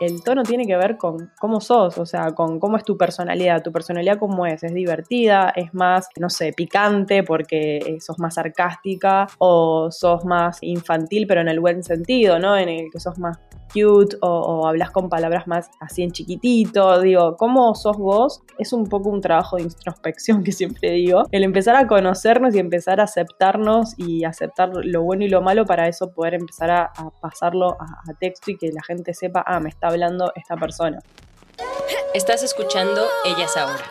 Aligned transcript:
El 0.00 0.22
tono 0.22 0.42
tiene 0.42 0.66
que 0.66 0.76
ver 0.76 0.96
con 0.96 1.32
cómo 1.38 1.60
sos, 1.60 1.98
o 1.98 2.06
sea, 2.06 2.32
con 2.32 2.60
cómo 2.60 2.76
es 2.76 2.84
tu 2.84 2.96
personalidad. 2.96 3.62
Tu 3.62 3.72
personalidad 3.72 4.18
cómo 4.18 4.46
es, 4.46 4.62
es 4.62 4.72
divertida, 4.72 5.52
es 5.54 5.74
más, 5.74 6.08
no 6.18 6.30
sé, 6.30 6.52
picante 6.52 7.22
porque 7.22 7.78
eh, 7.78 8.00
sos 8.00 8.18
más 8.18 8.34
sarcástica 8.34 9.26
o 9.38 9.90
sos 9.90 10.24
más 10.24 10.58
infantil 10.62 11.26
pero 11.26 11.40
en 11.40 11.48
el 11.48 11.60
buen 11.60 11.82
sentido, 11.82 12.38
¿no? 12.38 12.56
En 12.56 12.68
el 12.68 12.90
que 12.92 13.00
sos 13.00 13.18
más 13.18 13.38
cute 13.72 14.16
o, 14.20 14.66
hablas 14.66 14.90
con 14.90 15.08
palabras 15.08 15.46
más 15.46 15.70
así 15.80 16.02
en 16.02 16.12
chiquitito. 16.12 17.00
Digo, 17.00 17.36
cómo 17.36 17.74
sos 17.74 17.96
vos 17.96 18.42
es 18.58 18.72
un 18.72 18.86
poco 18.86 19.10
un 19.10 19.20
trabajo 19.20 19.56
de 19.56 19.62
introspección 19.62 20.42
que 20.42 20.52
siempre 20.52 20.90
digo. 20.92 21.24
El 21.30 21.44
empezar 21.44 21.76
a 21.76 21.86
conocernos 21.86 22.54
y 22.54 22.58
empezar 22.58 23.00
a 23.00 23.04
aceptarnos 23.04 23.94
y 23.98 24.24
aceptar 24.24 24.70
lo 24.72 25.02
bueno 25.02 25.24
y 25.24 25.28
lo 25.28 25.42
malo 25.42 25.64
para 25.64 25.88
eso 25.88 26.10
poder 26.10 26.34
empezar 26.34 26.70
a, 26.70 26.92
pasarlo 27.20 27.76
a, 27.80 28.10
a 28.10 28.14
texto 28.18 28.50
y 28.50 28.56
que 28.56 28.72
la 28.72 28.82
gente 28.82 29.14
sepa, 29.14 29.44
ah, 29.46 29.60
me 29.60 29.68
está 29.68 29.88
hablando 29.88 30.32
esta 30.34 30.56
persona. 30.56 30.98
Estás 32.14 32.42
escuchando 32.42 33.06
Ellas 33.24 33.56
Ahora. 33.56 33.84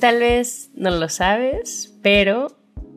Tal 0.00 0.18
vez 0.18 0.70
no 0.74 0.90
lo 0.90 1.08
sabes, 1.08 1.96
pero 2.02 2.48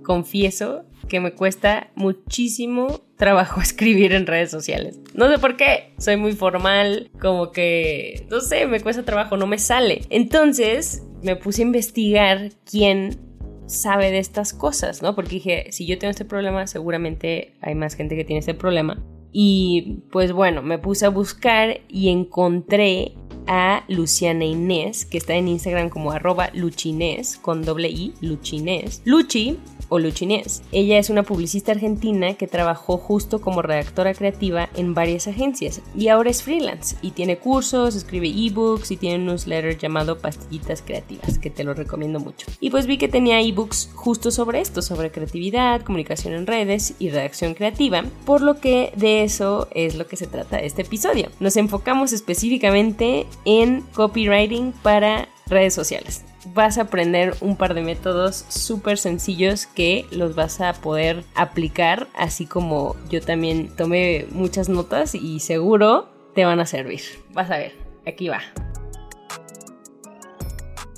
confieso 0.03 0.85
que 1.07 1.19
me 1.19 1.33
cuesta 1.33 1.89
muchísimo 1.95 3.01
trabajo 3.17 3.61
escribir 3.61 4.13
en 4.13 4.27
redes 4.27 4.51
sociales. 4.51 4.99
No 5.13 5.29
sé 5.29 5.39
por 5.39 5.57
qué, 5.57 5.93
soy 5.97 6.17
muy 6.17 6.33
formal, 6.33 7.09
como 7.19 7.51
que, 7.51 8.25
no 8.29 8.39
sé, 8.41 8.67
me 8.67 8.79
cuesta 8.79 9.03
trabajo, 9.03 9.37
no 9.37 9.47
me 9.47 9.59
sale. 9.59 10.01
Entonces 10.09 11.03
me 11.23 11.35
puse 11.35 11.61
a 11.61 11.65
investigar 11.65 12.51
quién 12.69 13.17
sabe 13.65 14.11
de 14.11 14.19
estas 14.19 14.53
cosas, 14.53 15.01
¿no? 15.01 15.15
Porque 15.15 15.31
dije, 15.31 15.67
si 15.71 15.85
yo 15.85 15.97
tengo 15.97 16.11
este 16.11 16.25
problema, 16.25 16.67
seguramente 16.67 17.53
hay 17.61 17.75
más 17.75 17.95
gente 17.95 18.15
que 18.15 18.23
tiene 18.23 18.39
este 18.39 18.53
problema. 18.53 19.01
Y 19.31 20.03
pues 20.11 20.31
bueno, 20.31 20.61
me 20.61 20.77
puse 20.77 21.05
a 21.05 21.09
buscar 21.09 21.81
y 21.89 22.09
encontré 22.09 23.15
a 23.47 23.83
Luciana 23.87 24.45
Inés, 24.45 25.05
que 25.05 25.17
está 25.17 25.35
en 25.35 25.47
Instagram 25.47 25.89
como 25.89 26.11
arroba 26.11 26.49
luchinés, 26.53 27.37
con 27.37 27.63
doble 27.63 27.89
i, 27.89 28.13
luchinés. 28.21 29.01
Luchi 29.05 29.57
o 29.89 29.99
Luchinés. 29.99 30.63
Ella 30.71 30.97
es 30.97 31.09
una 31.09 31.23
publicista 31.23 31.71
argentina 31.71 32.33
que 32.35 32.47
trabajó 32.47 32.97
justo 32.97 33.41
como 33.41 33.61
redactora 33.61 34.13
creativa 34.13 34.69
en 34.75 34.93
varias 34.93 35.27
agencias 35.27 35.81
y 35.95 36.07
ahora 36.07 36.29
es 36.29 36.43
freelance 36.43 36.95
y 37.01 37.11
tiene 37.11 37.37
cursos, 37.37 37.95
escribe 37.95 38.27
ebooks 38.27 38.91
y 38.91 38.97
tiene 38.97 39.17
un 39.17 39.25
newsletter 39.27 39.77
llamado 39.77 40.17
Pastillitas 40.17 40.81
Creativas, 40.81 41.37
que 41.37 41.49
te 41.49 41.63
lo 41.63 41.73
recomiendo 41.73 42.19
mucho. 42.19 42.47
Y 42.59 42.69
pues 42.69 42.87
vi 42.87 42.97
que 42.97 43.07
tenía 43.07 43.41
ebooks 43.41 43.91
justo 43.93 44.31
sobre 44.31 44.61
esto, 44.61 44.81
sobre 44.81 45.11
creatividad, 45.11 45.81
comunicación 45.81 46.33
en 46.33 46.47
redes 46.47 46.95
y 46.99 47.09
redacción 47.09 47.53
creativa, 47.53 48.03
por 48.25 48.41
lo 48.41 48.59
que 48.59 48.91
de 48.95 49.23
eso 49.23 49.67
es 49.71 49.95
lo 49.95 50.07
que 50.07 50.15
se 50.15 50.27
trata 50.27 50.59
este 50.59 50.81
episodio. 50.81 51.29
Nos 51.39 51.57
enfocamos 51.57 52.13
específicamente 52.13 53.25
en 53.43 53.81
copywriting 53.93 54.71
para 54.83 55.27
redes 55.47 55.73
sociales 55.73 56.25
vas 56.53 56.77
a 56.77 56.83
aprender 56.83 57.33
un 57.41 57.57
par 57.57 57.73
de 57.73 57.81
métodos 57.81 58.45
súper 58.49 58.97
sencillos 58.97 59.65
que 59.65 60.05
los 60.11 60.35
vas 60.35 60.61
a 60.61 60.73
poder 60.73 61.23
aplicar, 61.35 62.07
así 62.15 62.45
como 62.45 62.95
yo 63.09 63.21
también 63.21 63.75
tomé 63.75 64.27
muchas 64.31 64.69
notas 64.69 65.15
y 65.15 65.39
seguro 65.39 66.09
te 66.33 66.45
van 66.45 66.59
a 66.59 66.65
servir. 66.65 67.01
Vas 67.33 67.49
a 67.49 67.57
ver, 67.57 67.73
aquí 68.05 68.29
va. 68.29 68.41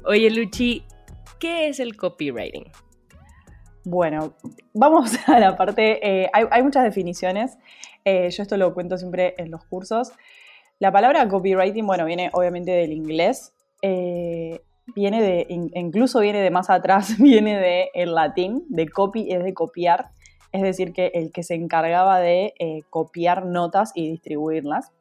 Oye 0.05 0.29
Luchi, 0.29 0.83
¿qué 1.39 1.69
es 1.69 1.79
el 1.79 1.95
copywriting? 1.95 2.65
Bueno, 3.83 4.33
vamos 4.73 5.11
a 5.27 5.39
la 5.39 5.55
parte, 5.55 6.23
eh, 6.23 6.29
hay, 6.33 6.63
muchas 6.63 6.83
definiciones, 6.83 7.57
eh, 8.03 8.29
yo 8.29 8.43
esto 8.43 8.57
lo 8.57 8.73
cuento 8.73 8.97
siempre 8.97 9.33
en 9.37 9.51
los 9.51 9.63
cursos. 9.63 10.11
La 10.79 10.91
palabra 10.91 11.27
copywriting, 11.27 11.87
bueno, 11.87 12.05
viene 12.05 12.29
obviamente 12.33 12.69
del 12.69 12.91
inglés, 12.91 13.51
eh, 13.81 14.61
viene 14.95 15.23
de, 15.23 15.47
incluso 15.49 16.19
viene 16.19 16.39
de 16.39 16.51
más 16.51 16.69
atrás, 16.69 17.17
viene 17.19 17.57
de 17.57 17.89
el 17.95 18.13
latín, 18.13 18.63
de 18.69 18.87
copy 18.87 19.31
es 19.31 19.43
de 19.43 19.55
copiar, 19.55 20.11
es 20.51 20.61
decir, 20.61 20.93
que 20.93 21.07
el 21.15 21.31
que 21.31 21.41
se 21.41 21.55
encargaba 21.55 22.19
de 22.19 22.53
eh, 22.59 22.81
copiar 22.91 23.47
notas 23.47 23.91
y 23.95 24.07
distribuirlas. 24.11 24.91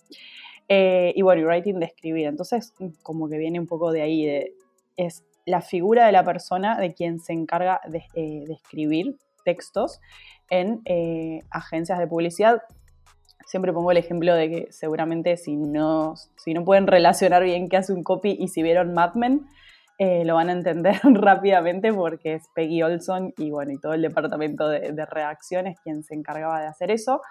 Eh, 0.69 1.13
y 1.15 1.23
bueno, 1.23 1.43
y 1.43 1.45
writing 1.45 1.79
de 1.79 1.87
escribir. 1.87 2.27
Entonces, 2.27 2.75
como 3.03 3.29
que 3.29 3.37
viene 3.37 3.61
un 3.61 3.67
poco 3.67 3.93
de 3.93 4.01
ahí, 4.01 4.25
de, 4.25 4.55
es 4.97 5.25
la 5.45 5.61
figura 5.61 6.07
de 6.07 6.13
la 6.13 6.25
persona 6.25 6.81
de 6.81 6.95
quien 6.95 7.21
se 7.21 7.35
encarga 7.35 7.81
de, 7.87 8.03
de 8.15 8.53
escribir 8.53 9.17
textos 9.45 10.01
en 10.49 10.83
agencias 11.51 11.99
de 11.99 12.07
publicidad. 12.09 12.63
Siempre 13.47 13.73
pongo 13.73 13.91
el 13.91 13.97
ejemplo 13.97 14.35
de 14.35 14.51
que 14.51 14.73
seguramente 14.73 15.37
si 15.39 15.57
no, 15.57 16.15
si 16.37 16.53
no 16.53 16.65
pueden 16.65 16.87
relacionar 16.87 17.43
bien 17.43 17.69
qué 17.69 17.79
hace 17.79 17.93
un 17.93 18.03
copy 18.03 18.37
y 18.39 18.49
si 18.49 18.63
vieron 18.63 18.93
Mad 18.93 19.15
Men, 19.15 19.47
eh, 19.99 20.27
lo 20.27 20.35
van 20.35 20.51
a 20.51 20.53
entender 20.53 21.01
rápidamente 21.05 21.93
porque 21.93 22.35
es 22.35 22.49
Peggy 22.55 22.83
Olson 22.83 23.33
y 23.39 23.51
bueno, 23.51 23.73
y 23.73 23.79
todo 23.79 23.95
el 23.95 24.03
departamento 24.03 24.69
de, 24.69 24.93
de 24.93 25.07
redacción 25.07 25.75
quien 25.83 26.03
se 26.03 26.15
encargaba 26.15 26.61
de 26.61 26.67
hacer 26.67 26.91
eso. 26.91 27.23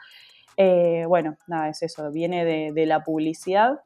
Eh, 0.57 1.05
bueno, 1.07 1.37
nada, 1.47 1.69
es 1.69 1.81
eso, 1.83 2.09
viene 2.11 2.45
de, 2.45 2.85
la 2.85 3.03
publicidad 3.03 3.81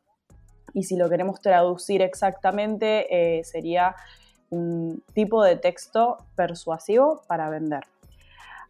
y 0.74 0.84
si 0.84 0.98
lo 0.98 1.10
queremos 1.10 1.42
traducir 1.42 2.02
exactamente 2.02 3.08
eh, 3.40 3.44
sería 3.44 3.96
un 4.52 5.04
tipo 5.14 5.44
de 5.44 5.56
texto 5.56 6.18
persuasivo 6.36 7.24
para 7.28 7.50
vender. 7.50 7.84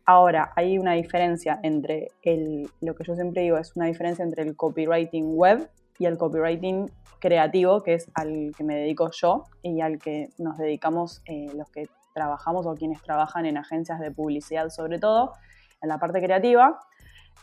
Ahora, 0.05 0.51
hay 0.55 0.77
una 0.77 0.93
diferencia 0.93 1.59
entre 1.61 2.09
el, 2.23 2.69
lo 2.81 2.95
que 2.95 3.03
yo 3.03 3.15
siempre 3.15 3.43
digo, 3.43 3.57
es 3.57 3.75
una 3.75 3.85
diferencia 3.85 4.23
entre 4.23 4.43
el 4.43 4.55
copywriting 4.55 5.35
web 5.35 5.69
y 5.99 6.05
el 6.05 6.17
copywriting 6.17 6.89
creativo, 7.19 7.83
que 7.83 7.95
es 7.95 8.09
al 8.13 8.53
que 8.57 8.63
me 8.63 8.75
dedico 8.75 9.11
yo 9.11 9.45
y 9.61 9.81
al 9.81 9.99
que 9.99 10.29
nos 10.37 10.57
dedicamos 10.57 11.21
eh, 11.25 11.51
los 11.53 11.69
que 11.69 11.89
trabajamos 12.13 12.65
o 12.65 12.73
quienes 12.75 13.01
trabajan 13.01 13.45
en 13.45 13.57
agencias 13.57 13.99
de 13.99 14.11
publicidad 14.11 14.69
sobre 14.69 14.99
todo, 14.99 15.33
en 15.81 15.89
la 15.89 15.99
parte 15.99 16.21
creativa. 16.21 16.79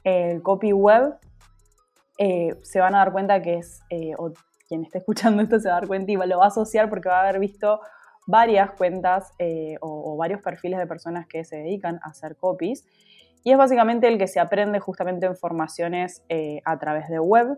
El 0.02 0.42
copy 0.42 0.72
web 0.72 1.16
eh, 2.18 2.56
se 2.62 2.80
van 2.80 2.94
a 2.94 2.98
dar 2.98 3.12
cuenta 3.12 3.42
que 3.42 3.58
es, 3.58 3.82
eh, 3.90 4.14
o 4.18 4.32
quien 4.68 4.84
esté 4.84 4.98
escuchando 4.98 5.42
esto 5.42 5.60
se 5.60 5.68
va 5.68 5.76
a 5.76 5.80
dar 5.80 5.88
cuenta 5.88 6.12
y 6.12 6.16
lo 6.16 6.38
va 6.38 6.44
a 6.44 6.48
asociar 6.48 6.88
porque 6.88 7.08
va 7.08 7.18
a 7.18 7.22
haber 7.28 7.38
visto 7.38 7.80
varias 8.26 8.72
cuentas 8.72 9.32
o, 9.80 10.12
o, 10.12 10.16
varios 10.16 10.42
perfiles 10.42 10.78
de 10.78 10.86
personas 10.86 11.26
que 11.26 11.44
se 11.44 11.56
dedican 11.56 12.00
a 12.02 12.10
hacer 12.10 12.36
copies. 12.36 12.84
Y 13.44 13.52
es 13.52 13.58
básicamente 13.58 14.08
el 14.08 14.18
que 14.18 14.26
se 14.26 14.40
aprende 14.40 14.80
justamente 14.80 15.26
en 15.26 15.36
formaciones 15.36 16.22
a 16.64 16.78
través 16.78 17.08
de 17.08 17.20
web. 17.20 17.56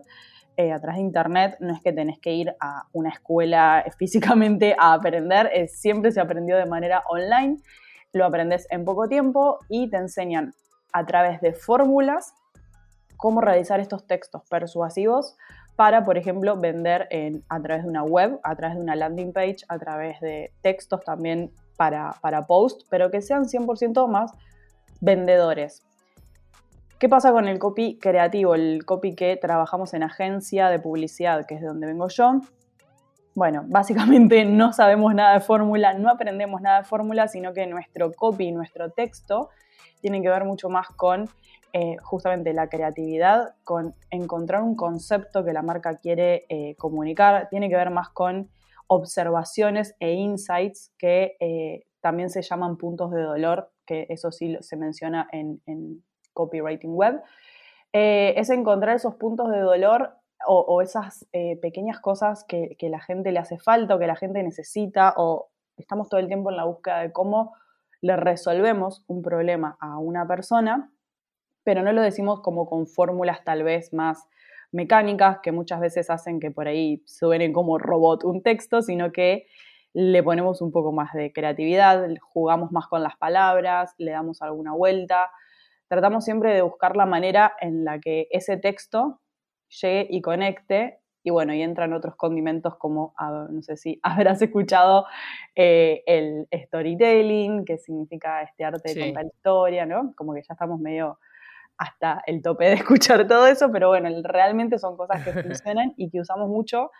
Eh, 0.59 0.73
a 0.73 0.79
través 0.81 0.97
de 0.97 1.03
internet, 1.03 1.55
no 1.61 1.73
es 1.73 1.81
que 1.81 1.93
tenés 1.93 2.19
que 2.19 2.33
ir 2.33 2.53
a 2.59 2.83
una 2.91 3.11
escuela 3.11 3.85
físicamente 3.97 4.75
a 4.77 4.91
aprender, 4.91 5.49
siempre 5.69 6.11
se 6.11 6.19
aprendió 6.19 6.57
de 6.57 6.65
manera 6.65 7.01
online, 7.07 7.59
lo 8.11 8.25
aprendes 8.25 8.67
en 8.69 8.83
poco 8.83 9.07
tiempo 9.07 9.59
y 9.69 9.89
te 9.89 9.95
enseñan 9.95 10.53
a 10.91 11.05
través 11.05 11.39
de 11.39 11.53
fórmulas 11.53 12.33
cómo 13.15 13.39
realizar 13.39 13.79
estos 13.79 14.05
textos 14.05 14.41
persuasivos 14.49 15.37
para, 15.79 16.03
por 16.03 16.17
ejemplo, 16.17 16.57
vender 16.57 17.07
en, 17.09 17.45
a 17.47 17.61
través 17.61 17.83
de 17.83 17.89
una 17.89 18.03
web, 18.03 18.37
a 18.43 18.53
través 18.53 18.75
de 18.75 18.83
una 18.83 18.97
landing 18.97 19.31
page, 19.31 19.59
a 19.69 19.79
través 19.79 20.19
de 20.19 20.51
textos 20.61 21.05
también 21.05 21.53
para, 21.77 22.17
para 22.19 22.45
post, 22.45 22.81
pero 22.89 23.09
que 23.09 23.21
sean 23.21 23.45
100% 23.45 24.05
más 24.09 24.33
vendedores. 24.99 25.81
¿Qué 26.99 27.07
pasa 27.07 27.31
con 27.31 27.47
el 27.47 27.59
copy 27.59 27.97
creativo, 27.97 28.55
el 28.55 28.83
copy 28.83 29.15
que 29.15 29.37
trabajamos 29.37 29.93
en 29.93 30.03
agencia 30.03 30.67
de 30.67 30.79
publicidad, 30.79 31.45
que 31.45 31.55
es 31.55 31.61
de 31.61 31.67
donde 31.67 31.87
vengo 31.87 32.09
yo? 32.09 32.41
Bueno, 33.33 33.63
básicamente 33.69 34.43
no 34.43 34.73
sabemos 34.73 35.15
nada 35.15 35.35
de 35.35 35.39
fórmula, 35.39 35.93
no 35.93 36.09
aprendemos 36.09 36.59
nada 36.61 36.79
de 36.79 36.83
fórmula, 36.83 37.29
sino 37.29 37.53
que 37.53 37.65
nuestro 37.67 38.11
copy, 38.11 38.51
nuestro 38.51 38.91
texto, 38.91 39.47
tiene 40.01 40.21
que 40.21 40.27
ver 40.27 40.43
mucho 40.43 40.67
más 40.67 40.89
con 40.89 41.29
eh, 41.73 41.97
justamente 42.01 42.53
la 42.53 42.67
creatividad, 42.67 43.55
con 43.63 43.95
encontrar 44.09 44.63
un 44.63 44.75
concepto 44.75 45.45
que 45.45 45.53
la 45.53 45.61
marca 45.61 45.97
quiere 45.97 46.45
eh, 46.49 46.75
comunicar, 46.77 47.47
tiene 47.49 47.69
que 47.69 47.75
ver 47.75 47.91
más 47.91 48.09
con 48.09 48.49
observaciones 48.87 49.95
e 49.99 50.13
insights 50.13 50.91
que 50.97 51.37
eh, 51.39 51.85
también 52.01 52.29
se 52.29 52.41
llaman 52.41 52.77
puntos 52.77 53.11
de 53.11 53.21
dolor, 53.21 53.71
que 53.85 54.07
eso 54.09 54.31
sí 54.31 54.57
se 54.61 54.77
menciona 54.77 55.27
en, 55.31 55.61
copywriting 56.33 56.93
web, 56.93 57.21
es 57.91 58.49
encontrar 58.49 58.95
esos 58.95 59.15
puntos 59.15 59.51
de 59.51 59.59
dolor 59.59 60.13
o, 60.47 60.81
esas 60.81 61.27
pequeñas 61.61 61.99
cosas 61.99 62.45
que, 62.45 62.77
que 62.77 62.87
la 62.87 63.01
gente 63.01 63.33
le 63.33 63.39
hace 63.39 63.57
falta 63.57 63.95
o 63.95 63.99
que 63.99 64.07
la 64.07 64.15
gente 64.15 64.41
necesita 64.41 65.13
o 65.17 65.49
estamos 65.75 66.07
todo 66.07 66.19
el 66.21 66.27
tiempo 66.27 66.49
en 66.49 66.57
la 66.57 66.63
búsqueda 66.63 66.99
de 67.01 67.11
cómo 67.11 67.55
le 68.01 68.15
resolvemos 68.15 69.03
un 69.07 69.21
problema 69.21 69.77
a 69.79 69.97
una 69.97 70.25
persona, 70.27 70.91
pero 71.63 71.83
no 71.83 71.91
lo 71.91 72.01
decimos 72.01 72.41
como 72.41 72.67
con 72.67 72.87
fórmulas 72.87 73.43
tal 73.43 73.63
vez 73.63 73.93
más 73.93 74.27
mecánicas 74.71 75.39
que 75.41 75.51
muchas 75.51 75.79
veces 75.79 76.09
hacen 76.09 76.39
que 76.39 76.51
por 76.51 76.67
ahí 76.67 77.01
suene 77.05 77.51
como 77.51 77.77
robot 77.77 78.23
un 78.23 78.43
texto, 78.43 78.81
sino 78.81 79.11
que 79.11 79.47
le 79.93 80.21
ponemos 80.21 80.61
un 80.61 80.71
poco 80.71 80.91
más 80.91 81.13
de 81.13 81.33
creatividad, 81.33 82.07
jugamos 82.21 82.71
más 82.71 82.87
con 82.87 83.01
las 83.01 83.15
palabras, 83.17 83.95
le 83.97 84.11
damos 84.11 84.41
alguna 84.41 84.73
vuelta. 84.73 85.31
Tratamos 85.87 86.23
siempre 86.23 86.53
de 86.53 86.61
buscar 86.61 86.95
la 86.95 87.07
manera 87.07 87.53
en 87.59 87.83
la 87.83 87.99
que 87.99 88.27
ese 88.29 88.57
texto 88.57 89.19
llegue 89.81 90.07
y 90.09 90.21
conecte. 90.21 90.99
Y 91.21 91.31
bueno, 91.31 91.53
y 91.53 91.61
entran 91.61 91.91
otros 91.93 92.15
condimentos 92.15 92.77
como, 92.77 93.13
no 93.49 93.61
sé 93.61 93.75
si 93.77 93.99
habrás 94.03 94.41
escuchado 94.41 95.05
eh, 95.55 96.03
el 96.05 96.47
storytelling, 96.53 97.65
que 97.65 97.77
significa 97.77 98.43
este 98.43 98.63
arte 98.63 98.93
de 98.93 99.05
contar 99.05 99.25
historia, 99.25 99.85
¿no? 99.85 100.13
Como 100.15 100.33
que 100.33 100.41
ya 100.41 100.53
estamos 100.53 100.79
medio 100.79 101.19
hasta 101.79 102.21
el 102.27 102.43
tope 102.43 102.65
de 102.65 102.73
escuchar 102.83 103.27
todo 103.27 103.47
eso, 103.47 103.71
pero 103.71 103.87
bueno, 103.87 104.09
realmente 104.23 104.77
son 104.77 104.95
cosas 104.95 105.23
que 105.23 105.31
funcionan 105.43 105.93
y 105.97 106.11
que 106.11 106.21
usamos 106.21 106.47
mucho 106.47 106.91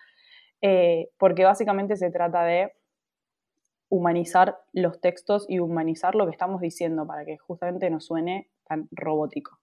eh, 0.61 1.09
porque 1.17 1.45
básicamente 1.45 1.95
se 1.95 2.11
trata 2.11 2.43
de 2.43 2.73
humanizar 3.89 4.57
los 4.73 4.99
textos 5.01 5.45
y 5.47 5.59
humanizar 5.59 6.15
lo 6.15 6.25
que 6.25 6.31
estamos 6.31 6.61
diciendo 6.61 7.07
para 7.07 7.25
que 7.25 7.37
justamente 7.37 7.89
no 7.89 7.99
suene 7.99 8.49
tan 8.67 8.87
robótico. 8.91 9.59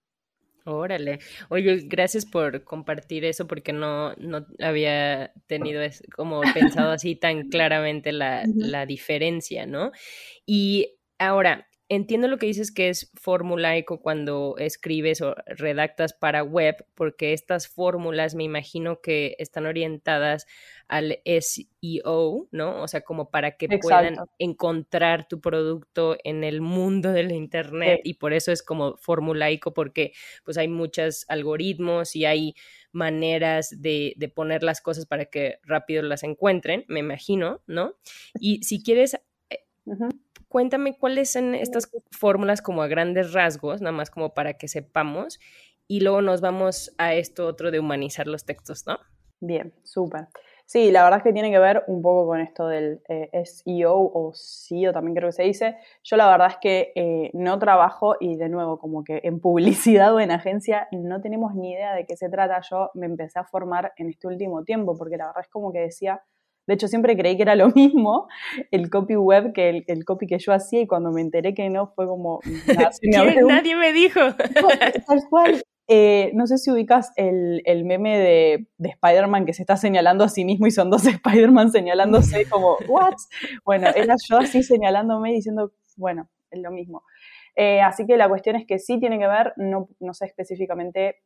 Órale. 0.65 1.21
Oye, 1.49 1.83
gracias 1.85 2.27
por 2.27 2.65
compartir 2.65 3.25
eso 3.25 3.47
porque 3.47 3.73
no, 3.73 4.15
no 4.17 4.47
había 4.61 5.33
tenido 5.47 5.81
como 6.17 6.41
pensado 6.41 6.91
así 6.91 7.15
tan 7.15 7.49
claramente 7.51 8.11
la, 8.11 8.43
la 8.53 8.85
diferencia, 8.85 9.65
¿no? 9.65 9.93
Y 10.45 10.99
ahora, 11.19 11.69
entiendo 11.89 12.27
lo 12.27 12.39
que 12.39 12.47
dices 12.47 12.73
que 12.73 12.89
es 12.89 13.13
formulaico 13.15 14.01
cuando 14.01 14.57
escribes 14.59 15.21
o 15.21 15.35
redactas 15.47 16.13
para 16.13 16.43
web, 16.43 16.85
porque 16.95 17.33
estas 17.33 17.69
fórmulas 17.69 18.35
me 18.35 18.45
imagino 18.45 19.01
que 19.01 19.37
están 19.39 19.67
orientadas 19.67 20.47
al 20.89 21.21
SEO, 21.25 22.49
¿no? 22.51 22.83
O 22.83 22.89
sea, 22.89 23.03
como 23.03 23.31
para 23.31 23.57
que 23.57 23.69
puedan 23.79 24.17
encontrar 24.39 25.29
tu 25.29 25.41
producto 25.41 26.17
en 26.25 26.45
el 26.45 26.61
mundo 26.61 27.13
del 27.13 27.33
internet 27.33 28.01
y 28.05 28.15
por 28.15 28.33
eso 28.33 28.51
es 28.53 28.63
como 28.63 28.97
formulaico 28.97 29.73
porque 29.73 30.13
pues 30.45 30.59
hay 30.59 30.69
muchos 30.69 31.25
algoritmos 31.29 32.17
y 32.17 32.25
hay 32.25 32.55
maneras 32.93 33.75
de, 33.81 34.15
de 34.17 34.29
poner 34.29 34.63
las 34.63 34.81
cosas 34.81 35.07
para 35.07 35.27
que 35.27 35.59
rápido 35.63 36.03
las 36.03 36.23
encuentren, 36.25 36.85
me 36.89 37.01
imagino, 37.01 37.63
¿no? 37.67 37.95
Y 38.41 38.63
si 38.65 38.83
quieres... 38.83 39.21
Eh, 39.51 39.65
cuéntame 40.49 40.97
cuáles 40.99 41.33
son 41.33 41.55
estas 41.55 41.91
fórmulas 42.11 42.63
como 42.63 42.83
a 42.83 42.89
grandes 42.89 43.33
rasgos, 43.33 43.81
nada 43.81 43.93
más 43.93 44.11
como 44.11 44.35
para 44.35 44.55
que 44.55 44.69
sepamos, 44.69 45.39
y 45.89 46.01
luego 46.01 46.23
nos 46.23 46.41
vamos 46.41 46.95
a 46.99 47.15
esto 47.15 47.47
otro 47.47 47.71
de 47.71 47.81
humanizar 47.81 48.27
los 48.27 48.45
textos, 48.45 48.87
¿no? 48.87 48.99
Bien, 49.41 49.75
súper. 49.85 50.29
Sí, 50.69 50.91
la 50.91 51.05
verdad 51.05 51.19
es 51.19 51.23
que 51.23 51.33
tiene 51.33 51.53
que 51.53 51.61
ver 51.61 51.85
un 51.87 52.03
poco 52.03 52.27
con 52.27 52.41
esto 52.41 52.67
del 52.67 53.01
eh, 53.09 53.31
SEO 53.45 53.95
o 53.95 54.33
SEO 54.35 54.93
también 54.93 55.15
creo 55.15 55.29
que 55.29 55.33
se 55.33 55.45
dice. 55.45 55.77
Yo 56.03 56.17
la 56.17 56.29
verdad 56.29 56.49
es 56.49 56.57
que 56.61 56.93
eh, 56.97 57.31
no 57.35 57.57
trabajo 57.61 58.17
y 58.19 58.37
de 58.37 58.49
nuevo 58.49 58.77
como 58.79 59.05
que 59.05 59.21
en 59.23 59.39
publicidad 59.39 60.13
o 60.13 60.19
en 60.19 60.33
agencia 60.33 60.89
no 60.91 61.21
tenemos 61.21 61.55
ni 61.55 61.71
idea 61.71 61.95
de 61.95 62.05
qué 62.05 62.17
se 62.17 62.29
trata. 62.29 62.61
Yo 62.69 62.91
me 62.95 63.07
empecé 63.07 63.39
a 63.39 63.45
formar 63.45 63.93
en 63.97 64.09
este 64.09 64.27
último 64.27 64.65
tiempo 64.65 64.97
porque 64.99 65.17
la 65.17 65.27
verdad 65.27 65.43
es 65.43 65.49
como 65.49 65.73
que 65.73 65.79
decía, 65.81 66.25
de 66.67 66.75
hecho, 66.75 66.89
siempre 66.89 67.17
creí 67.17 67.37
que 67.37 67.43
era 67.43 67.55
lo 67.55 67.69
mismo 67.75 68.29
el 68.71 68.91
copy 68.91 69.17
web 69.17 69.53
que 69.53 69.85
el, 69.87 70.05
copy 70.05 70.27
que 70.27 70.39
yo 70.39 70.53
hacía 70.53 70.81
y 70.81 70.87
cuando 70.87 71.11
me 71.13 71.21
enteré 71.21 71.55
que 71.55 71.71
no 71.71 71.93
fue 71.95 72.07
como... 72.07 72.41
Nadie 73.49 73.77
me 73.77 73.93
dijo. 73.93 74.21
Tal 75.07 75.23
cual. 75.31 75.63
Eh, 75.89 76.33
no 76.35 76.49
sé 76.49 76.59
si 76.59 76.73
ubicas 76.73 77.13
el, 77.15 77.63
meme 77.85 78.19
de, 78.19 78.67
Spider-Man 78.79 79.47
que 79.47 79.55
se 79.55 79.63
está 79.63 79.77
señalando 79.77 80.25
a 80.25 80.29
sí 80.29 80.45
mismo 80.45 80.67
y 80.67 80.73
son 80.73 80.91
dos 80.91 81.07
Spider-Man 81.07 81.71
señalándose 81.71 82.49
como, 82.49 82.77
¿what? 82.89 83.15
Bueno, 83.65 83.87
era 83.95 84.17
yo 84.29 84.39
así 84.39 84.65
señalándome 84.65 85.31
y 85.31 85.35
diciendo, 85.37 85.73
bueno, 85.97 86.29
es 86.51 86.61
lo 86.61 86.73
mismo. 86.73 87.05
Eh, 87.55 87.81
así 87.81 88.05
que 88.05 88.17
la 88.17 88.29
cuestión 88.29 88.57
es 88.57 88.67
que 88.67 88.81
sí 88.81 88.99
tiene 88.99 89.19
que 89.21 89.29
ver, 89.29 89.53
no, 89.57 89.89
no 90.01 90.13
sé 90.13 90.27
específicamente 90.27 91.23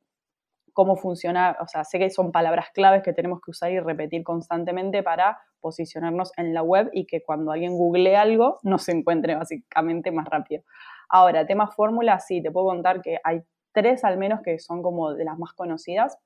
cómo 0.72 0.96
funciona, 0.96 1.56
o 1.60 1.66
sea, 1.66 1.84
sé 1.84 1.98
que 1.98 2.10
son 2.10 2.32
palabras 2.32 2.70
claves 2.72 3.02
que 3.02 3.12
tenemos 3.12 3.40
que 3.40 3.50
usar 3.50 3.70
y 3.72 3.80
repetir 3.80 4.24
constantemente 4.24 5.02
para 5.02 5.38
posicionarnos 5.60 6.32
en 6.36 6.54
la 6.54 6.62
web 6.62 6.90
y 6.92 7.06
que 7.06 7.22
cuando 7.22 7.52
alguien 7.52 7.76
google 7.76 8.16
algo 8.16 8.58
nos 8.62 8.88
encuentre 8.88 9.34
básicamente 9.34 10.10
más 10.10 10.26
rápido. 10.28 10.62
Ahora, 11.08 11.46
tema 11.46 11.68
fórmula, 11.68 12.20
sí, 12.20 12.42
te 12.42 12.50
puedo 12.50 12.66
contar 12.66 13.02
que 13.02 13.18
hay 13.24 13.42
tres 13.72 14.04
al 14.04 14.16
menos 14.16 14.40
que 14.42 14.58
son 14.58 14.82
como 14.82 15.12
de 15.14 15.24
las 15.24 15.38
más 15.38 15.52
conocidas. 15.52 16.18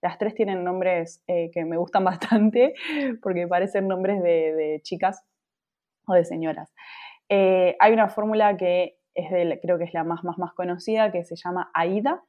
Las 0.00 0.18
tres 0.18 0.34
tienen 0.34 0.64
nombres 0.64 1.22
eh, 1.26 1.50
que 1.52 1.64
me 1.64 1.76
gustan 1.76 2.04
bastante 2.04 2.74
porque 3.22 3.46
parecen 3.46 3.88
nombres 3.88 4.22
de, 4.22 4.80
chicas 4.82 5.24
o 6.06 6.14
de 6.14 6.24
señoras. 6.24 6.72
Eh, 7.28 7.76
hay 7.78 7.92
una 7.92 8.08
fórmula 8.08 8.56
que 8.56 8.98
es 9.14 9.30
de, 9.30 9.58
creo 9.60 9.78
que 9.78 9.84
es 9.84 9.94
la 9.94 10.04
más, 10.04 10.24
más, 10.24 10.38
más 10.38 10.52
conocida, 10.54 11.12
que 11.12 11.24
se 11.24 11.36
llama 11.36 11.70
AIDA, 11.74 12.22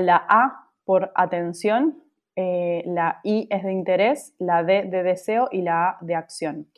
la 0.00 0.24
A 0.28 0.70
por 0.84 1.12
atención, 1.14 2.02
eh, 2.36 2.82
la 2.86 3.20
I 3.24 3.46
es 3.50 3.62
de 3.62 3.72
interés, 3.72 4.34
la 4.38 4.64
D 4.64 4.84
de 4.84 5.02
deseo 5.02 5.48
y 5.50 5.62
la 5.62 5.90
A 5.90 5.98
de 6.00 6.14
acción. 6.14 6.68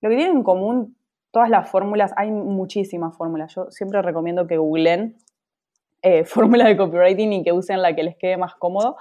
Lo 0.00 0.10
que 0.10 0.16
tienen 0.16 0.36
en 0.36 0.42
común 0.42 0.96
todas 1.30 1.50
las 1.50 1.68
fórmulas, 1.68 2.12
hay 2.16 2.30
muchísimas 2.30 3.16
fórmulas. 3.16 3.54
Yo 3.54 3.70
siempre 3.70 4.00
recomiendo 4.02 4.46
que 4.46 4.56
googlen 4.56 5.16
eh, 6.02 6.24
fórmula 6.24 6.66
de 6.66 6.76
copywriting 6.76 7.32
y 7.32 7.42
que 7.42 7.52
usen 7.52 7.82
la 7.82 7.94
que 7.94 8.02
les 8.02 8.16
quede 8.16 8.36
más 8.36 8.54
cómodo. 8.54 8.96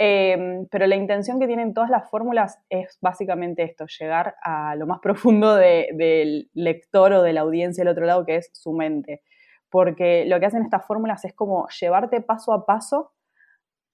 Em, 0.00 0.66
pero 0.70 0.86
la 0.86 0.94
intención 0.94 1.40
que 1.40 1.48
tienen 1.48 1.74
todas 1.74 1.90
las 1.90 2.08
fórmulas 2.08 2.58
es 2.70 2.98
básicamente 3.00 3.64
esto, 3.64 3.86
llegar 3.98 4.36
a 4.42 4.76
lo 4.76 4.86
más 4.86 5.00
profundo 5.02 5.56
del 5.56 6.48
lector 6.54 7.12
o 7.12 7.22
de 7.22 7.32
la 7.32 7.40
audiencia 7.40 7.82
del 7.82 7.92
otro 7.92 8.06
lado, 8.06 8.24
que 8.24 8.36
es 8.36 8.50
su 8.52 8.72
mente 8.72 9.22
porque 9.70 10.24
lo 10.26 10.40
que 10.40 10.46
hacen 10.46 10.62
estas 10.62 10.86
fórmulas 10.86 11.24
es 11.24 11.34
como 11.34 11.68
llevarte 11.80 12.20
paso 12.20 12.52
a 12.52 12.66
paso 12.66 13.12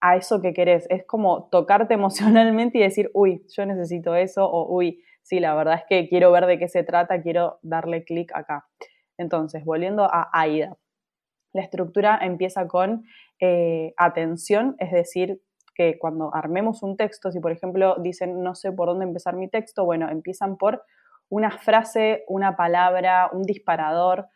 a 0.00 0.16
eso 0.16 0.42
que 0.42 0.52
querés. 0.52 0.86
Es 0.90 1.04
como 1.06 1.48
tocarte 1.48 1.94
emocionalmente 1.94 2.78
y 2.78 2.82
decir, 2.82 3.10
uy, 3.14 3.44
yo 3.48 3.66
necesito 3.66 4.14
eso, 4.14 4.44
o 4.46 4.74
uy, 4.74 5.02
sí, 5.22 5.40
la 5.40 5.54
verdad 5.54 5.76
es 5.76 5.84
que 5.88 6.08
quiero 6.08 6.30
ver 6.30 6.46
de 6.46 6.58
qué 6.58 6.68
se 6.68 6.84
trata, 6.84 7.22
quiero 7.22 7.58
darle 7.62 8.04
clic 8.04 8.30
acá. 8.34 8.66
Entonces, 9.16 9.64
volviendo 9.64 10.04
a 10.04 10.28
AIDA. 10.32 10.76
La 11.52 11.62
estructura 11.62 12.18
empieza 12.20 12.66
con 12.66 13.04
eh, 13.40 13.94
atención, 13.96 14.74
es 14.78 14.90
decir, 14.90 15.40
que 15.74 15.98
cuando 15.98 16.34
armemos 16.34 16.82
un 16.82 16.96
texto, 16.96 17.32
si 17.32 17.40
por 17.40 17.52
ejemplo 17.52 17.96
dicen 18.00 18.42
no 18.42 18.54
sé 18.54 18.72
por 18.72 18.88
dónde 18.88 19.04
empezar 19.04 19.36
mi 19.36 19.48
texto, 19.48 19.84
bueno, 19.84 20.08
empiezan 20.08 20.56
por 20.56 20.82
una 21.28 21.50
frase, 21.50 22.24
una 22.28 22.56
palabra, 22.56 23.30
un 23.32 23.42
disparador, 23.42 24.28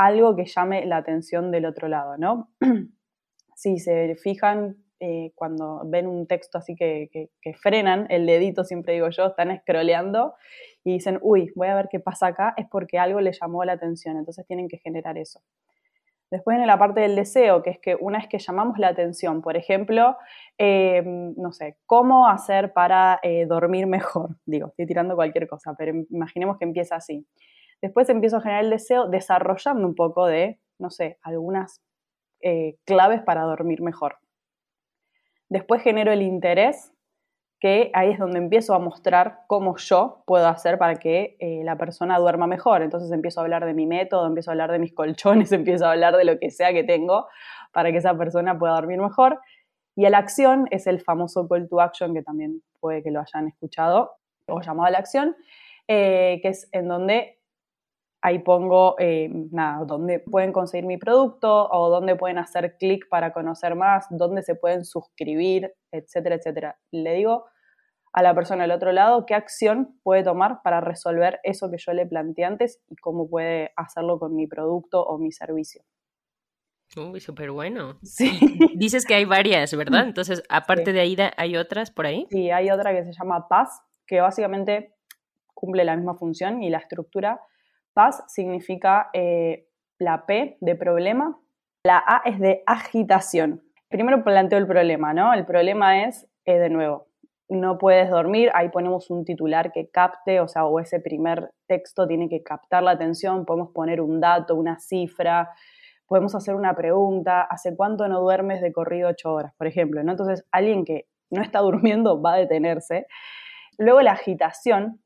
algo 0.00 0.34
que 0.34 0.46
llame 0.46 0.86
la 0.86 0.96
atención 0.96 1.50
del 1.50 1.66
otro 1.66 1.86
lado, 1.86 2.16
¿no? 2.16 2.50
si 3.54 3.78
se 3.78 4.16
fijan 4.16 4.76
eh, 4.98 5.32
cuando 5.34 5.82
ven 5.84 6.06
un 6.06 6.26
texto 6.26 6.56
así 6.56 6.74
que, 6.74 7.30
frenan 7.60 8.06
el 8.08 8.24
dedito, 8.24 8.64
siempre 8.64 8.94
digo 8.94 9.10
yo, 9.10 9.26
están 9.26 9.54
scrolleando 9.60 10.34
y 10.84 10.94
dicen, 10.94 11.18
uy, 11.20 11.52
voy 11.54 11.68
a 11.68 11.74
ver 11.74 11.88
qué 11.90 12.00
pasa 12.00 12.28
acá, 12.28 12.54
es 12.56 12.66
porque 12.70 12.98
algo 12.98 13.20
les 13.20 13.38
llamó 13.38 13.62
la 13.64 13.72
atención, 13.72 14.16
entonces 14.16 14.46
tienen 14.46 14.68
que 14.68 14.78
generar 14.78 15.18
eso. 15.18 15.42
Después 16.30 16.56
en 16.56 16.66
la 16.66 16.78
parte 16.78 17.00
del 17.00 17.14
deseo, 17.16 17.62
que 17.62 17.70
es 17.70 17.78
que 17.78 17.94
una 18.00 18.20
vez 18.20 18.28
que 18.28 18.38
llamamos 18.38 18.78
la 18.78 18.88
atención, 18.88 19.42
por 19.42 19.58
ejemplo, 19.58 20.16
eh, 20.56 21.02
no 21.04 21.52
sé, 21.52 21.76
¿cómo 21.84 22.26
hacer 22.26 22.72
para 22.72 23.20
eh, 23.22 23.44
dormir 23.44 23.86
mejor? 23.86 24.30
Digo, 24.46 24.68
estoy 24.68 24.86
tirando 24.86 25.14
cualquier 25.14 25.46
cosa, 25.46 25.74
pero 25.76 25.92
imaginemos 26.08 26.56
que 26.56 26.64
empieza 26.64 26.96
así. 26.96 27.26
Después 27.82 28.08
empiezo 28.10 28.36
a 28.36 28.40
generar 28.42 28.64
el 28.64 28.70
deseo 28.70 29.08
desarrollando 29.08 29.86
un 29.86 29.94
poco 29.94 30.26
de, 30.26 30.60
no 30.78 30.90
sé, 30.90 31.18
algunas 31.22 31.80
eh, 32.42 32.76
claves 32.84 33.22
para 33.22 33.42
dormir 33.42 33.82
mejor. 33.82 34.16
Después 35.48 35.82
genero 35.82 36.12
el 36.12 36.22
interés, 36.22 36.92
que 37.58 37.90
ahí 37.92 38.12
es 38.12 38.18
donde 38.18 38.38
empiezo 38.38 38.74
a 38.74 38.78
mostrar 38.78 39.40
cómo 39.46 39.76
yo 39.76 40.22
puedo 40.26 40.46
hacer 40.46 40.78
para 40.78 40.96
que 40.96 41.36
eh, 41.40 41.60
la 41.64 41.76
persona 41.76 42.18
duerma 42.18 42.46
mejor. 42.46 42.82
Entonces 42.82 43.10
empiezo 43.12 43.40
a 43.40 43.42
hablar 43.44 43.66
de 43.66 43.74
mi 43.74 43.86
método, 43.86 44.26
empiezo 44.26 44.50
a 44.50 44.52
hablar 44.52 44.72
de 44.72 44.78
mis 44.78 44.94
colchones, 44.94 45.52
empiezo 45.52 45.86
a 45.86 45.92
hablar 45.92 46.16
de 46.16 46.24
lo 46.24 46.38
que 46.38 46.50
sea 46.50 46.72
que 46.72 46.84
tengo 46.84 47.26
para 47.72 47.92
que 47.92 47.98
esa 47.98 48.16
persona 48.16 48.58
pueda 48.58 48.74
dormir 48.74 49.00
mejor. 49.00 49.40
Y 49.96 50.08
la 50.08 50.18
acción 50.18 50.66
es 50.70 50.86
el 50.86 51.00
famoso 51.02 51.46
call 51.48 51.68
to 51.68 51.80
action 51.80 52.14
que 52.14 52.22
también 52.22 52.62
puede 52.78 53.02
que 53.02 53.10
lo 53.10 53.20
hayan 53.20 53.48
escuchado 53.48 54.12
o 54.48 54.62
llamado 54.62 54.86
a 54.86 54.90
la 54.90 54.98
acción, 54.98 55.36
que 55.86 56.40
es 56.42 56.68
en 56.72 56.88
donde 56.88 57.39
ahí 58.22 58.40
pongo, 58.40 58.96
nada, 59.50 59.84
donde 59.84 60.18
pueden 60.18 60.52
conseguir 60.52 60.86
mi 60.86 60.98
producto 60.98 61.68
o 61.70 61.88
donde 61.88 62.16
pueden 62.16 62.38
hacer 62.38 62.76
clic 62.78 63.08
para 63.08 63.32
conocer 63.32 63.74
más, 63.74 64.06
dónde 64.10 64.42
se 64.42 64.54
pueden 64.54 64.84
suscribir, 64.84 65.72
etcétera, 65.90 66.36
etcétera. 66.36 66.78
Le 66.90 67.14
digo 67.14 67.46
a 68.12 68.22
la 68.22 68.34
persona 68.34 68.62
del 68.64 68.72
otro 68.72 68.92
lado 68.92 69.24
qué 69.24 69.34
acción 69.34 69.98
puede 70.02 70.24
tomar 70.24 70.62
para 70.62 70.80
resolver 70.80 71.38
eso 71.44 71.70
que 71.70 71.78
yo 71.78 71.92
le 71.92 72.06
planteé 72.06 72.44
antes 72.44 72.82
y 72.88 72.96
cómo 72.96 73.28
puede 73.30 73.70
hacerlo 73.76 74.18
con 74.18 74.34
mi 74.34 74.46
producto 74.46 75.02
o 75.02 75.16
mi 75.16 75.30
servicio. 75.32 75.82
Uy, 76.96 77.20
súper 77.20 77.52
bueno. 77.52 78.00
Sí. 78.02 78.36
Dices 78.74 79.06
que 79.06 79.14
hay 79.14 79.24
varias, 79.24 79.72
¿verdad? 79.76 80.08
Entonces, 80.08 80.42
aparte 80.48 80.92
de 80.92 81.00
AIDA, 81.00 81.32
¿hay 81.36 81.56
otras 81.56 81.92
por 81.92 82.04
ahí? 82.04 82.26
Sí, 82.30 82.50
hay 82.50 82.68
otra 82.70 82.92
que 82.92 83.04
se 83.04 83.12
llama 83.12 83.46
Paz, 83.48 83.80
que 84.08 84.20
básicamente 84.20 84.96
cumple 85.54 85.84
la 85.84 85.94
misma 85.94 86.16
función 86.16 86.64
y 86.64 86.68
la 86.68 86.78
estructura. 86.78 87.40
Significa 88.26 89.10
eh, 89.12 89.66
la 89.98 90.26
P 90.26 90.56
de 90.60 90.74
problema, 90.74 91.38
la 91.84 92.02
A 92.06 92.22
es 92.24 92.38
de 92.38 92.62
agitación. 92.66 93.62
Primero 93.88 94.22
planteo 94.22 94.58
el 94.58 94.66
problema, 94.66 95.12
¿no? 95.12 95.32
El 95.34 95.44
problema 95.44 96.04
es, 96.04 96.28
eh, 96.44 96.58
de 96.58 96.70
nuevo, 96.70 97.06
no 97.48 97.78
puedes 97.78 98.08
dormir, 98.08 98.50
ahí 98.54 98.68
ponemos 98.68 99.10
un 99.10 99.24
titular 99.24 99.72
que 99.72 99.88
capte, 99.90 100.40
o 100.40 100.46
sea, 100.46 100.66
o 100.66 100.78
ese 100.78 101.00
primer 101.00 101.50
texto 101.66 102.06
tiene 102.06 102.28
que 102.28 102.42
captar 102.42 102.82
la 102.82 102.92
atención, 102.92 103.44
podemos 103.44 103.70
poner 103.72 104.00
un 104.00 104.20
dato, 104.20 104.54
una 104.54 104.78
cifra, 104.78 105.50
podemos 106.06 106.34
hacer 106.34 106.54
una 106.54 106.74
pregunta, 106.74 107.42
¿hace 107.42 107.76
cuánto 107.76 108.06
no 108.08 108.20
duermes 108.20 108.60
de 108.60 108.72
corrido 108.72 109.08
ocho 109.08 109.32
horas, 109.32 109.52
por 109.56 109.66
ejemplo? 109.66 110.00
Entonces, 110.00 110.46
alguien 110.52 110.84
que 110.84 111.06
no 111.30 111.42
está 111.42 111.58
durmiendo 111.60 112.20
va 112.22 112.34
a 112.34 112.36
detenerse. 112.36 113.06
Luego 113.78 114.00
la 114.00 114.12
agitación 114.12 115.00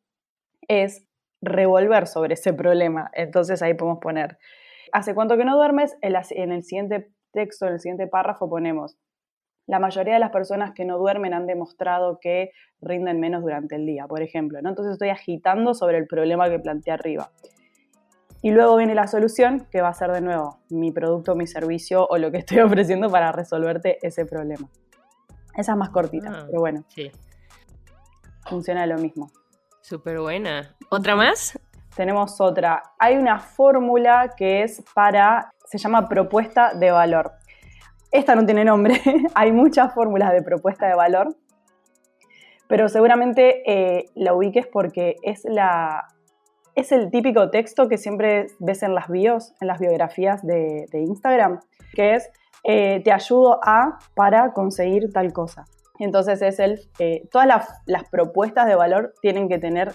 es 0.68 1.06
revolver 1.44 2.06
sobre 2.06 2.34
ese 2.34 2.52
problema, 2.52 3.10
entonces 3.14 3.62
ahí 3.62 3.74
podemos 3.74 4.00
poner, 4.00 4.38
¿hace 4.92 5.14
cuánto 5.14 5.36
que 5.36 5.44
no 5.44 5.56
duermes? 5.56 5.96
En 6.00 6.52
el 6.52 6.64
siguiente 6.64 7.10
texto, 7.32 7.66
en 7.66 7.74
el 7.74 7.80
siguiente 7.80 8.06
párrafo 8.06 8.48
ponemos, 8.48 8.96
la 9.66 9.78
mayoría 9.78 10.14
de 10.14 10.20
las 10.20 10.30
personas 10.30 10.72
que 10.74 10.84
no 10.84 10.98
duermen 10.98 11.32
han 11.32 11.46
demostrado 11.46 12.18
que 12.20 12.50
rinden 12.80 13.20
menos 13.20 13.42
durante 13.42 13.76
el 13.76 13.86
día, 13.86 14.06
por 14.06 14.22
ejemplo. 14.22 14.60
¿no? 14.60 14.68
Entonces 14.68 14.92
estoy 14.92 15.08
agitando 15.08 15.74
sobre 15.74 15.98
el 15.98 16.06
problema 16.06 16.50
que 16.50 16.58
planteé 16.58 16.92
arriba. 16.92 17.30
Y 18.42 18.50
luego 18.50 18.76
viene 18.76 18.94
la 18.94 19.06
solución, 19.06 19.66
que 19.70 19.80
va 19.80 19.88
a 19.88 19.94
ser 19.94 20.12
de 20.12 20.20
nuevo 20.20 20.58
mi 20.68 20.92
producto, 20.92 21.34
mi 21.34 21.46
servicio 21.46 22.06
o 22.06 22.18
lo 22.18 22.30
que 22.30 22.38
estoy 22.44 22.60
ofreciendo 22.60 23.08
para 23.10 23.32
resolverte 23.32 23.98
ese 24.06 24.26
problema. 24.26 24.68
Esa 25.56 25.72
es 25.72 25.78
más 25.78 25.90
cortita, 25.90 26.30
ah, 26.30 26.44
pero 26.46 26.60
bueno. 26.60 26.84
Sí. 26.88 27.10
Funciona 28.46 28.86
lo 28.86 28.98
mismo. 28.98 29.30
Súper 29.84 30.18
buena. 30.18 30.74
¿Otra 30.88 31.14
más? 31.14 31.60
Tenemos 31.94 32.40
otra. 32.40 32.82
Hay 32.98 33.18
una 33.18 33.38
fórmula 33.38 34.32
que 34.34 34.62
es 34.62 34.82
para, 34.94 35.52
se 35.66 35.76
llama 35.76 36.08
propuesta 36.08 36.72
de 36.72 36.90
valor. 36.90 37.32
Esta 38.10 38.34
no 38.34 38.46
tiene 38.46 38.64
nombre, 38.64 38.98
hay 39.34 39.52
muchas 39.52 39.92
fórmulas 39.92 40.32
de 40.32 40.40
propuesta 40.40 40.86
de 40.86 40.94
valor, 40.94 41.36
pero 42.66 42.88
seguramente 42.88 43.62
eh, 43.70 44.06
la 44.14 44.32
ubiques 44.32 44.66
porque 44.66 45.16
es, 45.22 45.42
la, 45.44 46.06
es 46.74 46.90
el 46.90 47.10
típico 47.10 47.50
texto 47.50 47.86
que 47.86 47.98
siempre 47.98 48.46
ves 48.60 48.82
en 48.82 48.94
las 48.94 49.08
bios, 49.08 49.52
en 49.60 49.68
las 49.68 49.80
biografías 49.80 50.40
de, 50.46 50.86
Instagram, 50.94 51.60
que 51.92 52.14
es 52.14 52.30
eh, 52.62 53.02
te 53.04 53.12
ayudo 53.12 53.60
a 53.62 53.98
para 54.14 54.54
conseguir 54.54 55.12
tal 55.12 55.34
cosa. 55.34 55.66
Entonces 55.98 56.42
es 56.42 56.58
el, 56.58 56.80
eh, 56.98 57.28
todas 57.30 57.46
las, 57.46 57.68
las 57.86 58.08
propuestas 58.08 58.66
de 58.66 58.74
valor 58.74 59.14
tienen 59.22 59.48
que 59.48 59.58
tener 59.58 59.94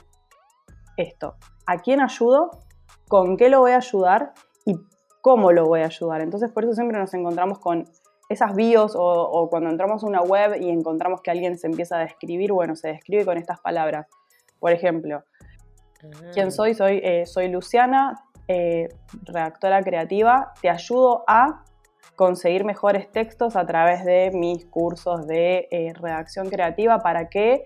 esto. 0.98 1.36
¿A 1.66 1.78
quién 1.78 2.02
ayudo? 2.02 2.52
¿Con 3.08 3.38
qué 3.38 3.50
lo 3.50 3.60
voy 3.60 3.72
a 3.72 3.78
ayudar? 3.78 4.34
¿Y 4.66 4.76
cómo 5.22 5.52
lo 5.52 5.66
voy 5.66 5.82
a 5.82 5.86
ayudar? 5.86 6.22
Entonces 6.22 6.52
por 6.52 6.64
eso 6.64 6.74
siempre 6.74 6.98
nos 6.98 7.14
encontramos 7.14 7.60
con 7.60 7.86
esas 8.30 8.56
bios 8.56 8.94
o, 8.96 9.48
cuando 9.50 9.70
entramos 9.72 10.04
a 10.04 10.08
una 10.08 10.22
web 10.22 10.62
y 10.62 10.70
encontramos 10.70 11.22
que 11.22 11.32
alguien 11.32 11.58
se 11.58 11.66
empieza 11.66 11.98
a 11.98 12.02
describir, 12.02 12.54
bueno, 12.54 12.76
se 12.76 12.90
describe 12.90 13.26
con 13.26 13.38
estas 13.38 13.60
palabras. 13.60 14.08
Por 14.60 14.72
ejemplo, 14.72 15.24
¿quién 16.34 16.48
ah. 16.48 16.52
soy? 16.52 16.76
Soy, 16.76 17.02
eh, 17.04 17.26
soy 17.26 17.48
Luciana, 17.48 18.24
eh, 18.48 18.90
redactora 19.24 19.82
creativa. 19.82 20.54
Te 20.62 20.70
ayudo 20.70 21.24
a 21.28 21.64
conseguir 22.20 22.66
mejores 22.66 23.10
textos 23.10 23.56
a 23.56 23.66
través 23.66 24.04
de 24.04 24.30
mis 24.34 24.66
cursos 24.66 25.26
de 25.26 25.70
eh, 25.72 25.94
redacción 25.94 26.50
creativa 26.50 27.00
para 27.00 27.30
que 27.30 27.64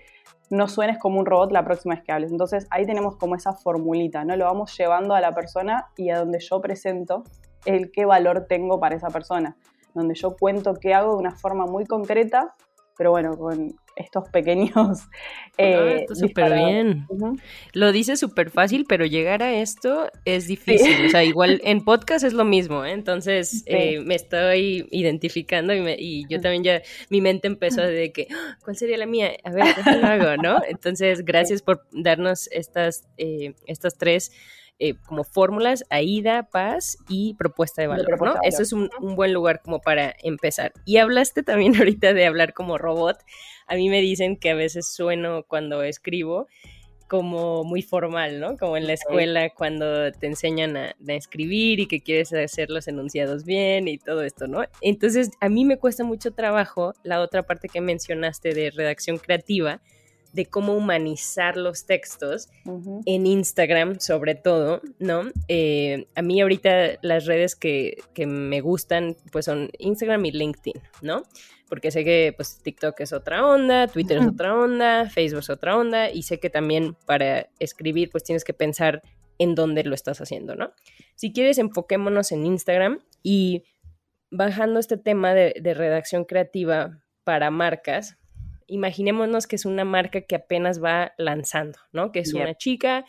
no 0.51 0.67
suenes 0.67 0.99
como 0.99 1.19
un 1.19 1.25
robot 1.25 1.51
la 1.51 1.65
próxima 1.65 1.95
vez 1.95 2.03
que 2.03 2.11
hables. 2.11 2.31
Entonces 2.31 2.67
ahí 2.69 2.85
tenemos 2.85 3.17
como 3.17 3.33
esa 3.33 3.53
formulita, 3.53 4.23
¿no? 4.23 4.35
Lo 4.35 4.45
vamos 4.45 4.77
llevando 4.77 5.15
a 5.15 5.21
la 5.21 5.31
persona 5.31 5.87
y 5.97 6.11
a 6.11 6.19
donde 6.19 6.37
yo 6.39 6.61
presento 6.61 7.23
el 7.65 7.91
qué 7.91 8.05
valor 8.05 8.45
tengo 8.47 8.79
para 8.79 8.95
esa 8.95 9.07
persona 9.07 9.57
donde 9.95 10.13
yo 10.13 10.35
cuento 10.39 10.75
qué 10.75 10.93
hago 10.93 11.13
de 11.13 11.17
una 11.17 11.35
forma 11.35 11.65
muy 11.65 11.85
concreta, 11.85 12.53
pero 12.95 13.09
bueno, 13.09 13.35
con 13.35 13.73
estos 13.95 14.29
pequeños... 14.29 14.99
Eh, 15.59 16.07
súper 16.15 16.51
bien. 16.51 17.05
Lo 17.73 17.91
dice 17.91 18.17
súper 18.17 18.49
fácil, 18.49 18.85
pero 18.89 19.05
llegar 19.05 19.43
a 19.43 19.53
esto 19.53 20.09
es 20.25 20.47
difícil. 20.47 21.05
O 21.05 21.09
sea, 21.09 21.23
igual 21.23 21.61
en 21.63 21.85
podcast 21.85 22.25
es 22.25 22.33
lo 22.33 22.43
mismo, 22.43 22.83
¿eh? 22.83 22.91
entonces 22.91 23.61
eh, 23.67 23.99
me 23.99 24.15
estoy 24.15 24.87
identificando 24.89 25.75
y, 25.75 26.25
yo 26.27 26.41
también 26.41 26.63
ya, 26.63 26.81
mi 27.11 27.21
mente 27.21 27.45
empezó 27.45 27.83
de 27.83 28.11
que, 28.11 28.29
ah, 28.31 28.57
¿cuál 28.63 28.77
sería 28.77 28.97
la 28.97 29.05
mía? 29.05 29.33
A 29.43 29.51
ver, 29.51 29.75
¿qué 29.75 29.91
lo 29.91 30.07
hago? 30.07 30.41
¿no? 30.41 30.59
Entonces, 30.67 31.23
gracias 31.23 31.61
por 31.61 31.85
darnos 31.91 32.49
estas, 32.51 33.07
eh, 33.17 33.53
estas 33.67 33.95
tres 33.99 34.31
eh, 34.85 34.95
como 35.05 35.23
fórmulas, 35.23 35.85
AIDA, 35.89 36.43
paz 36.51 36.97
y 37.07 37.35
propuesta 37.35 37.81
de 37.81 37.87
valor, 37.87 38.21
¿no? 38.21 38.35
Eso 38.43 38.61
es 38.61 38.73
un, 38.73 38.89
buen 39.15 39.31
lugar 39.31 39.61
como 39.63 39.79
para 39.79 40.13
empezar. 40.21 40.73
Y 40.83 40.97
hablaste 40.97 41.41
también 41.41 41.73
ahorita 41.77 42.13
de 42.13 42.25
hablar 42.25 42.53
como 42.53 42.77
robot. 42.77 43.15
A 43.65 43.75
mí 43.75 43.87
me 43.87 44.01
dicen 44.01 44.35
que 44.35 44.49
a 44.49 44.55
veces 44.55 44.93
sueno 44.93 45.43
cuando 45.47 45.83
escribo 45.83 46.47
como 47.07 47.63
muy 47.63 47.81
formal, 47.81 48.41
¿no? 48.41 48.57
Como 48.57 48.75
en 48.75 48.85
la 48.85 48.91
escuela 48.91 49.51
cuando 49.51 50.11
te 50.11 50.27
enseñan 50.27 50.75
a, 50.75 50.87
a, 50.87 51.13
escribir 51.13 51.79
y 51.79 51.87
que 51.87 52.01
quieres 52.01 52.33
hacer 52.33 52.69
los 52.69 52.89
enunciados 52.89 53.45
bien 53.45 53.87
y 53.87 53.97
todo 53.99 54.21
esto, 54.23 54.47
¿no? 54.47 54.65
Entonces, 54.81 55.31
a 55.39 55.47
mí 55.47 55.63
me 55.63 55.77
cuesta 55.77 56.03
mucho 56.03 56.33
trabajo 56.33 56.93
la 57.03 57.21
otra 57.21 57.43
parte 57.43 57.69
que 57.69 57.79
mencionaste 57.79 58.53
de 58.53 58.69
redacción 58.69 59.17
creativa, 59.17 59.79
de 60.33 60.47
cómo 60.47 60.73
humanizar 60.73 61.57
los 61.57 61.85
textos 61.85 62.49
en 63.05 63.27
Instagram, 63.27 63.99
sobre 63.99 64.33
todo, 64.33 64.81
¿no? 64.97 65.31
Eh, 65.47 66.07
a 66.15 66.23
mí 66.23 66.41
ahorita 66.41 66.97
las 67.03 67.25
redes 67.25 67.55
que, 67.55 68.03
me 68.27 68.59
gustan, 68.61 69.15
pues 69.31 69.45
son 69.45 69.69
Instagram 69.77 70.25
y 70.25 70.31
LinkedIn, 70.31 70.81
¿no? 71.03 71.23
Porque 71.69 71.91
sé 71.91 72.03
que 72.03 72.33
pues 72.35 72.59
TikTok 72.63 72.99
es 73.01 73.13
otra 73.13 73.45
onda, 73.45 73.87
Twitter 73.87 74.17
es 74.17 74.27
otra 74.27 74.55
onda, 74.55 75.07
Facebook 75.09 75.41
es 75.41 75.49
otra 75.51 75.77
onda, 75.77 76.09
y 76.09 76.23
sé 76.23 76.39
que 76.39 76.49
también 76.49 76.95
para 77.05 77.49
escribir, 77.59 78.09
pues 78.09 78.23
tienes 78.23 78.43
que 78.43 78.53
pensar 78.53 79.03
en 79.37 79.53
dónde 79.53 79.83
lo 79.83 79.93
estás 79.93 80.19
haciendo, 80.19 80.55
¿no? 80.55 80.73
Si 81.15 81.31
quieres, 81.31 81.59
enfoquémonos 81.59 82.31
en 82.31 82.45
Instagram 82.45 82.99
y 83.21 83.63
bajando 84.31 84.79
este 84.79 84.97
tema 84.97 85.35
de 85.35 85.73
redacción 85.75 86.25
creativa 86.25 87.03
para 87.23 87.51
marcas, 87.51 88.17
imaginémonos 88.67 89.47
que 89.47 89.55
es 89.55 89.65
una 89.65 89.85
marca 89.85 90.21
que 90.21 90.35
apenas 90.35 90.83
va 90.83 91.13
lanzando, 91.17 91.79
¿no? 91.91 92.11
Que 92.11 92.19
es 92.19 92.33
una 92.33 92.55
chica 92.55 93.05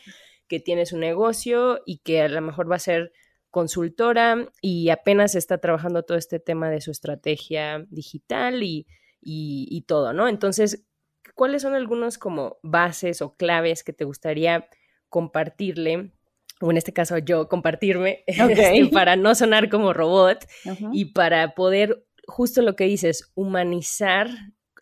que 0.48 0.60
tiene 0.60 0.86
su 0.86 0.98
negocio 0.98 1.80
y 1.86 1.98
que 1.98 2.22
a 2.22 2.28
lo 2.28 2.40
mejor 2.40 2.70
va 2.70 2.76
a 2.76 2.80
ser 2.80 3.12
consultora 3.50 4.48
y 4.60 4.90
apenas 4.90 5.36
está 5.36 5.58
trabajando 5.58 6.02
todo 6.02 6.18
este 6.18 6.40
tema 6.40 6.70
de 6.70 6.80
su 6.80 6.90
estrategia 6.90 7.86
digital 7.88 8.64
y, 8.64 8.86
y, 9.20 9.80
todo, 9.82 10.12
¿no? 10.12 10.28
Entonces, 10.28 10.84
¿cuáles 11.34 11.62
son 11.62 11.74
algunos 11.74 12.18
como 12.18 12.58
bases 12.62 13.22
o 13.22 13.36
claves 13.36 13.84
que 13.84 13.92
te 13.92 14.04
gustaría 14.04 14.68
compartirle? 15.08 16.10
O 16.60 16.70
en 16.70 16.76
este 16.76 16.92
caso 16.92 17.16
yo 17.18 17.48
compartirme 17.48 18.24
este, 18.26 18.86
para 18.92 19.16
no 19.16 19.34
sonar 19.34 19.70
como 19.70 19.92
robot 19.92 20.44
y 20.92 21.06
para 21.12 21.54
poder, 21.54 22.04
justo 22.26 22.60
lo 22.60 22.74
que 22.74 22.84
dices, 22.84 23.30
humanizar 23.34 24.28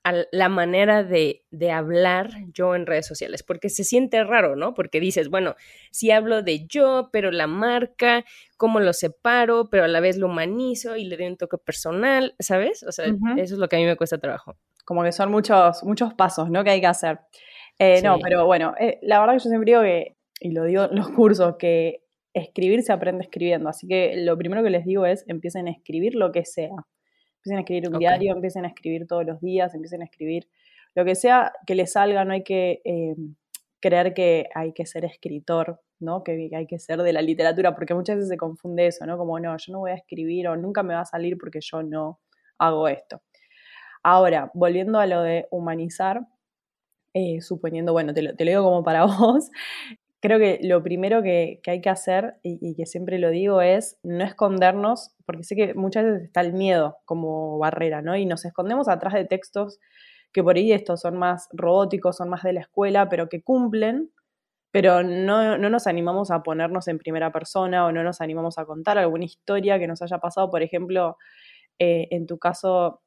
la 0.05 0.49
manera 0.49 1.05
de, 1.05 1.45
hablar 1.73 2.31
yo 2.53 2.75
en 2.75 2.87
redes 2.87 3.07
sociales, 3.07 3.43
porque 3.43 3.69
se 3.69 3.85
siente 3.85 4.23
raro, 4.25 4.57
¿no? 4.57 4.75
Porque 4.75 4.99
dices, 4.99 5.29
bueno, 5.29 5.55
si 5.91 6.11
hablo 6.11 6.43
de 6.43 6.67
yo, 6.67 7.11
pero 7.13 7.31
la 7.31 7.47
marca, 7.47 8.25
¿cómo 8.57 8.81
lo 8.81 8.93
separo? 8.93 9.71
Pero 9.71 9.85
a 9.85 9.89
la 9.89 10.01
vez 10.01 10.17
lo 10.17 10.27
humanizo 10.27 10.97
y 10.97 11.05
le 11.05 11.17
doy 11.17 11.27
un 11.27 11.37
toque 11.37 11.57
personal, 11.59 12.35
¿sabes? 12.41 12.83
O 12.83 12.91
sea, 12.91 13.07
eso 13.07 13.55
es 13.55 13.59
lo 13.59 13.69
que 13.69 13.77
a 13.77 13.79
mí 13.79 13.85
me 13.85 13.97
cuesta 13.97 14.19
trabajo. 14.19 14.57
Como 14.85 15.05
que 15.05 15.13
son 15.13 15.31
muchos, 15.31 15.85
muchos 15.85 16.15
pasos, 16.15 16.51
¿no? 16.51 16.65
Que 16.65 16.71
hay 16.71 16.81
que 16.81 16.89
hacer. 16.89 17.21
Eh, 17.79 18.03
no, 18.03 18.19
pero 18.19 18.45
bueno, 18.45 18.75
eh, 18.81 18.99
la 19.03 19.21
verdad 19.21 19.35
que 19.35 19.45
yo 19.45 19.49
siempre 19.51 19.71
digo 19.71 19.83
que, 19.83 20.17
y 20.41 20.51
lo 20.51 20.65
digo 20.65 20.85
en 20.85 20.97
los 20.97 21.11
cursos, 21.11 21.57
que 21.59 22.03
escribir 22.35 22.83
se 22.83 22.93
aprende 22.93 23.23
escribiendo. 23.23 23.69
Así 23.69 23.87
que 23.87 24.15
lo 24.17 24.37
primero 24.37 24.65
que 24.65 24.71
les 24.71 24.85
digo 24.85 25.07
es 25.07 25.25
empiecen 25.29 25.69
a 25.69 25.71
escribir 25.71 26.17
lo 26.17 26.33
que 26.33 26.45
sea 26.45 26.71
empiecen 27.43 27.59
a 27.59 27.61
escribir 27.61 27.89
un 27.89 27.99
diario, 27.99 28.33
empiecen 28.33 28.65
a 28.65 28.69
escribir 28.69 29.07
todos 29.07 29.27
los 29.27 29.41
días, 29.41 29.75
empiecen 29.75 30.03
a 30.03 30.05
escribir 30.05 30.49
lo 30.95 31.05
que 31.05 31.15
sea 31.15 31.53
que 31.67 31.75
les 31.75 31.93
salga, 31.93 32.25
no 32.25 32.33
hay 32.33 32.45
que, 32.45 32.81
eh, 32.85 33.17
creer 33.81 34.15
que 34.15 34.49
hay 34.55 34.73
que 34.73 34.87
ser 34.87 35.05
escritor, 35.05 35.81
¿no? 35.99 36.23
Que 36.23 36.51
hay 36.55 36.67
que 36.67 36.79
ser 36.79 37.03
de 37.03 37.13
la 37.13 37.23
literatura, 37.23 37.75
porque 37.75 37.95
muchas 37.95 38.17
veces 38.17 38.29
se 38.29 38.37
confunde 38.37 38.87
eso, 38.87 39.05
¿no? 39.07 39.19
Como, 39.19 39.41
no, 39.41 39.57
yo 39.57 39.73
no 39.73 39.81
voy 39.81 39.91
a 39.91 39.95
escribir 39.95 40.49
o 40.49 40.57
nunca 40.57 40.83
me 40.83 40.95
va 40.95 41.01
a 41.01 41.05
salir 41.05 41.37
porque 41.39 41.61
yo 41.61 41.83
no 41.83 42.21
hago 42.59 42.87
esto. 42.89 43.23
Ahora, 44.05 44.51
volviendo 44.55 45.01
a 45.01 45.07
lo 45.07 45.23
de 45.23 45.49
humanizar, 45.51 46.27
eh, 47.15 47.41
suponiendo, 47.41 47.93
bueno, 47.93 48.15
te 48.15 48.23
lo, 48.23 48.37
te 48.37 48.45
digo 48.45 48.63
como 48.63 48.85
para 48.85 49.05
vos, 49.07 49.51
creo 50.23 50.39
que 50.39 50.61
lo 50.63 50.83
primero 50.85 51.21
que, 51.21 51.61
hay 51.67 51.81
que 51.81 51.91
hacer, 51.91 52.37
y, 52.45 52.77
que 52.77 52.87
siempre 52.87 53.19
lo 53.19 53.31
digo, 53.31 53.61
es 53.61 53.99
no 54.05 54.25
escondernos, 54.25 55.17
porque 55.27 55.43
sé 55.43 55.57
que 55.57 55.75
muchas 55.75 56.05
veces 56.05 56.23
está 56.23 56.41
el 56.43 56.53
miedo 56.53 56.97
como 57.05 57.59
barrera, 57.59 58.03
¿no? 58.03 58.17
Y 58.17 58.25
nos 58.25 58.45
escondemos 58.45 58.89
atrás 58.89 59.15
de 59.15 59.25
textos 59.25 59.81
que 60.33 60.45
por 60.45 60.57
ahí 60.57 60.73
estos 60.73 61.01
son 61.01 61.19
más 61.19 61.49
robóticos, 61.53 62.17
son 62.17 62.31
más 62.31 62.45
de 62.45 62.53
la 62.53 62.61
escuela, 62.61 63.09
pero 63.09 63.29
que 63.29 63.43
cumplen, 63.43 64.13
pero 64.71 65.03
no, 65.03 65.59
nos 65.59 65.87
animamos 65.89 66.31
a 66.31 66.45
ponernos 66.45 66.87
en 66.87 66.99
primera 66.99 67.33
persona 67.33 67.85
o 67.85 67.93
no 67.93 68.05
nos 68.05 68.21
animamos 68.21 68.59
a 68.59 68.65
contar 68.65 68.99
alguna 68.99 69.25
historia 69.25 69.79
que 69.81 69.89
nos 69.89 70.03
haya 70.03 70.19
pasado, 70.19 70.51
por 70.51 70.63
ejemplo, 70.63 71.17
eh, 71.81 72.07
en 72.13 72.27
tu 72.27 72.39
caso, 72.39 73.03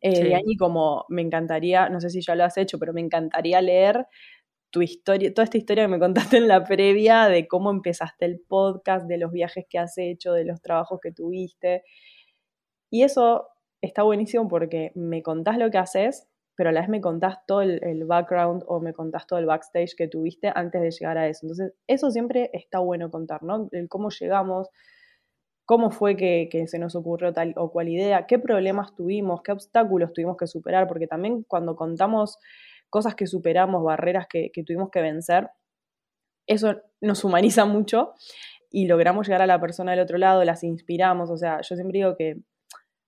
eh, 0.00 0.40
como 0.58 1.04
me 1.10 1.20
encantaría, 1.20 1.90
no 1.90 2.00
sé 2.00 2.08
si 2.08 2.22
ya 2.22 2.34
lo 2.34 2.44
has 2.44 2.56
hecho, 2.56 2.78
pero 2.78 2.94
me 2.94 3.02
encantaría 3.02 3.60
leer 3.60 4.06
tu 4.70 4.82
historia, 4.82 5.32
toda 5.32 5.44
esta 5.44 5.58
historia 5.58 5.84
que 5.84 5.88
me 5.88 5.98
contaste 5.98 6.36
en 6.36 6.48
la 6.48 6.64
previa 6.64 7.26
de 7.28 7.48
cómo 7.48 7.70
empezaste 7.70 8.24
el 8.26 8.40
podcast, 8.40 9.06
de 9.06 9.18
los 9.18 9.32
viajes 9.32 9.64
que 9.68 9.78
has 9.78 9.96
hecho, 9.98 10.32
de 10.32 10.44
los 10.44 10.60
trabajos 10.60 11.00
que 11.00 11.12
tuviste. 11.12 11.82
Y 12.90 13.02
eso 13.02 13.48
está 13.80 14.02
buenísimo 14.02 14.48
porque 14.48 14.92
me 14.94 15.22
contás 15.22 15.58
lo 15.58 15.70
que 15.70 15.78
haces, 15.78 16.28
pero 16.54 16.70
a 16.70 16.72
la 16.72 16.80
vez 16.80 16.88
me 16.88 17.00
contás 17.00 17.38
todo 17.46 17.62
el, 17.62 18.04
background 18.04 18.64
o 18.66 18.80
me 18.80 18.92
contás 18.92 19.26
todo 19.26 19.38
el 19.38 19.46
backstage 19.46 19.94
que 19.96 20.08
tuviste 20.08 20.50
antes 20.54 20.82
de 20.82 20.90
llegar 20.90 21.16
a 21.16 21.28
eso. 21.28 21.40
Entonces, 21.42 21.72
eso 21.86 22.10
siempre 22.10 22.50
está 22.52 22.80
bueno 22.80 23.10
contar, 23.10 23.42
¿no? 23.42 23.68
El 23.70 23.88
cómo 23.88 24.10
llegamos, 24.10 24.68
cómo 25.64 25.90
fue 25.90 26.16
que, 26.16 26.48
se 26.66 26.78
nos 26.78 26.96
ocurrió 26.96 27.32
tal 27.32 27.54
o 27.56 27.70
cual 27.70 27.88
idea, 27.88 28.26
qué 28.26 28.38
problemas 28.38 28.94
tuvimos, 28.96 29.42
qué 29.42 29.52
obstáculos 29.52 30.12
tuvimos 30.12 30.36
que 30.36 30.46
superar, 30.46 30.88
porque 30.88 31.06
también 31.06 31.44
cuando 31.44 31.76
contamos 31.76 32.38
cosas 32.90 33.14
que 33.14 33.26
superamos, 33.26 33.84
barreras 33.84 34.26
que, 34.28 34.50
tuvimos 34.66 34.90
que 34.90 35.00
vencer, 35.00 35.50
eso 36.46 36.76
nos 37.00 37.24
humaniza 37.24 37.64
mucho 37.64 38.14
y 38.70 38.86
logramos 38.86 39.26
llegar 39.26 39.42
a 39.42 39.46
la 39.46 39.60
persona 39.60 39.92
del 39.92 40.00
otro 40.00 40.18
lado, 40.18 40.44
las 40.44 40.64
inspiramos, 40.64 41.30
o 41.30 41.36
sea, 41.36 41.60
yo 41.60 41.74
siempre 41.74 41.98
digo 41.98 42.16
que 42.16 42.40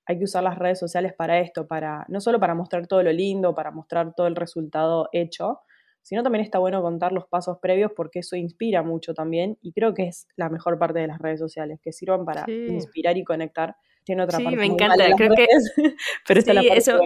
hay 0.06 0.18
que 0.18 0.24
usar 0.24 0.42
las 0.42 0.58
redes 0.58 0.78
sociales 0.78 1.14
para 1.14 1.38
esto, 1.38 1.66
para 1.66 2.04
no 2.08 2.20
solo 2.20 2.40
para 2.40 2.54
mostrar 2.54 2.86
todo 2.86 3.02
lo 3.02 3.12
lindo, 3.12 3.54
para 3.54 3.70
mostrar 3.70 4.14
todo 4.14 4.26
el 4.26 4.36
resultado 4.36 5.08
hecho, 5.12 5.60
sino 6.02 6.22
también 6.22 6.44
está 6.44 6.58
bueno 6.58 6.82
contar 6.82 7.12
los 7.12 7.26
pasos 7.26 7.58
previos 7.60 7.92
porque 7.94 8.20
eso 8.20 8.36
inspira 8.36 8.82
mucho 8.82 9.14
también 9.14 9.58
y 9.60 9.72
creo 9.72 9.94
que 9.94 10.08
es 10.08 10.26
la 10.36 10.48
mejor 10.48 10.78
parte 10.78 10.98
de 10.98 11.06
las 11.06 11.18
redes 11.18 11.38
sociales, 11.38 11.78
que 11.82 11.92
sirvan 11.92 12.24
para 12.24 12.44
inspirar 12.50 13.16
y 13.18 13.24
conectar. 13.24 13.76
Tiene 14.02 14.22
otra 14.22 14.38
sí, 14.38 14.44
parte 14.44 14.58
me 14.58 14.66
encanta, 14.66 15.04
creo 15.16 15.34
que 15.34 15.46
pero 16.26 16.40
sí, 16.40 16.52
la 16.52 16.62
eso, 16.62 16.98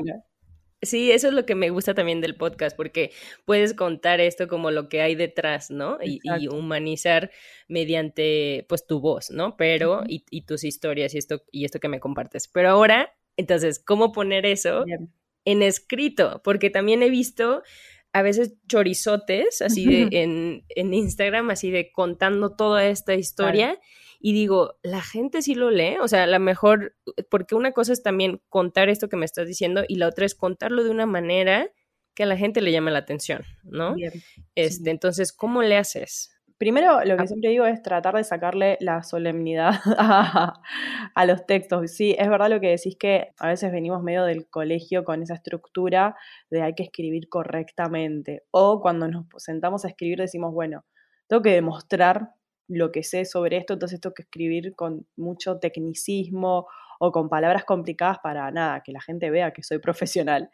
Sí, 0.84 1.10
eso 1.10 1.28
es 1.28 1.34
lo 1.34 1.46
que 1.46 1.54
me 1.54 1.70
gusta 1.70 1.94
también 1.94 2.20
del 2.20 2.36
podcast, 2.36 2.76
porque 2.76 3.12
puedes 3.44 3.74
contar 3.74 4.20
esto 4.20 4.48
como 4.48 4.70
lo 4.70 4.88
que 4.88 5.00
hay 5.02 5.14
detrás, 5.14 5.70
¿no? 5.70 5.98
Y, 6.02 6.20
humanizar 6.48 7.30
mediante, 7.68 8.66
pues, 8.68 8.86
tu 8.86 9.00
voz, 9.00 9.30
¿no? 9.30 9.56
Pero, 9.56 10.02
y, 10.06 10.42
tus 10.42 10.64
historias 10.64 11.14
y 11.14 11.18
esto, 11.18 11.42
y 11.50 11.64
esto 11.64 11.80
que 11.80 11.88
me 11.88 12.00
compartes. 12.00 12.48
Pero 12.48 12.70
ahora, 12.70 13.14
entonces, 13.36 13.78
¿cómo 13.78 14.12
poner 14.12 14.46
eso 14.46 14.84
en 15.44 15.62
escrito? 15.62 16.40
Porque 16.44 16.70
también 16.70 17.02
he 17.02 17.10
visto 17.10 17.62
a 18.12 18.22
veces 18.22 18.54
chorizotes, 18.68 19.60
así 19.60 19.86
de, 19.86 20.08
en, 20.22 20.64
en, 20.68 20.94
Instagram, 20.94 21.50
así 21.50 21.70
de 21.70 21.90
contando 21.92 22.54
toda 22.54 22.86
esta 22.86 23.14
historia. 23.14 23.80
Y 24.26 24.32
digo, 24.32 24.78
la 24.82 25.02
gente 25.02 25.42
sí 25.42 25.54
lo 25.54 25.70
lee, 25.70 25.98
o 26.00 26.08
sea, 26.08 26.22
a 26.22 26.26
lo 26.26 26.40
mejor, 26.40 26.96
porque 27.28 27.54
una 27.54 27.72
cosa 27.72 27.92
es 27.92 28.02
también 28.02 28.40
contar 28.48 28.88
esto 28.88 29.10
que 29.10 29.18
me 29.18 29.26
estás 29.26 29.46
diciendo 29.46 29.84
y 29.86 29.96
la 29.96 30.08
otra 30.08 30.24
es 30.24 30.34
contarlo 30.34 30.82
de 30.82 30.88
una 30.88 31.04
manera 31.04 31.68
que 32.14 32.22
a 32.22 32.26
la 32.26 32.38
gente 32.38 32.62
le 32.62 32.72
llame 32.72 32.90
la 32.90 33.00
atención, 33.00 33.42
¿no? 33.64 33.94
Este, 34.54 34.90
Entonces, 34.90 35.30
¿cómo 35.30 35.60
le 35.60 35.76
haces? 35.76 36.30
Primero, 36.56 37.04
lo 37.04 37.18
que 37.18 37.24
ah. 37.24 37.26
siempre 37.26 37.50
digo 37.50 37.66
es 37.66 37.82
tratar 37.82 38.14
de 38.14 38.24
sacarle 38.24 38.78
la 38.80 39.02
solemnidad 39.02 39.74
a, 39.98 40.58
a, 41.14 41.26
los 41.26 41.44
textos. 41.44 41.90
Sí, 41.90 42.16
es 42.18 42.30
verdad 42.30 42.48
lo 42.48 42.60
que 42.60 42.70
decís 42.70 42.96
que 42.96 43.34
a 43.36 43.48
veces 43.48 43.72
venimos 43.72 44.02
medio 44.02 44.24
del 44.24 44.48
colegio 44.48 45.04
con 45.04 45.22
esa 45.22 45.34
estructura 45.34 46.16
de 46.48 46.62
hay 46.62 46.74
que 46.74 46.84
escribir 46.84 47.28
correctamente. 47.28 48.44
O 48.52 48.80
cuando 48.80 49.06
nos 49.06 49.26
sentamos 49.36 49.84
a 49.84 49.88
escribir 49.88 50.16
decimos, 50.16 50.54
bueno, 50.54 50.86
tengo 51.26 51.42
que 51.42 51.50
demostrar 51.50 52.30
lo 52.68 52.92
que 52.92 53.02
sé 53.02 53.24
sobre 53.24 53.56
esto, 53.56 53.74
entonces 53.74 54.00
tengo 54.00 54.14
que 54.14 54.22
escribir 54.22 54.74
con 54.74 55.06
mucho 55.16 55.58
tecnicismo 55.58 56.66
o 56.98 57.12
con 57.12 57.28
palabras 57.28 57.64
complicadas 57.64 58.18
para 58.22 58.50
nada, 58.50 58.82
que 58.82 58.92
la 58.92 59.00
gente 59.00 59.30
vea 59.30 59.52
que 59.52 59.62
soy 59.62 59.78
profesional. 59.80 60.50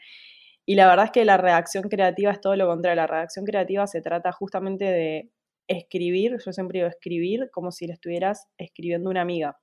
Y 0.66 0.74
la 0.74 0.86
verdad 0.86 1.06
es 1.06 1.10
que 1.10 1.24
la 1.24 1.36
redacción 1.36 1.84
creativa 1.88 2.30
es 2.30 2.40
todo 2.40 2.54
lo 2.56 2.66
contrario. 2.66 2.96
La 2.96 3.06
redacción 3.06 3.44
creativa 3.44 3.86
se 3.86 4.02
trata 4.02 4.30
justamente 4.32 4.84
de 4.84 5.30
escribir, 5.66 6.36
yo 6.44 6.52
siempre 6.52 6.80
digo 6.80 6.88
escribir 6.88 7.48
como 7.52 7.70
si 7.72 7.86
le 7.86 7.92
estuvieras 7.94 8.48
escribiendo 8.58 9.10
una 9.10 9.22
amiga. 9.22 9.58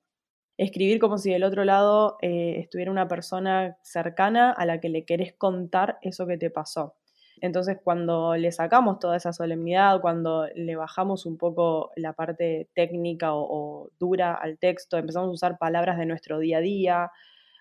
Escribir 0.58 1.00
como 1.00 1.18
si 1.18 1.32
del 1.32 1.44
otro 1.44 1.66
lado 1.66 2.18
eh, 2.22 2.56
estuviera 2.60 2.92
una 2.92 3.08
persona 3.08 3.78
cercana 3.84 4.52
a 4.52 4.66
la 4.66 4.80
que 4.80 4.90
le 4.90 5.06
querés 5.06 5.34
contar 5.34 5.98
eso 6.02 6.26
que 6.26 6.38
te 6.38 6.50
pasó. 6.50 6.96
Entonces, 7.42 7.78
cuando 7.84 8.36
le 8.36 8.52
sacamos 8.52 9.00
toda 9.00 9.18
esa 9.18 9.34
solemnidad, 9.34 10.02
cuando 10.02 10.48
le 10.56 10.76
bajamos 10.76 11.26
un 11.26 11.38
poco 11.38 11.92
la 11.96 12.14
parte 12.14 12.70
técnica 12.74 13.34
o, 13.34 13.90
dura 14.00 14.34
al 14.34 14.58
texto, 14.58 14.98
empezamos 14.98 15.30
a 15.30 15.32
usar 15.32 15.58
palabras 15.58 15.98
de 15.98 16.06
nuestro 16.06 16.40
día 16.40 16.58
a 16.58 16.62
día, 16.62 17.12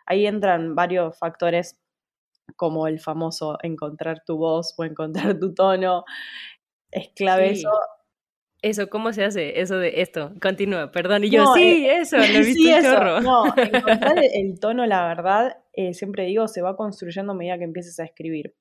ahí 0.07 0.27
entran 0.27 0.75
varios 0.75 1.19
factores 1.19 1.79
como 2.55 2.87
el 2.87 3.01
famoso 3.01 3.59
encontrar 3.63 4.23
tu 4.25 4.39
voz 4.39 4.75
o 4.79 4.85
encontrar 4.85 5.39
tu 5.39 5.53
tono. 5.55 6.05
Es 6.91 7.09
clave 7.15 7.51
eso. 7.51 7.71
Eso, 8.63 8.89
¿cómo 8.89 9.13
se 9.13 9.25
hace? 9.25 9.61
Eso 9.61 9.79
de 9.79 10.01
esto. 10.01 10.33
Continúa, 10.41 10.91
perdón. 10.91 11.25
Y 11.25 11.31
yo, 11.31 11.55
sí, 11.55 11.87
eh, 11.87 11.99
eso, 11.99 12.17
lo 12.17 12.25
he 12.25 12.41
visto 12.45 12.75
un 12.75 12.83
chorro. 12.83 13.21
No, 13.21 13.45
encontrar 13.57 14.19
el, 14.19 14.59
tono, 14.59 14.87
la 14.87 15.07
verdad, 15.07 15.59
eh, 15.73 15.93
siempre 15.93 16.25
digo, 16.25 16.49
se 16.49 16.63
va 16.63 16.77
construyendo 16.77 17.33
a 17.33 17.35
medida 17.35 17.59
que 17.59 17.65
empieces 17.65 18.01
a 18.01 18.05
escribir. 18.05 18.55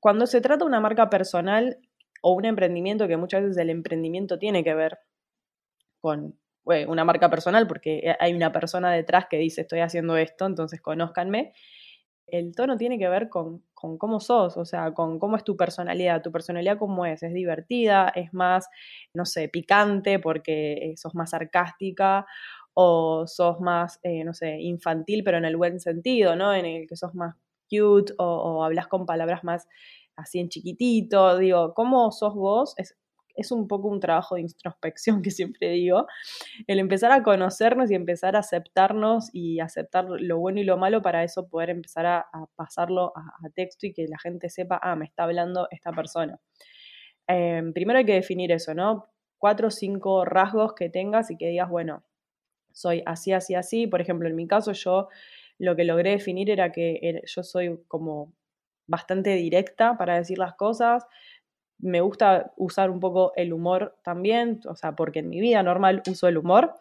Cuando 0.00 0.26
se 0.26 0.40
trata 0.40 0.64
de 0.64 0.68
una 0.68 0.80
marca 0.80 1.10
personal 1.10 1.78
o 2.22 2.32
un 2.32 2.46
emprendimiento, 2.46 3.06
que 3.06 3.16
muchas 3.16 3.42
veces 3.42 3.58
el 3.58 3.70
emprendimiento 3.70 4.38
tiene 4.38 4.64
que 4.64 4.74
ver 4.74 4.98
con 6.00 6.38
una 6.64 7.04
marca 7.04 7.30
personal, 7.30 7.66
porque 7.66 8.14
hay 8.18 8.32
una 8.32 8.52
persona 8.52 8.92
detrás 8.92 9.26
que 9.28 9.38
dice 9.38 9.62
estoy 9.62 9.80
haciendo 9.80 10.16
esto, 10.16 10.46
entonces 10.46 10.80
conózcanme. 10.80 11.52
El 12.26 12.54
tono 12.54 12.76
tiene 12.76 12.98
que 12.98 13.08
ver 13.08 13.28
con, 13.28 13.64
cómo 13.74 14.20
sos, 14.20 14.56
o 14.56 14.64
sea, 14.64 14.92
con 14.94 15.18
cómo 15.18 15.36
es 15.36 15.42
tu 15.42 15.56
personalidad. 15.56 16.22
Tu 16.22 16.30
personalidad 16.30 16.78
cómo 16.78 17.04
es, 17.04 17.22
es 17.24 17.34
divertida, 17.34 18.12
es 18.14 18.32
más, 18.32 18.68
no 19.14 19.24
sé, 19.26 19.48
picante 19.48 20.20
porque 20.20 20.94
sos 20.96 21.14
más 21.16 21.30
sarcástica 21.30 22.24
o 22.72 23.26
sos 23.26 23.60
más, 23.60 23.98
eh, 24.04 24.22
no 24.22 24.32
sé, 24.32 24.60
infantil, 24.60 25.24
pero 25.24 25.38
en 25.38 25.44
el 25.44 25.56
buen 25.56 25.80
sentido, 25.80 26.36
¿no? 26.36 26.54
En 26.54 26.66
el 26.66 26.86
que 26.86 26.96
sos 26.96 27.14
más 27.14 27.34
cute 27.70 28.12
o, 28.18 28.64
hablas 28.64 28.88
con 28.88 29.06
palabras 29.06 29.44
más 29.44 29.68
así 30.16 30.40
en 30.40 30.48
chiquitito. 30.48 31.38
Digo, 31.38 31.72
¿cómo 31.74 32.10
sos 32.12 32.34
vos? 32.34 32.74
Es, 32.76 32.96
es 33.34 33.52
un 33.52 33.68
poco 33.68 33.88
un 33.88 34.00
trabajo 34.00 34.34
de 34.34 34.42
introspección 34.42 35.22
que 35.22 35.30
siempre 35.30 35.70
digo, 35.70 36.06
el 36.66 36.78
empezar 36.78 37.12
a 37.12 37.22
conocernos 37.22 37.90
y 37.90 37.94
empezar 37.94 38.36
a 38.36 38.40
aceptarnos 38.40 39.30
y 39.32 39.60
aceptar 39.60 40.06
lo 40.08 40.38
bueno 40.38 40.60
y 40.60 40.64
lo 40.64 40.76
malo 40.76 41.02
para 41.02 41.24
eso 41.24 41.48
poder 41.48 41.70
empezar 41.70 42.06
a, 42.06 42.26
pasarlo 42.56 43.12
a, 43.16 43.50
texto 43.54 43.86
y 43.86 43.92
que 43.92 44.06
la 44.08 44.18
gente 44.18 44.48
sepa, 44.48 44.78
ah, 44.82 44.96
me 44.96 45.06
está 45.06 45.24
hablando 45.24 45.66
esta 45.70 45.92
persona. 45.92 46.38
Em, 47.26 47.72
primero 47.72 47.98
hay 47.98 48.04
que 48.04 48.14
definir 48.14 48.52
eso, 48.52 48.74
¿no? 48.74 49.08
Cuatro 49.38 49.68
o 49.68 49.70
cinco 49.70 50.24
rasgos 50.24 50.74
que 50.74 50.90
tengas 50.90 51.30
y 51.30 51.36
que 51.36 51.48
digas, 51.48 51.70
bueno, 51.70 52.04
soy 52.72 53.02
así, 53.06 53.32
así, 53.32 53.54
así. 53.54 53.86
Por 53.86 54.00
ejemplo, 54.00 54.28
en 54.28 54.36
mi 54.36 54.46
caso 54.46 54.72
yo 54.72 55.08
lo 55.60 55.76
que 55.76 55.84
logré 55.84 56.10
definir 56.10 56.50
era 56.50 56.72
que 56.72 57.22
yo 57.24 57.42
soy 57.42 57.78
como 57.86 58.32
bastante 58.86 59.34
directa 59.34 59.96
para 59.98 60.16
decir 60.16 60.38
las 60.38 60.54
cosas. 60.54 61.04
Me 61.78 62.00
gusta 62.00 62.52
usar 62.56 62.90
un 62.90 62.98
poco 62.98 63.32
el 63.36 63.52
humor 63.52 63.98
también, 64.02 64.60
o 64.66 64.74
sea, 64.74 64.96
porque 64.96 65.18
en 65.18 65.28
mi 65.28 65.38
vida 65.38 65.62
normal 65.62 66.02
uso 66.08 66.28
el 66.28 66.38
humor. 66.38 66.74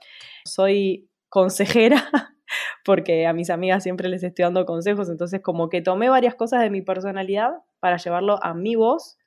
Soy 0.46 1.10
consejera 1.28 2.10
porque 2.86 3.28
a 3.28 3.34
mis 3.34 3.50
amigas 3.50 3.84
siempre 3.84 4.08
les 4.08 4.24
estoy 4.24 4.44
dando 4.44 4.66
consejos, 4.66 5.10
entonces 5.10 5.42
como 5.42 5.70
que 5.70 5.82
tomé 5.82 6.10
varias 6.10 6.36
cosas 6.36 6.62
de 6.62 6.70
mi 6.70 6.82
personalidad 6.82 7.52
para 7.82 7.98
llevarlo 7.98 8.42
a 8.42 8.54
mi 8.54 8.76
voz, 8.76 9.18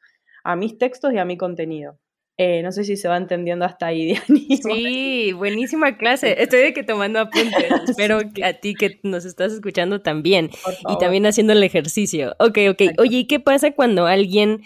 a 0.45 0.57
mis 0.57 0.79
textos 0.79 1.13
y 1.13 1.19
a 1.19 1.27
mi 1.27 1.37
contenido. 1.37 1.99
Eh, 2.39 2.63
no 2.63 2.73
sé 2.73 2.85
si 2.85 2.97
se 2.97 3.09
va 3.09 3.17
entendiendo 3.17 3.65
hasta 3.65 3.87
ahí, 3.87 4.05
Diani. 4.29 4.57
Sí, 4.57 5.33
buenísima 5.33 5.97
clase. 5.97 6.43
Estoy 6.43 6.61
de 6.61 6.73
que 6.73 6.83
tomando 6.83 7.21
apuntes. 7.21 7.53
Espero 7.89 8.21
que 8.35 8.45
a 8.45 8.59
ti 8.59 8.75
que 8.75 9.01
nos 9.03 9.25
estás 9.25 9.53
escuchando 9.53 10.01
también. 10.01 10.51
Y 10.89 10.99
también 10.99 11.27
haciendo 11.27 11.53
el 11.53 11.63
ejercicio. 11.63 12.35
Ok, 12.39 12.59
ok. 12.71 12.83
Oye, 12.99 13.19
¿y 13.19 13.27
qué 13.27 13.41
pasa 13.41 13.73
cuando 13.73 14.07
alguien 14.07 14.63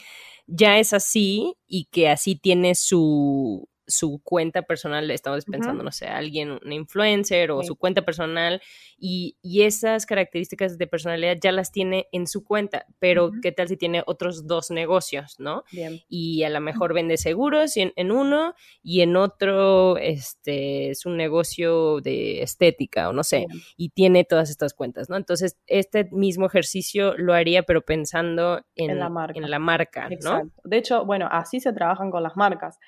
ya 0.47 0.79
es 0.79 0.93
así 0.93 1.57
y 1.67 1.87
que 1.87 2.09
así 2.09 2.37
tiene 2.37 2.75
su, 2.75 3.69
su 3.87 4.21
cuenta 4.23 4.63
personal, 4.63 5.11
estamos 5.11 5.45
pensando, 5.45 5.83
no 5.83 5.93
sé, 5.93 6.07
alguien, 6.07 6.59
un 6.65 6.73
influencer 6.73 7.51
o 7.51 7.63
su 7.63 7.77
cuenta 7.77 8.03
personal, 8.03 8.61
y, 8.99 9.37
esas 9.67 10.07
características 10.07 10.77
de 10.77 10.87
personalidad 10.87 11.39
ya 11.43 11.51
las 11.51 11.73
tiene 11.73 12.09
en 12.13 12.27
su 12.27 12.45
cuenta, 12.45 12.87
pero 12.99 13.31
¿qué 13.43 13.53
tal 13.53 13.69
si 13.69 13.77
tiene 13.77 14.03
otros 14.07 14.47
dos 14.47 14.71
negocios, 14.71 15.37
no? 15.39 15.65
Y 16.09 16.43
a 16.45 16.51
lo 16.51 16.61
mejor 16.61 16.95
vende 16.95 17.17
seguros 17.17 17.77
en, 17.77 17.93
en, 17.97 18.13
uno 18.13 18.55
y 18.83 19.01
en 19.01 19.17
otro 19.17 19.97
este, 19.97 20.91
es 20.91 21.07
un 21.07 21.17
negocio 21.17 22.01
de 22.01 22.43
estética 22.43 23.09
o 23.09 23.13
no 23.13 23.25
sé, 23.25 23.47
y 23.77 23.89
tiene 23.89 24.25
todas 24.25 24.51
estas 24.51 24.75
cuentas, 24.75 25.09
¿no? 25.09 25.17
Entonces, 25.17 25.57
este 25.67 26.09
mismo 26.13 26.47
ejercicio 26.47 27.17
lo 27.17 27.33
haría, 27.33 27.63
pero 27.63 27.81
pensando 27.83 28.63
en, 28.75 28.99
la 28.99 29.09
marca, 29.09 29.39
en 29.39 29.51
la 29.51 29.59
marca 29.59 30.09
¿no? 30.23 30.51
De 30.65 30.77
hecho, 30.77 31.05
bueno, 31.05 31.29
así 31.31 31.61
se 31.61 31.73
trabajan 31.73 32.11
con 32.11 32.23
las 32.23 32.37
marcas. 32.37 32.79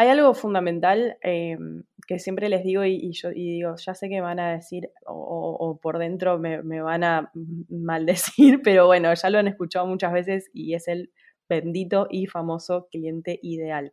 Hay 0.00 0.06
algo 0.10 0.32
fundamental 0.32 1.18
em, 1.22 1.82
que 2.06 2.20
siempre 2.20 2.48
les 2.48 2.62
digo 2.62 2.84
y, 2.84 3.10
yo 3.12 3.30
digo, 3.30 3.74
ya 3.76 3.94
sé 3.94 4.08
que 4.08 4.20
van 4.20 4.38
a 4.38 4.52
decir 4.52 4.92
o, 5.04 5.80
por 5.82 5.98
dentro 5.98 6.38
me, 6.38 6.80
van 6.80 7.02
a 7.02 7.32
maldecir, 7.68 8.62
pero 8.64 8.86
bueno, 8.86 9.12
ya 9.12 9.28
lo 9.28 9.38
han 9.38 9.48
escuchado 9.48 9.86
muchas 9.88 10.12
veces 10.12 10.50
y 10.54 10.74
es 10.74 10.86
el 10.86 11.10
bendito 11.48 12.06
y 12.10 12.26
famoso 12.26 12.86
cliente 12.92 13.40
ideal. 13.42 13.92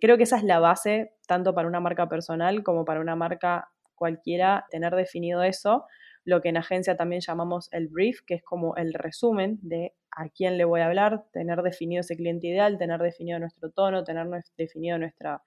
Creo 0.00 0.16
que 0.16 0.22
esa 0.22 0.38
es 0.38 0.44
la 0.44 0.60
base 0.60 1.12
tanto 1.26 1.54
para 1.54 1.68
una 1.68 1.80
marca 1.80 2.08
personal 2.08 2.62
como 2.62 2.86
para 2.86 3.00
una 3.00 3.14
marca 3.14 3.68
cualquiera, 3.96 4.64
tener 4.70 4.94
definido 4.94 5.42
eso, 5.42 5.84
lo 6.24 6.40
que 6.40 6.48
en 6.48 6.56
agencia 6.56 6.96
también 6.96 7.20
llamamos 7.20 7.68
el 7.72 7.88
brief, 7.88 8.22
que 8.26 8.34
es 8.36 8.42
como 8.42 8.76
el 8.76 8.94
resumen 8.94 9.58
de 9.60 9.92
a 10.10 10.28
quién 10.28 10.58
le 10.58 10.64
voy 10.64 10.80
a 10.80 10.86
hablar, 10.86 11.24
tener 11.32 11.62
definido 11.62 12.00
ese 12.00 12.16
cliente 12.16 12.46
ideal, 12.46 12.78
tener 12.78 13.00
definido 13.00 13.38
nuestro 13.38 13.70
tono, 13.70 14.04
tener 14.04 14.26
definido 14.56 14.98
nuestra, 14.98 15.42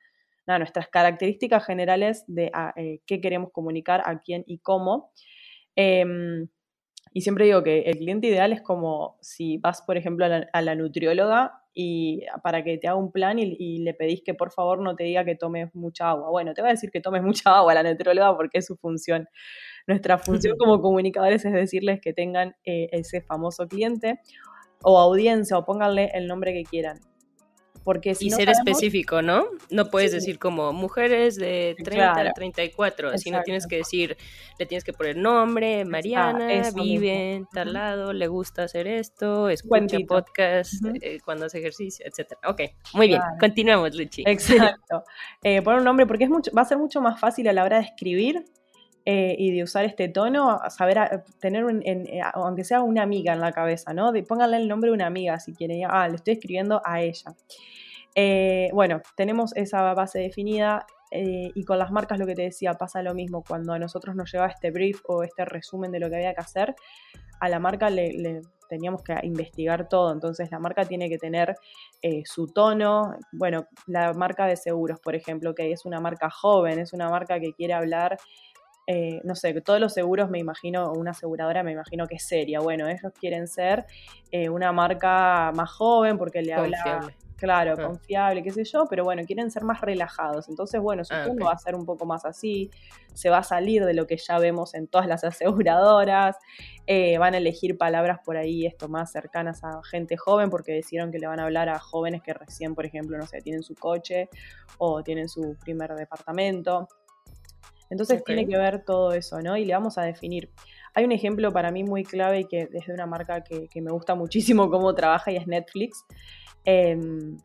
nuestras 0.48 0.88
características 0.88 1.66
generales 1.66 2.24
de 2.28 2.52
eh, 2.76 3.02
qué 3.06 3.22
queremos 3.22 3.52
comunicar, 3.52 4.02
a 4.06 4.20
quién 4.20 4.44
y 4.48 4.60
cómo. 4.60 5.12
Em, 5.76 6.48
y 7.14 7.22
siempre 7.22 7.46
digo 7.46 7.62
que 7.64 7.82
el 7.82 7.98
cliente 7.98 8.28
ideal 8.28 8.54
es 8.54 8.62
como 8.62 9.18
si 9.22 9.58
vas, 9.58 9.82
por 9.82 9.98
ejemplo, 9.98 10.26
a 10.26 10.62
la, 10.62 10.76
nutrióloga 10.76 11.62
y 11.74 12.22
para 12.42 12.64
que 12.64 12.78
te 12.78 12.88
haga 12.88 12.98
un 12.98 13.12
plan 13.12 13.38
y, 13.40 13.80
le 13.80 13.94
pedís 13.94 14.22
que 14.24 14.34
por 14.34 14.52
favor 14.52 14.80
no 14.80 14.96
te 14.96 15.04
diga 15.04 15.26
que 15.26 15.36
tomes 15.36 15.74
mucha 15.76 16.10
agua. 16.10 16.30
Bueno, 16.30 16.54
te 16.54 16.62
va 16.62 16.70
a 16.70 16.72
decir 16.72 16.90
que 16.90 17.02
tomes 17.02 17.22
mucha 17.22 17.58
agua 17.58 17.74
la 17.74 17.84
nutrióloga 17.84 18.36
porque 18.36 18.60
es 18.60 18.66
su 18.66 18.78
función. 18.78 19.28
Nuestra 19.88 20.18
función 20.18 20.56
como 20.58 20.82
comunicadores 20.82 21.44
es 21.44 21.52
decirles 21.52 22.00
que 22.00 22.14
tengan 22.14 22.56
eh, 22.64 22.88
ese 22.94 23.22
famoso 23.22 23.68
cliente 23.68 24.20
o 24.84 25.00
audiencia 25.00 25.58
o 25.58 25.66
pónganle 25.66 26.12
el 26.14 26.28
nombre 26.28 26.54
que 26.54 26.64
quieran. 26.64 27.00
Porque 27.84 28.14
si 28.14 28.28
y 28.28 28.30
ser 28.30 28.50
específico, 28.50 29.24
¿no? 29.24 29.46
No 29.72 29.90
puedes 29.90 30.12
decir 30.12 30.38
como 30.38 30.72
mujeres 30.72 31.36
de 31.36 31.76
30 31.84 32.22
a 32.22 32.34
34, 32.34 33.18
sino 33.18 33.42
tienes 33.42 33.66
que 33.66 33.78
decir, 33.78 34.18
le 34.60 34.68
tienes 34.68 34.84
que 34.84 34.94
poner 34.94 35.18
nombre, 35.18 35.84
Mariana, 35.84 36.70
vive 36.76 37.34
en 37.34 37.48
tal 37.48 37.74
lado, 37.74 38.14
le 38.14 38.28
gusta 38.28 38.64
hacer 38.64 38.86
esto, 38.86 39.50
escucha 39.50 39.98
podcast 40.08 40.74
eh, 41.02 41.20
cuando 41.26 41.48
hace 41.48 41.58
ejercicio, 41.58 42.06
etcétera. 42.08 42.42
Ok, 42.46 42.62
muy 42.94 43.08
bien, 43.08 43.22
continuamos, 43.40 43.96
Luchi. 43.96 44.24
Exacto. 44.28 45.04
Eh, 45.44 45.62
poner 45.64 45.80
un 45.80 45.86
nombre 45.86 46.06
porque 46.06 46.26
es 46.26 46.30
mucho, 46.30 46.52
va 46.56 46.62
a 46.62 46.66
ser 46.66 46.78
mucho 46.78 47.02
más 47.02 47.20
fácil 47.20 47.48
a 47.48 47.54
la 47.54 47.64
hora 47.64 47.78
de 47.78 47.86
escribir 47.86 48.46
eh, 49.04 49.36
y 49.38 49.52
de 49.56 49.64
usar 49.64 49.84
este 49.86 50.10
tono, 50.10 50.60
saber 50.70 51.24
tener, 51.40 51.66
eh, 51.86 52.22
aunque 52.34 52.64
sea 52.64 52.82
una 52.82 53.02
amiga 53.02 53.34
en 53.34 53.40
la 53.40 53.52
cabeza, 53.52 53.94
¿no? 53.94 54.12
De, 54.12 54.22
pónganle 54.22 54.58
el 54.58 54.68
nombre 54.68 54.90
de 54.90 54.94
una 54.94 55.08
amiga 55.08 55.40
si 55.40 55.54
quieren, 55.54 55.88
ah, 55.90 56.08
le 56.08 56.18
estoy 56.18 56.34
escribiendo 56.34 56.84
a 56.86 57.02
ella. 57.02 57.34
Eh, 58.14 58.70
bueno, 58.74 59.02
tenemos 59.16 59.56
esa 59.56 59.94
base 59.94 60.20
definida 60.20 60.86
y 61.14 61.66
con 61.66 61.78
las 61.78 61.92
marcas 61.92 62.20
lo 62.20 62.26
que 62.26 62.36
te 62.36 62.44
decía 62.44 62.76
pasa 62.76 63.02
lo 63.02 63.14
mismo. 63.14 63.44
Cuando 63.46 63.74
a 63.74 63.80
nosotros 63.80 64.16
nos 64.16 64.32
lleva 64.32 64.48
este 64.48 64.72
brief 64.72 65.02
o 65.08 65.24
este 65.24 65.44
resumen 65.44 65.92
de 65.92 66.00
lo 66.00 66.10
que 66.10 66.16
había 66.16 66.34
que 66.34 66.40
hacer, 66.40 66.74
a 67.42 67.50
la 67.50 67.60
marca 67.60 67.90
le, 67.90 68.42
teníamos 68.70 69.04
que 69.04 69.18
investigar 69.24 69.90
todo. 69.90 70.14
Entonces 70.14 70.50
la 70.52 70.60
marca 70.60 70.86
tiene 70.86 71.10
que 71.10 71.18
tener 71.18 71.58
su 72.24 72.48
tono. 72.48 73.14
Bueno, 73.34 73.68
la 73.88 74.14
marca 74.14 74.46
de 74.46 74.56
seguros, 74.56 75.02
por 75.02 75.16
ejemplo, 75.16 75.54
que 75.54 75.74
es 75.74 75.84
una 75.86 76.00
marca 76.00 76.30
joven, 76.30 76.80
es 76.80 76.94
una 76.94 77.10
marca 77.10 77.42
que 77.42 77.52
quiere 77.52 77.74
hablar 77.74 78.18
eh, 78.88 79.22
no 79.24 79.36
sé, 79.36 79.60
todos 79.62 79.80
los 79.80 79.94
seguros 79.94 80.30
me 80.30 80.40
imagino, 80.40 80.92
una 80.92 81.12
aseguradora 81.12 81.64
me 81.64 81.72
imagino 81.72 82.08
que 82.08 82.16
es 82.16 82.28
seria. 82.28 82.60
Bueno, 82.60 82.88
ellos 82.88 83.12
quieren 83.20 83.48
ser 83.48 83.86
eh, 84.32 84.50
una 84.50 84.72
marca 84.72 85.52
más 85.56 85.72
joven 85.72 86.18
porque 86.18 86.42
le 86.42 86.54
habla, 86.54 87.14
claro, 87.42 87.74
ah. 87.78 87.88
confiable, 87.88 88.44
qué 88.44 88.52
sé 88.52 88.64
yo, 88.64 88.86
pero 88.90 89.04
bueno, 89.04 89.24
quieren 89.26 89.50
ser 89.50 89.64
más 89.64 89.82
relajados. 89.82 90.48
Entonces, 90.48 90.80
bueno, 90.80 91.04
su 91.04 91.14
ah, 91.14 91.28
va 91.44 91.52
a 91.52 91.58
ser 91.58 91.76
un 91.76 91.86
poco 91.86 92.06
más 92.06 92.24
así, 92.24 92.70
se 93.14 93.30
va 93.30 93.40
a 93.40 93.44
salir 93.44 93.84
de 93.84 93.94
lo 93.94 94.06
que 94.06 94.18
ya 94.18 94.38
vemos 94.38 94.74
en 94.76 94.88
todas 94.88 95.08
las 95.08 95.24
aseguradoras, 95.24 96.38
eh, 96.86 97.18
van 97.18 97.34
a 97.34 97.38
elegir 97.38 97.78
palabras 97.78 98.20
por 98.24 98.38
ahí, 98.38 98.66
esto 98.66 98.90
más 98.90 99.12
cercanas 99.12 99.64
a 99.64 99.82
gente 99.84 100.18
joven 100.18 100.50
porque 100.50 100.72
decidieron 100.74 101.12
que 101.12 101.20
le 101.20 101.28
van 101.28 101.40
a 101.40 101.44
hablar 101.44 101.70
a 101.70 101.80
jóvenes 101.80 102.22
que 102.22 102.34
recién, 102.34 102.76
por 102.76 102.86
ejemplo, 102.86 103.18
no 103.18 103.26
sé, 103.26 103.42
tienen 103.42 103.64
su 103.64 103.74
coche 103.74 104.30
o 104.78 105.02
tienen 105.02 105.28
su 105.28 105.58
primer 105.64 105.94
departamento. 105.96 106.88
Entonces 107.92 108.24
tiene 108.24 108.48
que 108.48 108.58
ver 108.58 108.86
todo 108.86 109.12
eso, 109.12 109.42
¿no? 109.42 109.58
Y 109.58 109.66
le 109.66 109.74
vamos 109.74 109.98
a 109.98 110.04
definir. 110.04 110.50
Hay 110.94 111.04
un 111.04 111.12
ejemplo 111.12 111.52
para 111.52 111.72
mí 111.72 111.84
muy 111.84 112.04
clave 112.04 112.40
y 112.40 112.46
que 112.46 112.68
desde 112.68 112.94
una 112.94 113.06
marca 113.06 113.44
que, 113.44 113.68
me 113.82 113.92
gusta 113.92 114.16
muchísimo 114.16 114.72
cómo 114.72 114.96
trabaja 114.96 115.30
y 115.30 115.36
es 115.36 115.46
Netflix. 115.46 116.06
Em, 116.64 117.38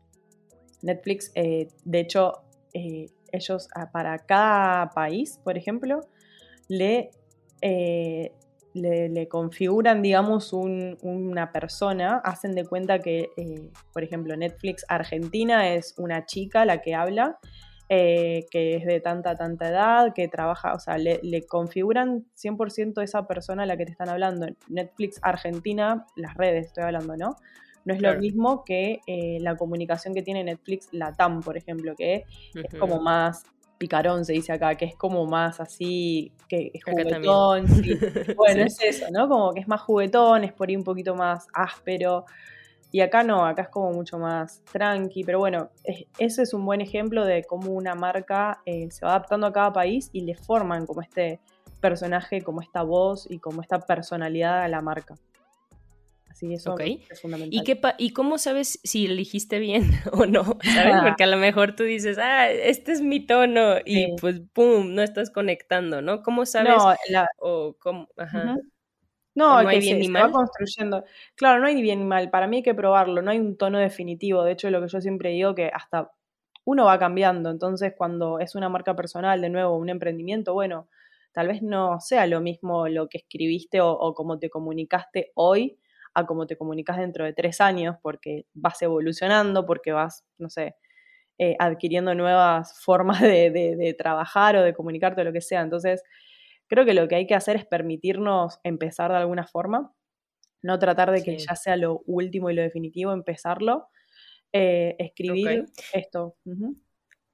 Netflix, 0.81 1.33
eh, 1.35 1.67
de 1.83 1.99
hecho, 1.99 2.31
eh, 2.73 3.07
ellos 3.33 3.67
para 3.91 4.19
cada 4.19 4.89
país, 4.91 5.37
por 5.43 5.57
ejemplo, 5.57 5.99
le, 6.69 7.09
eh, 7.61 8.31
le, 8.73 9.27
configuran, 9.27 10.01
digamos, 10.01 10.53
una 10.53 11.51
persona, 11.51 12.21
hacen 12.23 12.55
de 12.55 12.65
cuenta 12.65 12.99
que, 12.99 13.31
por 13.91 14.01
ejemplo, 14.01 14.37
Netflix 14.37 14.85
Argentina 14.87 15.73
es 15.73 15.93
una 15.97 16.25
chica 16.25 16.63
la 16.63 16.81
que 16.81 16.95
habla 16.95 17.37
eh, 17.89 18.45
que 18.51 18.75
es 18.75 18.85
de 18.85 18.99
tanta, 18.99 19.35
tanta 19.35 19.69
edad, 19.69 20.13
que 20.13 20.27
trabaja, 20.27 20.73
o 20.73 20.79
sea, 20.79 20.97
le, 20.97 21.45
configuran 21.47 22.25
100% 22.35 23.01
esa 23.01 23.27
persona 23.27 23.63
a 23.63 23.65
la 23.65 23.77
que 23.77 23.85
te 23.85 23.91
están 23.91 24.09
hablando. 24.09 24.47
Netflix 24.67 25.19
Argentina, 25.21 26.05
las 26.15 26.35
redes 26.35 26.67
estoy 26.67 26.83
hablando, 26.83 27.15
¿no? 27.15 27.37
No 27.85 27.93
es 27.93 28.01
lo 28.01 28.13
mismo 28.19 28.65
que 28.65 28.99
eh, 29.07 29.37
la 29.39 29.55
comunicación 29.55 30.13
que 30.13 30.21
tiene 30.21 30.43
Netflix 30.43 30.89
Latam, 30.91 31.41
por 31.41 31.55
ejemplo, 31.55 31.95
que 31.95 32.25
es 32.53 32.77
como 32.77 32.99
más 32.99 33.45
picarón, 33.77 34.25
se 34.25 34.33
dice 34.33 34.51
acá, 34.51 34.75
que 34.75 34.83
es 34.83 34.95
como 34.95 35.25
más 35.25 35.61
así, 35.61 36.33
que 36.49 36.71
es 36.73 36.83
juguetón. 36.83 37.65
Bueno, 38.35 38.63
es 38.63 38.81
eso, 38.81 39.05
¿no? 39.11 39.29
Como 39.29 39.53
que 39.53 39.61
es 39.61 39.67
más 39.67 39.81
juguetón, 39.81 40.43
es 40.43 40.51
por 40.51 40.67
ahí 40.67 40.75
un 40.75 40.83
poquito 40.83 41.15
más 41.15 41.47
áspero. 41.53 42.25
Y 42.91 43.01
acá 43.01 43.23
no, 43.23 43.45
acá 43.45 43.63
es 43.63 43.69
como 43.69 43.91
mucho 43.91 44.17
más 44.17 44.63
tranqui, 44.71 45.23
pero 45.23 45.39
bueno, 45.39 45.69
ese 46.17 46.43
es 46.43 46.53
un 46.53 46.65
buen 46.65 46.81
ejemplo 46.81 47.25
de 47.25 47.43
cómo 47.43 47.71
una 47.71 47.95
marca 47.95 48.61
eh, 48.65 48.89
se 48.91 49.05
va 49.05 49.11
adaptando 49.11 49.47
a 49.47 49.53
cada 49.53 49.73
país 49.73 50.09
y 50.13 50.21
le 50.21 50.35
forman 50.35 50.85
como 50.85 51.01
este 51.01 51.39
personaje, 51.81 52.41
como 52.41 52.61
esta 52.61 52.83
voz 52.83 53.29
y 53.29 53.39
como 53.39 53.61
esta 53.61 53.79
personalidad 53.79 54.61
a 54.61 54.67
la 54.67 54.81
marca. 54.81 55.15
Así 56.29 56.53
eso 56.53 56.77
es 56.77 57.19
fundamental. 57.19 57.59
¿Y, 57.59 57.63
qué 57.63 57.79
¿Y 57.97 58.11
cómo 58.11 58.37
sabes 58.37 58.79
si 58.83 59.05
elegiste 59.05 59.59
bien 59.59 59.83
o 60.13 60.25
no? 60.25 60.43
¿Sabes? 60.63 60.95
Porque 61.03 61.23
a 61.23 61.27
lo 61.27 61.37
mejor 61.37 61.75
tú 61.75 61.83
dices, 61.83 62.17
ah, 62.19 62.49
este 62.49 62.93
es 62.93 63.01
mi 63.01 63.25
tono 63.25 63.77
y 63.83 64.15
pues 64.21 64.41
pum, 64.53 64.93
no 64.93 65.01
estás 65.01 65.29
conectando, 65.29 66.01
¿no? 66.01 66.23
¿Cómo 66.23 66.45
sabes? 66.45 66.75
No, 67.11 67.25
o 67.39 67.75
cómo, 67.79 68.07
ajá. 68.17 68.55
No, 69.37 69.55
hay 69.57 69.79
bien 69.79 69.99
ni 69.99 70.09
mal. 70.09 70.23
va 70.29 70.31
construyendo. 70.31 71.03
Claro, 71.35 71.59
no 71.61 71.67
hay 71.67 71.75
ni 71.75 71.81
bien 71.83 71.99
ni 71.99 72.05
mal. 72.05 72.29
Para 72.31 72.47
mí 72.47 72.57
hay 72.57 72.63
que 72.63 72.73
probarlo. 72.73 73.21
No 73.21 73.29
hay 73.31 73.39
un 73.39 73.55
tono 73.57 73.77
definitivo. 73.79 74.43
De 74.43 74.53
hecho, 74.53 74.69
lo 74.71 74.81
que 74.81 74.87
yo 74.87 74.99
siempre 75.01 75.29
digo 75.31 75.53
que 75.53 75.69
hasta 75.73 76.11
uno 76.65 76.85
va 76.85 76.97
cambiando. 76.99 77.49
Entonces, 77.51 77.93
cuando 77.97 78.39
es 78.39 78.55
una 78.55 78.69
marca 78.69 78.95
personal, 78.95 79.39
de 79.41 79.49
nuevo, 79.49 79.77
un 79.77 79.89
emprendimiento, 79.89 80.53
bueno, 80.53 80.89
tal 81.33 81.47
vez 81.49 81.61
no 81.61 81.99
sea 82.01 82.25
lo 82.27 82.41
mismo 82.41 82.87
lo 82.87 83.07
que 83.09 83.19
escribiste 83.19 83.79
o, 83.81 83.91
o 83.91 84.13
cómo 84.15 84.39
te 84.39 84.49
comunicaste 84.49 85.31
hoy 85.35 85.77
a 86.15 86.25
cómo 86.25 86.47
te 86.47 86.57
comunicas 86.57 86.97
dentro 86.97 87.23
de 87.25 87.33
tres 87.33 87.61
años, 87.61 87.95
porque 88.01 88.47
vas 88.55 88.81
evolucionando, 88.81 89.67
porque 89.67 89.91
vas, 89.91 90.25
no 90.39 90.49
sé, 90.49 90.75
eh, 91.37 91.55
adquiriendo 91.59 92.15
nuevas 92.15 92.79
formas 92.83 93.21
de, 93.21 93.51
de 93.51 93.93
trabajar 93.93 94.55
o 94.57 94.63
de 94.63 94.73
comunicarte 94.73 95.21
o 95.21 95.23
lo 95.25 95.33
que 95.33 95.41
sea. 95.41 95.61
Entonces, 95.61 96.03
Creo 96.67 96.85
que 96.85 96.93
lo 96.93 97.07
que 97.07 97.15
hay 97.15 97.27
que 97.27 97.35
hacer 97.35 97.55
es 97.55 97.65
permitirnos 97.65 98.59
empezar 98.63 99.11
de 99.11 99.17
alguna 99.17 99.47
forma, 99.47 99.93
no 100.61 100.79
tratar 100.79 101.11
de 101.11 101.23
que 101.23 101.37
ya 101.37 101.55
sea 101.55 101.77
lo 101.77 102.01
último 102.05 102.49
y 102.49 102.55
lo 102.55 102.61
definitivo, 102.61 103.13
empezarlo, 103.13 103.87
eh, 104.53 104.95
escribir 104.99 105.65
esto. 105.93 106.35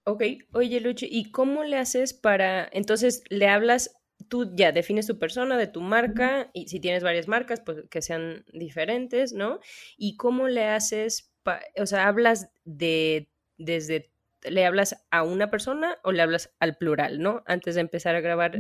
Ok, 0.06 0.24
oye 0.54 0.82
Luchi, 0.82 1.08
¿y 1.10 1.32
cómo 1.32 1.64
le 1.64 1.78
haces 1.78 2.14
para, 2.14 2.68
entonces 2.74 3.24
le 3.30 3.48
hablas, 3.48 3.96
tú 4.28 4.52
ya 4.54 4.72
defines 4.72 5.08
tu 5.08 5.18
persona, 5.18 5.58
de 5.58 5.68
tu 5.68 5.82
marca, 5.82 6.50
y 6.54 6.68
si 6.68 6.80
tienes 6.80 7.04
varias 7.04 7.28
marcas, 7.28 7.62
pues 7.62 7.86
que 7.90 8.02
sean 8.02 8.44
diferentes, 8.52 9.34
¿no? 9.34 9.60
¿Y 9.98 10.18
cómo 10.18 10.48
le 10.48 10.66
haces 10.66 11.34
o 11.80 11.86
sea, 11.86 12.08
hablas 12.08 12.50
de 12.64 13.30
desde 13.58 14.12
le 14.44 14.66
hablas 14.66 15.06
a 15.10 15.24
una 15.24 15.50
persona 15.50 15.98
o 16.04 16.12
le 16.12 16.22
hablas 16.22 16.54
al 16.60 16.76
plural, 16.78 17.20
¿no? 17.22 17.44
Antes 17.46 17.76
de 17.76 17.82
empezar 17.82 18.16
a 18.16 18.22
grabar, 18.22 18.60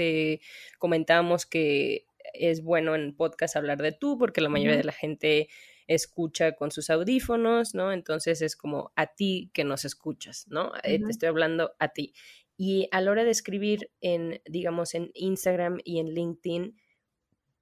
te 0.00 0.40
comentábamos 0.78 1.44
que 1.44 2.06
es 2.32 2.62
bueno 2.62 2.94
en 2.94 3.14
podcast 3.14 3.54
hablar 3.54 3.82
de 3.82 3.92
tú 3.92 4.16
porque 4.16 4.40
la 4.40 4.48
mayoría 4.48 4.78
de 4.78 4.84
la 4.84 4.92
gente 4.92 5.50
escucha 5.86 6.52
con 6.52 6.70
sus 6.70 6.88
audífonos, 6.88 7.74
¿no? 7.74 7.92
Entonces 7.92 8.40
es 8.40 8.56
como 8.56 8.92
a 8.96 9.08
ti 9.08 9.50
que 9.52 9.64
nos 9.64 9.84
escuchas, 9.84 10.46
¿no? 10.48 10.72
Eh, 10.84 11.00
te 11.04 11.10
estoy 11.10 11.28
hablando 11.28 11.74
a 11.78 11.88
ti. 11.88 12.14
Y 12.56 12.88
a 12.92 13.02
la 13.02 13.10
hora 13.10 13.24
de 13.24 13.30
escribir 13.30 13.90
en, 14.00 14.40
digamos, 14.46 14.94
en 14.94 15.10
Instagram 15.12 15.80
y 15.84 15.98
en 15.98 16.14
LinkedIn, 16.14 16.76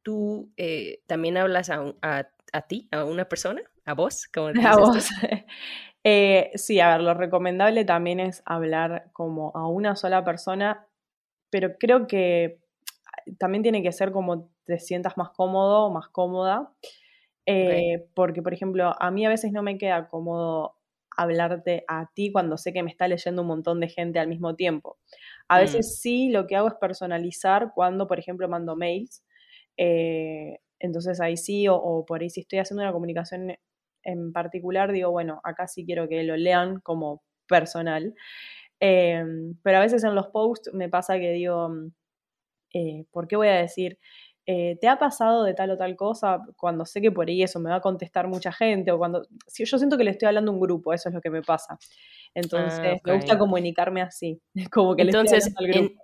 tú 0.03 0.53
eh, 0.57 1.01
también 1.07 1.39
hablas 1.39 1.71
a, 1.71 1.93
a, 2.03 2.63
ti, 2.69 2.87
a 2.93 3.05
una 3.05 3.29
persona, 3.29 3.63
a 3.85 3.95
vos, 3.95 4.29
como 4.33 4.53
A 4.65 4.77
vos. 4.77 5.09
Eh, 6.05 6.53
sí, 6.55 6.81
a 6.81 6.93
ver, 6.93 7.03
lo 7.03 7.13
recomendable 7.13 7.85
también 7.85 8.21
es 8.21 8.43
hablar 8.47 9.11
como 9.13 9.53
a 9.55 9.69
una 9.69 9.97
sola 9.97 10.25
persona, 10.25 10.88
pero 11.51 11.77
creo 11.79 12.07
que 12.07 12.61
también 13.39 13.63
tiene 13.63 13.83
que 13.83 13.93
ser 13.93 14.13
como 14.13 14.51
te 14.65 14.79
sientas 14.79 15.17
más 15.17 15.31
cómodo 15.31 15.87
o 15.87 15.91
más 15.91 16.09
cómoda. 16.09 16.73
Eh, 17.47 18.07
porque, 18.15 18.43
por 18.43 18.53
ejemplo, 18.53 18.95
a 19.01 19.11
mí 19.11 19.25
a 19.25 19.31
veces 19.31 19.53
no 19.53 19.63
me 19.63 19.79
queda 19.79 20.09
cómodo 20.09 20.75
hablarte 21.17 21.85
a 21.89 22.11
ti 22.15 22.31
cuando 22.31 22.57
sé 22.59 22.73
que 22.73 22.83
me 22.83 22.91
está 22.91 23.09
leyendo 23.09 23.43
un 23.43 23.49
montón 23.49 23.81
de 23.81 23.89
gente 23.89 24.19
al 24.19 24.29
mismo 24.29 24.55
tiempo. 24.55 24.99
A 25.49 25.57
mm. 25.57 25.61
veces 25.61 25.99
sí, 25.99 26.29
lo 26.29 26.47
que 26.47 26.57
hago 26.57 26.69
es 26.69 26.75
personalizar 26.75 27.73
cuando, 27.75 28.07
por 28.07 28.19
ejemplo, 28.19 28.49
mando 28.49 28.77
mails. 28.77 29.25
Eh, 29.77 30.61
entonces 30.79 31.21
ahí 31.21 31.37
sí, 31.37 31.67
o, 31.69 32.05
por 32.07 32.21
ahí 32.21 32.31
si 32.31 32.41
estoy 32.41 32.61
haciendo 32.61 32.83
una 32.83 32.93
comunicación 32.93 33.57
en 34.03 34.33
particular, 34.33 34.93
digo, 34.93 35.11
bueno, 35.11 35.41
acá 35.43 35.67
sí 35.67 35.85
quiero 35.85 36.09
que 36.09 36.23
lo 36.23 36.37
lean 36.37 36.81
como 36.81 37.23
personal. 37.49 38.15
Eh, 38.81 39.25
pero 39.63 39.79
a 39.79 39.81
veces 39.81 40.05
en 40.05 40.15
los 40.15 40.29
posts 40.29 40.73
me 40.73 40.89
pasa 40.89 41.19
que 41.19 41.33
digo, 41.33 41.71
¿por 43.11 43.29
qué 43.29 43.37
voy 43.37 43.49
a 43.49 43.57
decir? 43.57 43.99
Eh, 44.51 44.79
¿te 44.81 44.89
ha 44.89 44.99
pasado 44.99 45.45
de 45.45 45.53
tal 45.53 45.73
o 45.73 45.77
tal 45.77 45.95
cosa? 45.95 46.43
Cuando 46.57 46.87
sé 46.87 47.03
que 47.03 47.13
por 47.13 47.29
ahí 47.29 47.43
eso 47.43 47.61
me 47.61 47.69
va 47.69 47.77
a 47.77 47.81
contestar 47.83 48.29
mucha 48.29 48.51
gente 48.51 48.91
o 48.91 48.97
cuando... 48.97 49.27
Si 49.47 49.67
yo 49.67 49.77
siento 49.77 49.99
que 49.99 50.05
le 50.05 50.13
estoy 50.13 50.27
hablando 50.27 50.51
a 50.51 50.55
un 50.55 50.61
grupo, 50.61 50.95
eso 50.95 51.11
es 51.11 51.15
lo 51.15 51.21
que 51.21 51.29
me 51.29 51.43
pasa. 51.43 51.79
Entonces, 52.35 52.81
ah, 52.83 52.97
me 53.05 53.15
gusta 53.17 53.39
comunicarme 53.39 54.01
así, 54.01 54.41
como 54.73 54.97
que 54.97 55.03
Entonces, 55.03 55.45
le 55.45 55.49
estoy 55.51 55.67
al 55.67 55.73
grupo. 55.73 56.03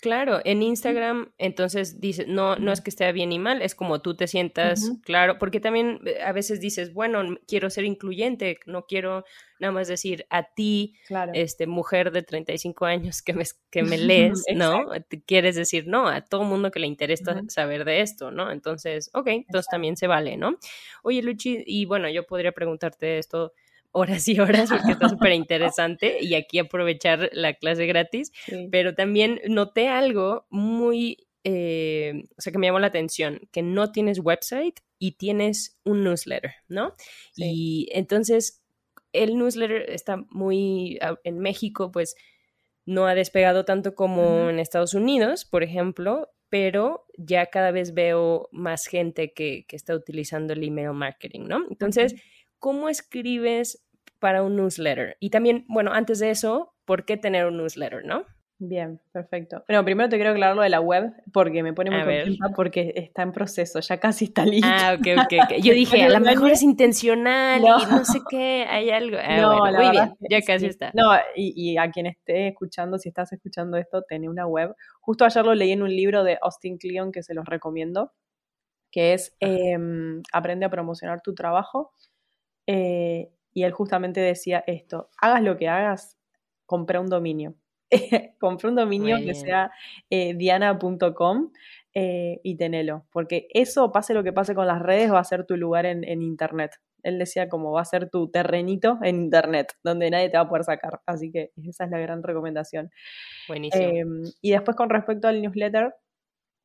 Claro, 0.00 0.40
en 0.44 0.62
Instagram, 0.62 1.32
entonces 1.38 2.00
dice, 2.00 2.26
no, 2.26 2.56
no 2.56 2.72
es 2.72 2.80
que 2.80 2.90
esté 2.90 3.10
bien 3.12 3.30
ni 3.30 3.38
mal, 3.38 3.62
es 3.62 3.74
como 3.74 4.00
tú 4.02 4.14
te 4.14 4.26
sientas, 4.28 4.92
claro, 5.02 5.38
porque 5.38 5.58
también 5.58 6.00
eh, 6.04 6.22
a 6.22 6.32
veces 6.32 6.60
dices, 6.60 6.92
bueno, 6.92 7.36
quiero 7.48 7.70
ser 7.70 7.84
incluyente, 7.84 8.58
no 8.66 8.86
quiero 8.86 9.24
nada 9.58 9.72
más 9.72 9.88
decir 9.88 10.26
a 10.30 10.44
ti, 10.54 10.94
este, 11.32 11.66
mujer 11.66 12.12
de 12.12 12.22
35 12.22 12.84
años 12.84 13.22
que 13.22 13.32
me, 13.32 13.44
que 13.70 13.82
me 13.82 13.96
lees, 13.98 14.44
¿no? 14.54 14.86
Quieres 15.26 15.56
decir, 15.56 15.86
no, 15.86 16.08
a 16.08 16.20
todo 16.20 16.44
mundo 16.44 16.70
que 16.70 16.80
le 16.80 16.86
interesa 16.86 17.42
saber 17.48 17.84
de 17.84 18.02
esto, 18.02 18.30
¿no? 18.30 18.50
Entonces, 18.50 19.10
ok, 19.14 19.28
entonces 19.28 19.68
también 19.70 19.96
se 19.96 20.06
vale, 20.06 20.36
¿no? 20.36 20.58
Oye, 21.02 21.22
Luchi, 21.22 21.64
y 21.66 21.86
bueno, 21.86 22.08
yo 22.10 22.26
podría 22.26 22.52
preguntarte 22.52 23.18
esto 23.18 23.52
horas 23.96 24.28
y 24.28 24.38
horas 24.38 24.68
porque 24.70 24.92
está 24.92 25.08
súper 25.08 25.32
interesante 25.32 26.18
y 26.20 26.34
aquí 26.34 26.58
aprovechar 26.58 27.30
la 27.32 27.54
clase 27.54 27.86
gratis, 27.86 28.30
pero 28.70 28.94
también 28.94 29.40
noté 29.48 29.88
algo 29.88 30.46
muy, 30.50 31.26
eh, 31.44 32.24
o 32.36 32.40
sea, 32.40 32.52
que 32.52 32.58
me 32.58 32.66
llamó 32.66 32.78
la 32.78 32.88
atención, 32.88 33.40
que 33.52 33.62
no 33.62 33.90
tienes 33.92 34.20
website 34.20 34.80
y 34.98 35.12
tienes 35.12 35.78
un 35.84 36.04
newsletter, 36.04 36.52
¿no? 36.68 36.94
Y 37.36 37.88
entonces 37.92 38.62
el 39.12 39.38
newsletter 39.38 39.90
está 39.90 40.18
muy, 40.30 40.98
en 41.24 41.38
México, 41.38 41.90
pues 41.90 42.16
no 42.84 43.06
ha 43.06 43.14
despegado 43.14 43.64
tanto 43.64 43.94
como 43.94 44.50
en 44.50 44.58
Estados 44.58 44.94
Unidos, 44.94 45.44
por 45.44 45.62
ejemplo, 45.62 46.28
pero 46.48 47.06
ya 47.16 47.46
cada 47.46 47.70
vez 47.70 47.94
veo 47.94 48.48
más 48.52 48.86
gente 48.86 49.32
que, 49.32 49.66
está 49.70 49.94
utilizando 49.94 50.52
el 50.52 50.62
email 50.62 50.92
marketing, 50.92 51.46
¿no? 51.48 51.66
Entonces, 51.68 52.14
¿cómo 52.58 52.88
escribes 52.88 53.85
para 54.18 54.42
un 54.42 54.56
newsletter? 54.56 55.16
Y 55.20 55.30
también, 55.30 55.64
bueno, 55.68 55.92
antes 55.92 56.18
de 56.18 56.30
eso, 56.30 56.74
¿por 56.84 57.04
qué 57.04 57.16
tener 57.16 57.46
un 57.46 57.56
newsletter, 57.56 58.04
no? 58.04 58.24
Bien, 58.58 58.98
perfecto. 59.12 59.62
Bueno, 59.68 59.84
primero 59.84 60.08
te 60.08 60.16
quiero 60.16 60.30
aclarar 60.30 60.56
lo 60.56 60.62
de 60.62 60.70
la 60.70 60.80
web 60.80 61.12
porque 61.30 61.62
me 61.62 61.74
pone 61.74 61.90
muy 61.90 62.00
contenta 62.00 62.48
porque 62.56 62.94
está 62.96 63.22
en 63.22 63.32
proceso, 63.32 63.80
ya 63.80 64.00
casi 64.00 64.26
está 64.26 64.46
listo. 64.46 64.66
Ah, 64.70 64.96
ok, 64.98 65.06
ok. 65.24 65.52
Yo 65.62 65.74
dije, 65.74 66.02
a 66.02 66.08
lo 66.08 66.20
mejor 66.20 66.50
es 66.50 66.62
intencional 66.62 67.60
y 67.60 67.86
no 67.90 68.04
sé 68.06 68.20
qué, 68.30 68.64
hay 68.66 68.88
algo. 68.88 69.18
Ah, 69.20 69.36
no, 69.36 69.58
muy 69.76 69.90
bien, 69.90 70.16
ya 70.30 70.40
casi 70.40 70.66
está. 70.66 70.90
No, 70.94 71.12
y, 71.34 71.76
a 71.76 71.90
quien 71.90 72.06
esté 72.06 72.48
escuchando, 72.48 72.98
si 72.98 73.10
estás 73.10 73.30
escuchando 73.32 73.76
esto, 73.76 74.02
tiene 74.08 74.30
una 74.30 74.46
web. 74.46 74.74
Justo 75.00 75.26
ayer 75.26 75.44
lo 75.44 75.54
leí 75.54 75.72
en 75.72 75.82
un 75.82 75.94
libro 75.94 76.24
de 76.24 76.38
Austin 76.40 76.78
Kleon 76.78 77.12
que 77.12 77.22
se 77.22 77.34
los 77.34 77.44
recomiendo, 77.44 78.12
que 78.90 79.12
es 79.12 79.36
em, 79.40 80.22
Aprende 80.32 80.64
a 80.64 80.70
promocionar 80.70 81.20
tu 81.20 81.34
trabajo. 81.34 81.92
Eh, 82.66 83.30
y 83.56 83.64
él 83.64 83.72
justamente 83.72 84.20
decía 84.20 84.62
esto, 84.66 85.08
hagas 85.18 85.42
lo 85.42 85.56
que 85.56 85.66
hagas, 85.66 86.18
compra 86.66 87.00
un 87.00 87.06
dominio. 87.06 87.54
compra 88.38 88.68
un 88.68 88.74
dominio 88.74 89.16
que 89.16 89.34
sea 89.34 89.70
eh, 90.10 90.34
diana.com 90.34 91.52
eh, 91.94 92.38
y 92.44 92.58
tenelo, 92.58 93.06
porque 93.10 93.48
eso, 93.54 93.92
pase 93.92 94.12
lo 94.12 94.22
que 94.22 94.34
pase 94.34 94.54
con 94.54 94.66
las 94.66 94.82
redes, 94.82 95.10
va 95.10 95.20
a 95.20 95.24
ser 95.24 95.46
tu 95.46 95.56
lugar 95.56 95.86
en, 95.86 96.04
Internet. 96.20 96.72
Él 97.02 97.18
decía 97.18 97.48
como 97.48 97.72
va 97.72 97.80
a 97.80 97.86
ser 97.86 98.10
tu 98.10 98.30
terrenito 98.30 98.98
en 99.02 99.22
Internet, 99.22 99.72
donde 99.82 100.10
nadie 100.10 100.28
te 100.28 100.36
va 100.36 100.42
a 100.42 100.48
poder 100.50 100.64
sacar. 100.64 101.00
Así 101.06 101.32
que 101.32 101.52
esa 101.66 101.84
es 101.84 101.90
la 101.90 101.98
gran 101.98 102.22
recomendación. 102.22 102.90
Buenísimo. 103.48 103.82
Em, 103.82 104.22
y 104.42 104.50
después 104.50 104.76
con 104.76 104.90
respecto 104.90 105.28
al 105.28 105.40
newsletter, 105.40 105.94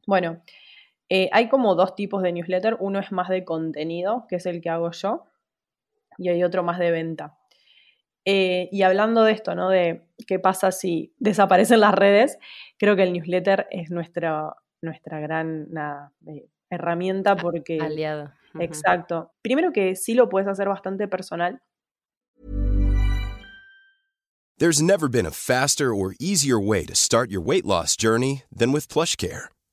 bueno, 0.07 0.43
eh, 1.07 1.29
hay 1.31 1.47
como 1.47 1.73
dos 1.75 1.95
tipos 1.95 2.21
de 2.21 2.33
newsletter. 2.33 2.75
Uno 2.81 2.99
es 2.99 3.13
más 3.13 3.29
de 3.29 3.45
contenido, 3.45 4.25
que 4.27 4.35
es 4.35 4.45
el 4.45 4.59
que 4.59 4.69
hago 4.69 4.91
yo, 4.91 5.30
y 6.17 6.29
hay 6.29 6.43
otro 6.43 6.63
más 6.63 6.79
de 6.79 6.91
venta. 6.91 7.37
Eh, 8.25 8.69
y 8.71 8.83
hablando 8.83 9.23
de 9.23 9.31
esto, 9.31 9.55
¿no? 9.55 9.69
De 9.69 10.07
qué 10.27 10.39
pasa 10.39 10.71
si 10.71 11.13
desaparecen 11.17 11.79
las 11.79 11.95
redes, 11.95 12.37
creo 12.77 12.95
que 12.95 13.03
el 13.03 13.13
newsletter 13.13 13.67
es 13.71 13.89
nuestra, 13.89 14.53
nuestra 14.81 15.19
gran 15.19 15.67
eh, 16.27 16.47
herramienta 16.69 17.35
porque... 17.35 17.79
Aliado. 17.81 18.31
Exacto. 18.59 19.31
Primero 19.41 19.71
que 19.71 19.95
sí 19.95 20.13
lo 20.13 20.29
puedes 20.29 20.47
hacer 20.47 20.67
bastante 20.67 21.07
personal. 21.07 21.61
There's 24.57 24.81
never 24.81 25.07
been 25.07 25.25
a 25.25 25.31
faster 25.31 25.91
or 25.91 26.13
easier 26.19 26.59
way 26.59 26.85
to 26.85 26.93
start 26.93 27.31
your 27.31 27.41
weight 27.41 27.65
loss 27.65 27.95
journey 27.95 28.43
than 28.55 28.71
with 28.71 28.87
PlushCare. 28.87 29.47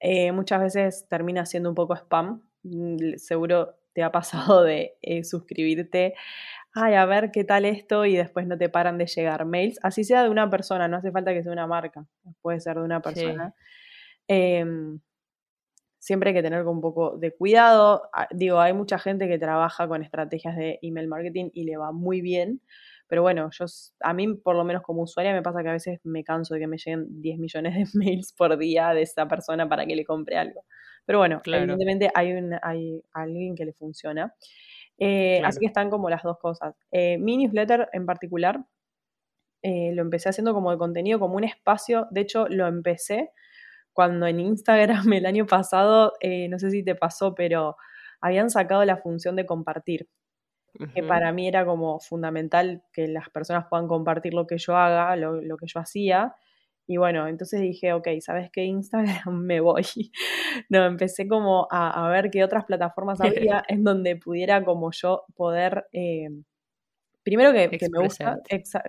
Eh, 0.00 0.32
muchas 0.32 0.60
veces 0.60 1.06
termina 1.08 1.46
siendo 1.46 1.68
un 1.68 1.74
poco 1.74 1.94
spam. 1.94 2.42
Mm, 2.62 3.16
seguro 3.16 3.76
te 3.92 4.02
ha 4.02 4.12
pasado 4.58 4.62
de 4.62 4.96
eh, 5.02 5.24
suscribirte, 5.24 6.14
ay, 6.72 6.94
a 6.94 7.04
ver 7.06 7.30
qué 7.32 7.44
tal 7.44 7.64
esto 7.64 8.04
y 8.04 8.16
después 8.16 8.46
no 8.46 8.56
te 8.56 8.68
paran 8.68 8.98
de 8.98 9.06
llegar 9.06 9.44
mails, 9.44 9.78
así 9.82 10.04
sea 10.04 10.22
de 10.22 10.28
una 10.28 10.48
persona, 10.50 10.86
no 10.88 10.96
hace 10.98 11.10
falta 11.10 11.32
que 11.32 11.42
sea 11.42 11.52
una 11.52 11.66
marca, 11.66 12.06
puede 12.42 12.60
ser 12.60 12.76
de 12.76 12.82
una 12.82 13.00
persona. 13.00 13.54
Em, 14.28 15.00
siempre 15.98 16.30
hay 16.30 16.36
que 16.36 16.42
tener 16.42 16.64
un 16.66 16.80
poco 16.80 17.16
de 17.18 17.34
cuidado. 17.34 18.08
Ah, 18.12 18.28
digo, 18.30 18.60
hay 18.60 18.72
mucha 18.72 18.98
gente 18.98 19.28
que 19.28 19.38
trabaja 19.38 19.88
con 19.88 20.02
estrategias 20.02 20.56
de 20.56 20.78
email 20.82 21.08
marketing 21.08 21.50
y 21.52 21.64
le 21.64 21.76
va 21.76 21.92
muy 21.92 22.20
bien, 22.20 22.60
pero 23.08 23.22
bueno, 23.22 23.48
yo, 23.50 23.64
a 24.00 24.12
mí 24.12 24.34
por 24.34 24.54
lo 24.54 24.64
menos 24.64 24.82
como 24.82 25.02
usuaria 25.02 25.32
me 25.32 25.42
pasa 25.42 25.62
que 25.62 25.68
a 25.70 25.72
veces 25.72 25.98
me 26.04 26.22
canso 26.22 26.54
de 26.54 26.60
que 26.60 26.66
me 26.66 26.76
lleguen 26.76 27.06
10 27.22 27.38
millones 27.38 27.74
de 27.74 27.84
mails 27.94 28.32
por 28.34 28.56
día 28.58 28.90
de 28.92 29.02
esa 29.02 29.26
persona 29.26 29.68
para 29.68 29.86
que 29.86 29.96
le 29.96 30.04
compre 30.04 30.36
algo. 30.36 30.64
Pero 31.06 31.20
bueno, 31.20 31.40
evidentemente 31.46 32.10
hay, 32.14 32.34
un, 32.34 32.54
hay 32.62 33.02
alguien 33.14 33.54
que 33.54 33.64
le 33.64 33.72
funciona. 33.72 34.34
Eh, 34.98 35.40
así 35.42 35.60
que 35.60 35.66
están 35.66 35.88
como 35.88 36.10
las 36.10 36.22
dos 36.22 36.38
cosas. 36.38 36.74
Eh, 36.92 37.16
mi 37.16 37.38
newsletter 37.38 37.88
en 37.94 38.04
particular 38.04 38.62
eh, 39.62 39.92
lo 39.94 40.02
empecé 40.02 40.28
haciendo 40.28 40.52
como 40.52 40.70
de 40.70 40.76
contenido, 40.76 41.18
como 41.18 41.36
un 41.36 41.44
espacio. 41.44 42.08
De 42.10 42.20
hecho, 42.20 42.46
lo 42.48 42.66
empecé 42.66 43.30
cuando 43.94 44.26
en 44.26 44.38
Instagram 44.38 45.10
el 45.14 45.24
año 45.24 45.46
pasado, 45.46 46.12
no 46.50 46.58
sé 46.58 46.70
si 46.70 46.84
te 46.84 46.94
pasó, 46.94 47.34
pero 47.34 47.76
habían 48.20 48.50
sacado 48.50 48.84
la 48.84 48.98
función 48.98 49.34
de 49.34 49.46
compartir. 49.46 50.08
Que 50.94 51.02
para 51.02 51.32
mí 51.32 51.48
era 51.48 51.64
como 51.66 52.00
fundamental 52.00 52.82
que 52.92 53.08
las 53.08 53.30
personas 53.30 53.66
puedan 53.68 53.88
compartir 53.88 54.34
lo 54.34 54.46
que 54.46 54.58
yo 54.58 54.76
haga, 54.76 55.14
lo, 55.16 55.40
lo 55.40 55.56
que 55.56 55.66
yo 55.66 55.80
hacía. 55.80 56.34
Y 56.90 56.96
bueno, 56.96 57.28
entonces 57.28 57.60
dije, 57.60 57.92
ok, 57.92 58.08
¿sabes 58.20 58.50
qué? 58.50 58.64
Instagram 58.64 59.34
me 59.44 59.60
voy. 59.60 59.84
no, 60.70 60.86
empecé 60.86 61.28
como 61.28 61.68
a, 61.70 62.06
a, 62.06 62.10
ver 62.10 62.30
qué 62.30 62.42
otras 62.42 62.64
plataformas 62.64 63.20
había 63.20 63.62
en 63.68 63.84
donde 63.84 64.16
pudiera 64.16 64.64
como 64.64 64.90
yo 64.92 65.24
poder, 65.36 65.86
eh, 65.92 66.30
primero 67.22 67.52
que, 67.52 67.68
que, 67.76 67.88
me 67.90 68.02
gusta, 68.02 68.38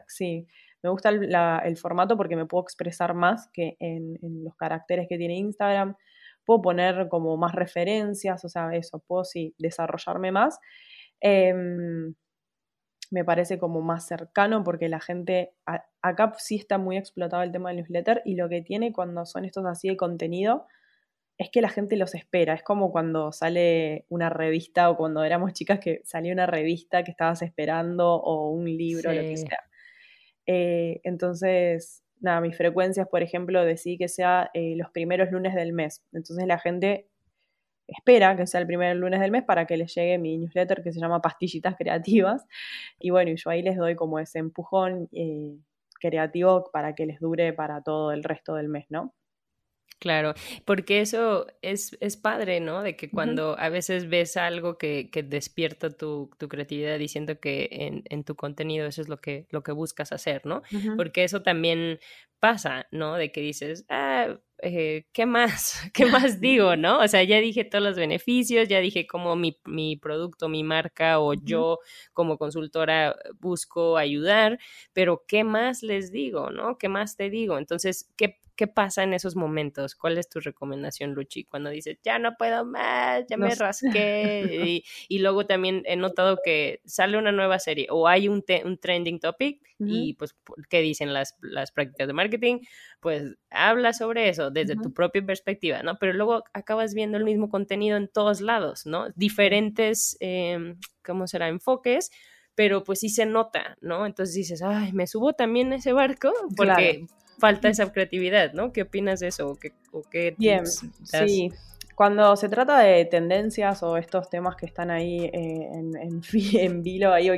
sí, 0.07 0.47
me 0.81 0.89
gusta 0.89 1.09
el, 1.09 1.29
la, 1.29 1.61
el, 1.65 1.75
formato 1.75 2.15
porque 2.15 2.37
me 2.37 2.45
puedo 2.45 2.63
expresar 2.63 3.13
más 3.13 3.49
que 3.51 3.75
en, 3.79 4.17
en, 4.21 4.45
los 4.45 4.55
caracteres 4.55 5.07
que 5.09 5.17
tiene 5.17 5.35
Instagram, 5.35 5.97
puedo 6.45 6.61
poner 6.61 7.09
como 7.09 7.35
más 7.35 7.53
referencias, 7.53 8.45
o 8.45 8.49
sea, 8.49 8.73
eso, 8.75 8.99
puedo 9.05 9.25
sí 9.25 9.53
desarrollarme 9.57 10.31
más. 10.31 10.57
Eh, 11.21 11.53
me 13.11 13.25
parece 13.25 13.57
como 13.57 13.81
más 13.81 14.05
cercano 14.07 14.63
porque 14.63 14.87
la 14.87 14.99
gente, 14.99 15.53
acá 16.01 16.33
sí 16.37 16.57
está 16.57 16.77
muy 16.77 16.97
explotado 16.97 17.43
el 17.43 17.51
tema 17.51 17.69
del 17.69 17.77
newsletter 17.77 18.21
y 18.25 18.35
lo 18.35 18.49
que 18.49 18.61
tiene 18.61 18.93
cuando 18.93 19.25
son 19.25 19.45
estos 19.45 19.65
así 19.65 19.89
de 19.89 19.97
contenido 19.97 20.67
es 21.37 21.49
que 21.49 21.61
la 21.61 21.69
gente 21.69 21.95
los 21.95 22.15
espera, 22.15 22.53
es 22.53 22.63
como 22.63 22.91
cuando 22.91 23.31
sale 23.31 24.05
una 24.09 24.29
revista 24.29 24.89
o 24.89 24.97
cuando 24.97 25.23
éramos 25.23 25.53
chicas 25.53 25.79
que 25.79 26.01
salía 26.03 26.33
una 26.33 26.45
revista 26.45 27.03
que 27.03 27.11
estabas 27.11 27.41
esperando 27.41 28.13
o 28.13 28.49
un 28.49 28.65
libro, 28.65 29.13
lo 29.13 29.21
que 29.21 29.37
sea. 29.37 29.63
Eh, 30.45 30.99
entonces, 31.03 32.03
nada, 32.19 32.41
mis 32.41 32.57
frecuencias, 32.57 33.07
por 33.07 33.23
ejemplo, 33.23 33.63
decidí 33.63 33.97
que 33.97 34.09
sea 34.09 34.51
eh, 34.53 34.75
los 34.75 34.91
primeros 34.91 35.31
lunes 35.31 35.55
del 35.55 35.71
mes. 35.71 36.03
Entonces 36.11 36.45
la 36.45 36.59
gente 36.59 37.08
espera 37.97 38.35
que 38.35 38.47
sea 38.47 38.61
el 38.61 38.67
primer 38.67 38.95
lunes 38.95 39.19
del 39.19 39.31
mes 39.31 39.43
para 39.43 39.65
que 39.65 39.77
les 39.77 39.93
llegue 39.93 40.17
mi 40.17 40.37
newsletter 40.37 40.83
que 40.83 40.91
se 40.91 40.99
llama 40.99 41.21
Pastillitas 41.21 41.75
Creativas. 41.75 42.45
Y 42.99 43.09
bueno, 43.09 43.31
yo 43.35 43.49
ahí 43.49 43.61
les 43.61 43.77
doy 43.77 43.95
como 43.95 44.19
ese 44.19 44.39
empujón 44.39 45.09
eh, 45.11 45.57
creativo 45.99 46.69
para 46.71 46.95
que 46.95 47.05
les 47.05 47.19
dure 47.19 47.53
para 47.53 47.81
todo 47.81 48.11
el 48.11 48.23
resto 48.23 48.55
del 48.55 48.69
mes, 48.69 48.85
¿no? 48.89 49.13
Claro, 49.99 50.33
porque 50.63 51.01
eso 51.01 51.45
es, 51.61 51.97
es 51.99 52.15
padre, 52.15 52.61
¿no? 52.61 52.83
De 52.83 52.95
que 52.95 53.11
cuando 53.11 53.59
a 53.59 53.67
veces 53.67 54.07
ves 54.07 54.37
algo 54.37 54.77
que, 54.77 55.09
que 55.11 55.23
despierta 55.23 55.89
tu, 55.89 56.31
tu, 56.37 56.47
creatividad 56.47 56.97
diciendo 56.97 57.41
que 57.41 57.67
en, 57.69 58.03
en, 58.05 58.23
tu 58.23 58.35
contenido 58.35 58.87
eso 58.87 59.01
es 59.01 59.09
lo 59.09 59.17
que, 59.17 59.45
lo 59.49 59.61
que 59.61 59.73
buscas 59.73 60.13
hacer, 60.13 60.45
¿no? 60.45 60.61
Porque 60.95 61.25
eso 61.25 61.41
también 61.43 61.99
pasa, 62.39 62.87
¿no? 62.91 63.15
De 63.15 63.33
que 63.33 63.41
dices, 63.41 63.85
ah, 63.89 64.39
eh, 64.61 65.05
¿qué 65.13 65.25
más? 65.25 65.73
¿Qué 65.93 66.05
más 66.05 66.39
digo, 66.39 66.75
no? 66.75 66.99
O 66.99 67.07
sea, 67.07 67.23
ya 67.23 67.39
dije 67.39 67.63
todos 67.65 67.83
los 67.83 67.95
beneficios, 67.97 68.67
ya 68.67 68.79
dije 68.79 69.07
cómo 69.07 69.35
mi, 69.35 69.59
mi 69.65 69.97
producto, 69.97 70.49
mi 70.49 70.63
marca 70.63 71.19
o 71.19 71.33
yo 71.33 71.79
como 72.13 72.37
consultora 72.37 73.15
busco 73.39 73.97
ayudar, 73.97 74.59
pero 74.93 75.23
¿qué 75.27 75.43
más 75.43 75.83
les 75.83 76.11
digo, 76.11 76.51
no? 76.51 76.77
¿Qué 76.77 76.89
más 76.89 77.15
te 77.15 77.29
digo? 77.29 77.57
Entonces, 77.57 78.11
¿qué, 78.17 78.39
qué 78.59 78.67
pasa 78.67 79.03
en 79.03 79.13
esos 79.13 79.37
momentos? 79.37 79.95
¿Cuál 79.95 80.17
es 80.17 80.27
tu 80.27 80.41
recomendación, 80.41 81.13
Luchi? 81.13 81.45
Cuando 81.45 81.69
dices, 81.69 81.97
ya 82.03 82.19
no 82.19 82.35
puedo 82.37 82.65
más, 82.65 83.23
ya 83.29 83.37
me 83.37 83.55
rasqué. 83.55 84.43
y, 84.67 84.83
y, 85.07 85.19
luego 85.19 85.45
también 85.45 85.81
he 85.85 85.95
notado 85.95 86.39
que 86.43 86.81
sale 86.83 87.17
una 87.17 87.31
nueva 87.31 87.57
serie 87.59 87.87
o 87.89 88.09
hay 88.09 88.27
un, 88.27 88.43
un 88.65 88.77
trending 88.77 89.21
topic 89.21 89.61
y 89.79 90.15
pues, 90.15 90.35
¿qué 90.69 90.81
dicen 90.81 91.13
las, 91.13 91.37
las 91.41 91.71
prácticas 91.71 92.05
de 92.05 92.13
marketing? 92.13 92.59
Pues 92.99 93.37
habla 93.49 93.93
sobre 93.93 94.27
eso 94.27 94.51
desde 94.51 94.75
tu 94.75 94.91
propia 94.93 95.25
perspectiva, 95.25 95.81
¿no? 95.81 95.97
Pero 95.97 96.11
luego 96.11 96.43
acabas 96.51 96.93
viendo 96.93 97.17
el 97.17 97.23
mismo 97.23 97.47
contenido 97.47 97.95
en 97.95 98.09
todos 98.09 98.41
lados, 98.41 98.85
¿no? 98.85 99.07
Diferentes, 99.15 100.17
eh, 100.19 100.75
¿cómo 101.01 101.27
será? 101.27 101.47
Enfoques, 101.47 102.11
pero 102.59 102.83
pues 102.83 102.99
sí 102.99 103.07
se 103.07 103.25
nota, 103.25 103.77
¿no? 103.79 104.05
Entonces 104.05 104.35
dices, 104.35 104.61
ay, 104.61 104.91
me 104.91 105.07
subo 105.07 105.31
también 105.31 105.71
a 105.71 105.77
ese 105.77 105.93
barco 105.93 106.33
porque 106.57 107.05
falta 107.37 107.69
esa 107.69 107.89
creatividad, 107.89 108.51
¿no? 108.51 108.73
¿Qué 108.73 108.81
opinas 108.81 109.21
de 109.21 109.27
eso? 109.27 109.51
¿O 109.51 109.55
qué, 109.55 109.71
o 109.93 110.01
qué 110.01 110.35
Bien, 110.37 110.65
sí. 110.65 111.53
Cuando 111.95 112.35
se 112.35 112.49
trata 112.49 112.79
de 112.79 113.05
tendencias 113.05 113.81
o 113.81 113.95
estos 113.95 114.29
temas 114.29 114.57
que 114.57 114.65
están 114.65 114.91
ahí 114.91 115.23
eh, 115.23 115.31
en, 115.31 115.95
en, 115.95 116.21
en, 116.53 116.83
vilo, 116.83 117.13
ahí, 117.13 117.29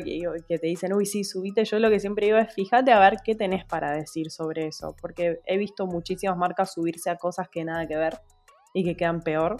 que 0.47 0.57
te 0.57 0.65
dicen, 0.65 0.91
uy, 0.91 1.05
sí, 1.05 1.23
subite, 1.23 1.65
yo 1.65 1.77
lo 1.77 1.91
que 1.91 1.99
siempre 1.99 2.25
digo 2.25 2.39
es, 2.39 2.51
fíjate 2.55 2.91
a 2.91 2.99
ver 2.99 3.17
qué 3.23 3.35
tenés 3.35 3.63
para 3.63 3.91
decir 3.91 4.31
sobre 4.31 4.65
eso, 4.65 4.95
porque 4.99 5.39
he 5.45 5.59
visto 5.59 5.85
muchísimas 5.85 6.35
marcas 6.35 6.73
subirse 6.73 7.11
a 7.11 7.17
cosas 7.17 7.47
que 7.47 7.63
nada 7.63 7.87
que 7.87 7.95
ver 7.95 8.17
y 8.73 8.83
que 8.83 8.97
quedan 8.97 9.21
peor. 9.21 9.57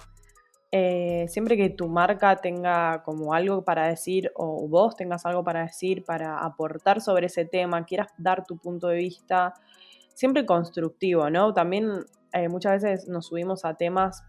Eh, 0.73 1.25
siempre 1.27 1.57
que 1.57 1.69
tu 1.69 1.89
marca 1.89 2.38
tenga 2.38 3.03
como 3.03 3.34
algo 3.34 3.65
para 3.65 3.88
decir 3.88 4.31
o 4.36 4.69
vos 4.69 4.95
tengas 4.95 5.25
algo 5.25 5.43
para 5.43 5.63
decir, 5.63 6.05
para 6.05 6.39
aportar 6.39 7.01
sobre 7.01 7.27
ese 7.27 7.43
tema, 7.43 7.84
quieras 7.86 8.07
dar 8.17 8.45
tu 8.45 8.57
punto 8.57 8.88
de 8.88 8.95
vista, 8.95 9.53
siempre 10.13 10.45
constructivo, 10.45 11.29
¿no? 11.29 11.53
También 11.53 12.05
eh, 12.31 12.47
muchas 12.47 12.81
veces 12.81 13.07
nos 13.10 13.27
subimos 13.27 13.65
a 13.65 13.75
temas 13.75 14.23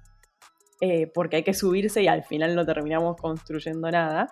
eh, 0.81 1.07
porque 1.15 1.37
hay 1.37 1.43
que 1.45 1.55
subirse 1.55 2.03
y 2.03 2.09
al 2.09 2.25
final 2.25 2.57
no 2.57 2.67
terminamos 2.67 3.17
construyendo 3.17 3.89
nada. 3.89 4.29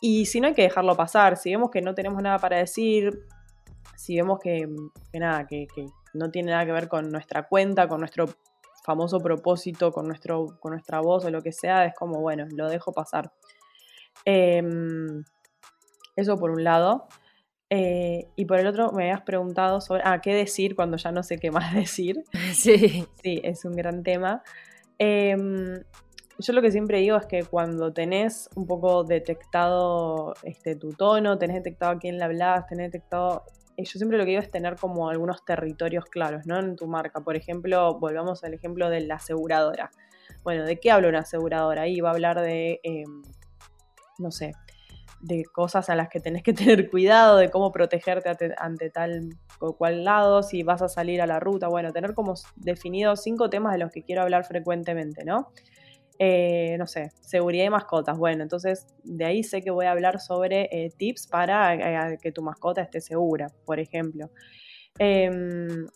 Y 0.00 0.26
si 0.26 0.40
no 0.40 0.48
hay 0.48 0.54
que 0.54 0.62
dejarlo 0.62 0.96
pasar, 0.96 1.36
si 1.36 1.50
vemos 1.50 1.70
que 1.70 1.80
no 1.82 1.94
tenemos 1.94 2.22
nada 2.22 2.38
para 2.38 2.58
decir, 2.58 3.26
si 3.96 4.16
vemos 4.16 4.38
que, 4.38 4.68
que 5.12 5.18
nada, 5.18 5.46
que, 5.48 5.66
que, 5.74 5.86
no 6.14 6.30
tiene 6.30 6.52
nada 6.52 6.66
que 6.66 6.72
ver 6.72 6.88
con 6.88 7.10
nuestra 7.10 7.48
cuenta, 7.48 7.88
con 7.88 8.00
nuestro 8.00 8.26
famoso 8.82 9.20
propósito, 9.20 9.92
con, 9.92 10.06
nuestro, 10.06 10.58
con 10.60 10.72
nuestra 10.72 11.00
voz 11.00 11.24
o 11.24 11.30
lo 11.30 11.40
que 11.40 11.52
sea, 11.52 11.84
es 11.84 11.94
como, 11.94 12.20
bueno, 12.20 12.46
lo 12.50 12.68
dejo 12.68 12.92
pasar. 12.92 13.32
Eh, 14.24 14.62
eso 16.16 16.36
por 16.36 16.50
un 16.50 16.64
lado. 16.64 17.08
Eh, 17.70 18.28
y 18.36 18.44
por 18.44 18.58
el 18.58 18.66
otro 18.66 18.92
me 18.92 19.04
habías 19.04 19.22
preguntado 19.22 19.80
sobre, 19.80 20.02
ah, 20.04 20.20
¿qué 20.20 20.34
decir 20.34 20.76
cuando 20.76 20.98
ya 20.98 21.10
no 21.10 21.22
sé 21.22 21.38
qué 21.38 21.50
más 21.50 21.74
decir? 21.74 22.22
Sí. 22.54 23.06
Sí, 23.22 23.40
es 23.42 23.64
un 23.64 23.72
gran 23.72 24.02
tema. 24.02 24.42
Eh, 24.98 25.36
yo 26.38 26.52
lo 26.52 26.62
que 26.62 26.70
siempre 26.70 26.98
digo 26.98 27.16
es 27.16 27.26
que 27.26 27.44
cuando 27.44 27.92
tenés 27.92 28.50
un 28.56 28.66
poco 28.66 29.04
detectado 29.04 30.34
este, 30.42 30.76
tu 30.76 30.92
tono, 30.92 31.38
tenés 31.38 31.56
detectado 31.56 31.92
a 31.92 31.98
quién 31.98 32.18
le 32.18 32.24
hablas, 32.24 32.66
tenés 32.66 32.92
detectado... 32.92 33.44
Eh, 33.76 33.84
yo 33.84 33.98
siempre 33.98 34.18
lo 34.18 34.24
que 34.24 34.30
digo 34.30 34.42
es 34.42 34.50
tener 34.50 34.76
como 34.76 35.08
algunos 35.08 35.44
territorios 35.44 36.04
claros, 36.06 36.46
¿no? 36.46 36.58
En 36.58 36.76
tu 36.76 36.86
marca. 36.86 37.20
Por 37.20 37.36
ejemplo, 37.36 37.98
volvamos 37.98 38.44
al 38.44 38.54
ejemplo 38.54 38.90
de 38.90 39.00
la 39.00 39.16
aseguradora. 39.16 39.90
Bueno, 40.42 40.64
¿de 40.64 40.78
qué 40.78 40.90
habla 40.90 41.08
una 41.08 41.20
aseguradora? 41.20 41.82
Ahí 41.82 42.00
va 42.00 42.10
a 42.10 42.12
hablar 42.12 42.40
de, 42.40 42.80
eh, 42.82 43.04
no 44.18 44.30
sé, 44.30 44.52
de 45.20 45.44
cosas 45.44 45.88
a 45.88 45.94
las 45.94 46.08
que 46.08 46.20
tenés 46.20 46.42
que 46.42 46.52
tener 46.52 46.90
cuidado, 46.90 47.38
de 47.38 47.50
cómo 47.50 47.72
protegerte 47.72 48.28
ante, 48.28 48.54
ante, 48.58 48.90
tal 48.90 49.30
o 49.60 49.76
cual 49.76 50.04
lado, 50.04 50.42
si 50.42 50.62
vas 50.62 50.82
a 50.82 50.88
salir 50.88 51.22
a 51.22 51.26
la 51.26 51.40
ruta, 51.40 51.68
bueno, 51.68 51.92
tener 51.92 52.14
como 52.14 52.34
definidos 52.56 53.22
cinco 53.22 53.48
temas 53.48 53.72
de 53.72 53.78
los 53.78 53.92
que 53.92 54.02
quiero 54.02 54.22
hablar 54.22 54.44
frecuentemente, 54.44 55.24
¿no? 55.24 55.52
Eh, 56.18 56.76
no 56.78 56.86
sé, 56.86 57.10
seguridad 57.20 57.64
de 57.64 57.70
mascotas, 57.70 58.16
bueno, 58.18 58.42
entonces 58.42 58.86
de 59.02 59.24
ahí 59.24 59.42
sé 59.42 59.62
que 59.62 59.70
voy 59.70 59.86
a 59.86 59.92
hablar 59.92 60.20
sobre 60.20 60.68
eh, 60.70 60.90
tips 60.96 61.26
para 61.26 62.12
eh, 62.12 62.18
que 62.20 62.32
tu 62.32 62.42
mascota 62.42 62.82
esté 62.82 63.00
segura, 63.00 63.48
por 63.64 63.80
ejemplo. 63.80 64.30
Em, 64.98 65.86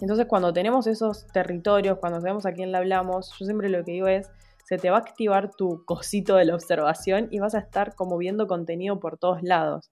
entonces 0.00 0.26
cuando 0.26 0.52
tenemos 0.52 0.86
esos 0.86 1.26
territorios, 1.28 1.98
cuando 1.98 2.20
sabemos 2.20 2.46
a 2.46 2.52
quién 2.52 2.72
le 2.72 2.78
hablamos, 2.78 3.34
yo 3.38 3.46
siempre 3.46 3.68
lo 3.68 3.84
que 3.84 3.92
digo 3.92 4.06
es, 4.06 4.30
se 4.64 4.78
te 4.78 4.90
va 4.90 4.96
a 4.96 5.00
activar 5.00 5.50
tu 5.54 5.84
cosito 5.84 6.36
de 6.36 6.44
la 6.44 6.54
observación 6.54 7.28
y 7.30 7.40
vas 7.40 7.54
a 7.54 7.58
estar 7.58 7.94
como 7.94 8.16
viendo 8.18 8.46
contenido 8.46 9.00
por 9.00 9.18
todos 9.18 9.42
lados. 9.42 9.90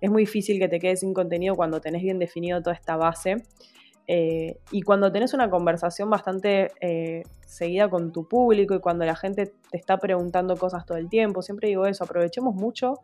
Es 0.00 0.10
muy 0.10 0.22
difícil 0.22 0.58
que 0.58 0.68
te 0.68 0.78
quedes 0.78 1.00
sin 1.00 1.14
contenido 1.14 1.56
cuando 1.56 1.80
tenés 1.80 2.02
bien 2.02 2.18
definido 2.18 2.60
toda 2.62 2.74
esta 2.74 2.96
base. 2.96 3.44
Eh, 4.12 4.58
y 4.72 4.82
cuando 4.82 5.12
tenés 5.12 5.34
una 5.34 5.48
conversación 5.48 6.10
bastante 6.10 6.72
eh, 6.80 7.22
seguida 7.46 7.88
con 7.88 8.10
tu 8.10 8.26
público 8.26 8.74
y 8.74 8.80
cuando 8.80 9.04
la 9.04 9.14
gente 9.14 9.52
te 9.70 9.76
está 9.76 9.98
preguntando 9.98 10.56
cosas 10.56 10.84
todo 10.84 10.98
el 10.98 11.08
tiempo, 11.08 11.42
siempre 11.42 11.68
digo 11.68 11.86
eso, 11.86 12.02
aprovechemos 12.02 12.56
mucho 12.56 13.02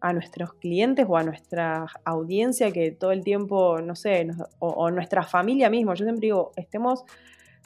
a 0.00 0.14
nuestros 0.14 0.54
clientes 0.54 1.04
o 1.06 1.18
a 1.18 1.22
nuestra 1.22 1.84
audiencia 2.06 2.72
que 2.72 2.92
todo 2.92 3.12
el 3.12 3.22
tiempo, 3.22 3.82
no 3.82 3.94
sé, 3.94 4.26
o 4.58 4.90
nuestra 4.90 5.22
familia 5.22 5.68
mismo, 5.68 5.92
yo 5.92 6.06
siempre 6.06 6.28
digo, 6.28 6.52
estemos 6.56 7.04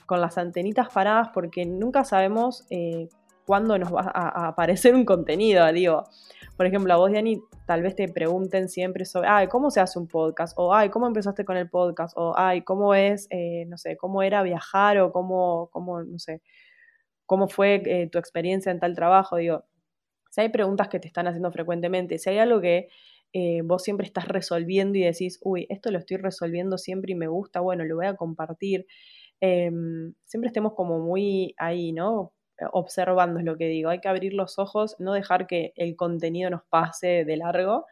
con 0.05 0.21
las 0.21 0.37
antenitas 0.37 0.89
paradas 0.93 1.29
porque 1.33 1.67
nunca 1.67 2.03
sabemos 2.03 2.67
eh, 2.71 3.09
cuándo 3.47 3.79
nos 3.79 3.95
va 3.95 4.11
a, 4.13 4.45
a, 4.45 4.49
aparecer 4.49 4.93
un 4.97 5.05
contenido. 5.05 5.71
Digo, 5.73 6.03
por 6.57 6.67
ejemplo, 6.67 6.93
a 6.95 6.97
vos, 6.97 7.11
Diani, 7.11 7.41
tal 7.67 7.83
vez 7.83 7.95
te 7.95 8.09
pregunten 8.09 8.69
siempre 8.69 9.05
sobre, 9.05 9.29
ay, 9.29 9.49
¿cómo 9.49 9.71
se 9.71 9.81
hace 9.81 9.99
un 9.99 10.09
podcast? 10.09 10.55
O, 10.57 10.75
ay, 10.75 10.89
¿cómo 10.89 11.07
empezaste 11.07 11.45
con 11.45 11.57
el 11.57 11.69
podcast? 11.69 12.17
O, 12.17 12.35
ay, 12.37 12.63
¿cómo 12.63 12.95
es, 12.95 13.27
eh, 13.31 13.67
no 13.69 13.77
sé, 13.77 13.97
cómo 13.97 14.23
era 14.23 14.43
viajar? 14.43 14.99
O 14.99 15.13
cómo, 15.13 15.69
cómo 15.71 16.03
no 16.03 16.19
sé, 16.19 16.43
cómo 17.27 17.49
fue 17.49 17.83
eh, 17.85 18.09
tu 18.11 18.19
experiencia 18.19 18.73
en 18.73 18.81
tal 18.81 18.95
trabajo? 18.95 19.37
Digo, 19.37 19.65
si 20.31 20.41
hay 20.41 20.49
preguntas 20.49 20.89
que 20.89 21.01
te 21.01 21.09
están 21.09 21.27
haciendo 21.27 21.53
frecuentemente, 21.53 22.19
si 22.19 22.31
hay 22.31 22.39
algo 22.39 22.61
que 22.61 22.89
eh, 23.33 23.61
vos 23.63 23.83
siempre 23.83 24.07
estás 24.07 24.29
resolviendo 24.29 24.99
y 24.99 25.03
decís, 25.03 25.39
uy, 25.43 25.67
esto 25.69 25.91
lo 25.91 25.99
estoy 25.99 26.17
resolviendo 26.17 26.79
siempre 26.79 27.13
y 27.13 27.17
me 27.17 27.29
gusta, 27.29 27.61
bueno, 27.61 27.85
lo 27.85 27.97
voy 27.97 28.07
a 28.07 28.17
compartir. 28.17 28.87
Eh, 29.41 29.71
siempre 30.25 30.49
estemos 30.49 30.73
como 30.75 31.01
muy 31.01 31.55
ahí, 31.59 31.93
¿no? 31.93 32.33
Observando, 32.73 33.39
es 33.39 33.45
lo 33.45 33.57
que 33.57 33.69
digo. 33.69 33.91
Hay 33.91 34.01
que 34.01 34.09
abrir 34.09 34.35
los 34.35 34.59
ojos, 34.59 34.97
no 34.99 35.13
dejar 35.13 35.47
que 35.47 35.73
el 35.77 35.97
contenido 35.97 36.51
nos 36.51 36.65
pase 36.65 37.25
de 37.25 37.37
largo 37.37 37.87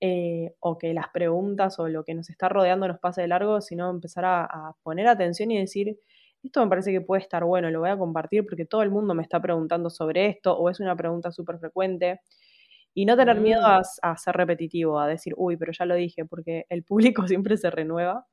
eh, 0.00 0.54
o 0.60 0.76
que 0.76 0.92
las 0.92 1.08
preguntas 1.08 1.78
o 1.78 1.88
lo 1.88 2.04
que 2.04 2.14
nos 2.14 2.28
está 2.28 2.50
rodeando 2.50 2.86
nos 2.86 2.98
pase 2.98 3.22
de 3.22 3.28
largo, 3.28 3.60
sino 3.62 3.88
empezar 3.90 4.24
a, 4.26 4.74
poner 4.82 5.08
atención 5.08 5.50
y 5.50 5.58
decir, 5.58 5.98
esto 6.42 6.62
me 6.62 6.68
parece 6.68 6.92
que 6.92 7.00
puede 7.00 7.22
estar 7.22 7.44
bueno, 7.44 7.70
lo 7.70 7.80
voy 7.80 7.88
a 7.88 7.96
compartir 7.96 8.44
porque 8.46 8.66
todo 8.66 8.82
el 8.82 8.90
mundo 8.90 9.14
me 9.14 9.22
está 9.22 9.40
preguntando 9.40 9.88
sobre 9.88 10.26
esto 10.26 10.56
o 10.56 10.68
es 10.70 10.80
una 10.80 10.94
pregunta 10.94 11.32
súper 11.32 11.58
frecuente. 11.58 12.20
Y 12.94 13.04
no 13.04 13.16
tener 13.16 13.40
miedo 13.40 13.62
mm. 13.62 13.82
a, 14.02 14.16
ser 14.16 14.36
repetitivo, 14.36 14.98
a 14.98 15.06
decir, 15.06 15.34
uy, 15.36 15.56
pero 15.56 15.72
ya 15.72 15.84
lo 15.84 15.94
dije, 15.94 16.24
porque 16.24 16.66
el 16.68 16.82
público 16.84 17.26
siempre 17.28 17.56
se 17.56 17.70
renueva 17.70 18.26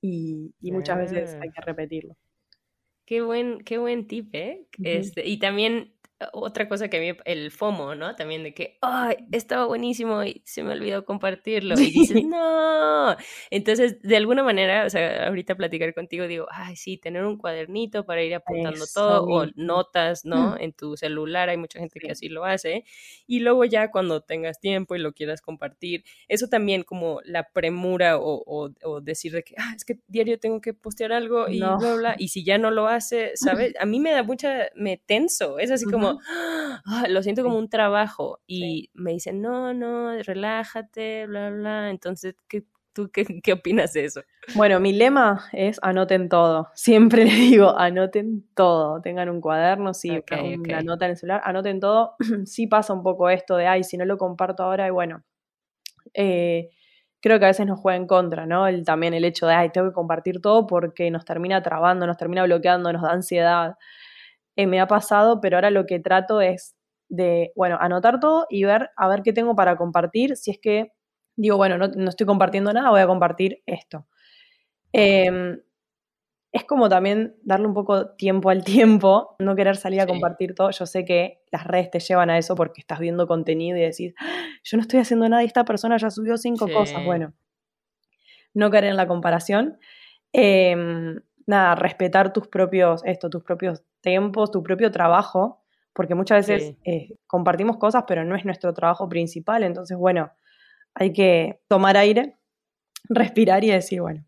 y, 0.00 0.54
muchas 0.60 0.98
veces 0.98 1.38
hay 1.40 1.50
que 1.50 1.60
repetirlo. 1.62 2.16
Qué 3.08 3.20
buen, 3.20 3.58
qué 3.64 3.78
buen 3.78 4.06
tip, 4.06 4.34
¿eh? 4.34 4.64
este, 4.82 5.26
y 5.28 5.38
también 5.38 5.92
otra 6.32 6.68
cosa 6.68 6.88
que 6.88 6.96
a 6.96 7.00
mí, 7.00 7.18
el 7.24 7.50
FOMO, 7.50 7.94
¿no? 7.94 8.14
También 8.16 8.42
de 8.42 8.54
que, 8.54 8.78
ay, 8.80 9.16
estaba 9.32 9.66
buenísimo 9.66 10.22
y 10.24 10.42
se 10.44 10.62
me 10.62 10.72
olvidó 10.72 11.04
compartirlo. 11.04 11.74
Y 11.78 11.90
dices, 11.90 12.24
no. 12.24 13.16
Entonces, 13.50 14.00
de 14.02 14.16
alguna 14.16 14.42
manera, 14.42 14.84
o 14.86 14.90
sea, 14.90 15.28
ahorita 15.28 15.56
platicar 15.56 15.92
contigo, 15.94 16.26
digo, 16.26 16.46
ay, 16.50 16.76
sí, 16.76 16.98
tener 16.98 17.24
un 17.24 17.36
cuadernito 17.36 18.04
para 18.04 18.22
ir 18.22 18.34
apuntando 18.34 18.84
todo, 18.92 19.24
o 19.24 19.46
notas, 19.54 20.24
¿no? 20.24 20.56
En 20.58 20.72
tu 20.72 20.96
celular, 20.96 21.48
hay 21.48 21.56
mucha 21.56 21.78
gente 21.78 22.00
que 22.00 22.10
así 22.10 22.28
lo 22.28 22.44
hace. 22.44 22.84
Y 23.26 23.40
luego 23.40 23.64
ya 23.64 23.90
cuando 23.90 24.20
tengas 24.20 24.60
tiempo 24.60 24.94
y 24.94 24.98
lo 24.98 25.12
quieras 25.12 25.40
compartir, 25.40 26.04
eso 26.28 26.48
también 26.48 26.82
como 26.82 27.20
la 27.24 27.48
premura 27.52 28.18
o, 28.18 28.42
o, 28.46 29.00
decir 29.00 29.32
de 29.32 29.42
que, 29.42 29.54
ah, 29.58 29.72
es 29.76 29.84
que 29.84 29.98
diario 30.06 30.38
tengo 30.38 30.60
que 30.60 30.74
postear 30.74 31.12
algo 31.12 31.48
y 31.48 31.58
bla, 31.58 31.76
bla, 31.76 32.14
y 32.18 32.28
si 32.28 32.44
ya 32.44 32.58
no 32.58 32.70
lo 32.70 32.88
hace, 32.88 33.32
¿sabes? 33.64 33.74
A 33.78 33.86
mí 33.86 34.00
me 34.00 34.12
da 34.12 34.22
mucha, 34.22 34.68
me 34.74 34.96
tenso, 34.96 35.58
es 35.58 35.70
así 35.70 35.84
como, 35.86 36.11
Ah, 36.26 37.06
lo 37.08 37.22
siento 37.22 37.42
como 37.42 37.58
un 37.58 37.68
trabajo 37.68 38.40
y 38.46 38.90
me 38.94 39.12
dicen, 39.12 39.40
no, 39.40 39.74
no, 39.74 40.20
relájate, 40.22 41.26
bla, 41.26 41.50
bla. 41.50 41.90
Entonces, 41.90 42.34
¿qué, 42.48 42.64
¿tú 42.92 43.10
qué, 43.12 43.24
qué 43.42 43.52
opinas 43.52 43.92
de 43.92 44.04
eso? 44.04 44.22
Bueno, 44.54 44.80
mi 44.80 44.92
lema 44.92 45.44
es 45.52 45.78
anoten 45.82 46.28
todo. 46.28 46.70
Siempre 46.74 47.24
les 47.24 47.34
digo, 47.34 47.76
anoten 47.76 48.46
todo. 48.54 49.00
Tengan 49.00 49.28
un 49.28 49.40
cuaderno, 49.40 49.94
sí, 49.94 50.10
una 50.10 50.82
nota 50.82 51.06
en 51.06 51.12
el 51.12 51.16
celular, 51.16 51.42
anoten 51.44 51.80
todo. 51.80 52.16
sí 52.46 52.66
pasa 52.66 52.92
un 52.92 53.02
poco 53.02 53.30
esto 53.30 53.56
de, 53.56 53.66
ay, 53.66 53.84
si 53.84 53.96
no 53.96 54.04
lo 54.04 54.18
comparto 54.18 54.62
ahora, 54.62 54.86
y 54.86 54.90
bueno, 54.90 55.24
eh, 56.14 56.70
creo 57.20 57.38
que 57.38 57.44
a 57.44 57.48
veces 57.48 57.66
nos 57.66 57.78
juega 57.78 57.96
en 57.96 58.06
contra, 58.06 58.46
¿no? 58.46 58.66
El, 58.66 58.84
también 58.84 59.14
el 59.14 59.24
hecho 59.24 59.46
de, 59.46 59.54
ay, 59.54 59.70
tengo 59.70 59.88
que 59.88 59.94
compartir 59.94 60.40
todo 60.40 60.66
porque 60.66 61.10
nos 61.10 61.24
termina 61.24 61.62
trabando, 61.62 62.06
nos 62.06 62.16
termina 62.16 62.44
bloqueando, 62.44 62.92
nos 62.92 63.02
da 63.02 63.12
ansiedad. 63.12 63.76
Eh, 64.56 64.66
me 64.66 64.80
ha 64.80 64.86
pasado, 64.86 65.40
pero 65.40 65.56
ahora 65.56 65.70
lo 65.70 65.86
que 65.86 66.00
trato 66.00 66.40
es 66.40 66.76
de, 67.08 67.52
bueno, 67.56 67.78
anotar 67.80 68.20
todo 68.20 68.46
y 68.48 68.64
ver 68.64 68.90
a 68.96 69.08
ver 69.08 69.22
qué 69.22 69.32
tengo 69.32 69.54
para 69.54 69.76
compartir. 69.76 70.36
Si 70.36 70.50
es 70.50 70.58
que 70.58 70.92
digo, 71.36 71.56
bueno, 71.56 71.78
no, 71.78 72.08
estoy 72.08 72.26
compartiendo 72.26 72.72
nada, 72.72 72.90
voy 72.90 73.00
a 73.00 73.06
compartir 73.06 73.62
esto. 73.66 74.06
Em, 74.92 75.60
es 76.52 76.64
como 76.64 76.90
también 76.90 77.34
darle 77.42 77.66
un 77.66 77.74
poco 77.74 78.10
tiempo 78.10 78.50
al 78.50 78.64
tiempo, 79.02 79.36
no 79.38 79.56
querer 79.56 79.76
salir 79.76 80.00
a 80.00 80.06
compartir 80.06 80.54
todo. 80.54 80.70
Yo 80.70 80.86
sé 80.86 81.04
que 81.04 81.42
las 81.50 81.66
redes 81.66 81.90
te 81.90 82.00
llevan 82.00 82.30
a 82.30 82.38
eso 82.38 82.54
porque 82.54 82.80
estás 82.80 82.98
viendo 82.98 83.26
contenido 83.26 83.78
y 83.78 83.82
decís, 83.82 84.14
ah, 84.20 84.46
yo 84.62 84.76
no 84.76 84.82
estoy 84.82 85.00
haciendo 85.00 85.28
nada 85.28 85.42
y 85.42 85.46
esta 85.46 85.64
persona 85.64 85.96
ya 85.96 86.10
subió 86.10 86.36
cinco 86.36 86.68
cosas. 86.70 87.04
Bueno, 87.04 87.32
no 88.54 88.70
caer 88.70 88.84
en 88.84 88.96
la 88.96 89.06
comparación. 89.06 89.78
Em, 90.32 91.20
nada, 91.46 91.74
respetar 91.74 92.32
tus 92.32 92.48
propios, 92.48 93.02
esto, 93.04 93.30
tus 93.30 93.42
propios 93.42 93.82
tiempos, 94.00 94.50
tu 94.50 94.62
propio 94.62 94.90
trabajo, 94.90 95.62
porque 95.92 96.14
muchas 96.14 96.46
veces 96.46 96.76
eh, 96.84 97.16
compartimos 97.26 97.76
cosas, 97.76 98.04
pero 98.06 98.24
no 98.24 98.34
es 98.36 98.44
nuestro 98.44 98.72
trabajo 98.72 99.08
principal. 99.08 99.62
Entonces, 99.62 99.96
bueno, 99.96 100.32
hay 100.94 101.12
que 101.12 101.60
tomar 101.68 101.96
aire, 101.96 102.36
respirar 103.08 103.64
y 103.64 103.70
decir, 103.70 104.00
bueno. 104.00 104.24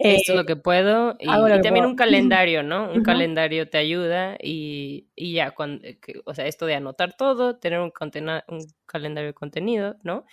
Esto 0.00 0.32
es 0.32 0.38
lo 0.38 0.46
que 0.46 0.54
puedo. 0.54 1.16
Y, 1.18 1.26
también 1.26 1.84
un 1.84 1.96
calendario, 1.96 2.62
¿no? 2.62 2.92
Un 2.92 3.02
calendario 3.02 3.68
te 3.68 3.78
ayuda 3.78 4.36
y, 4.40 5.08
ya, 5.16 5.50
cuando, 5.50 5.84
eh, 5.84 5.98
o 6.24 6.34
sea, 6.34 6.46
esto 6.46 6.66
de 6.66 6.76
anotar 6.76 7.16
todo, 7.16 7.56
tener 7.56 7.80
un, 7.80 7.92
un 8.48 8.66
calendario 8.86 9.30
de 9.30 9.34
contenido, 9.34 9.96
¿no? 10.04 10.24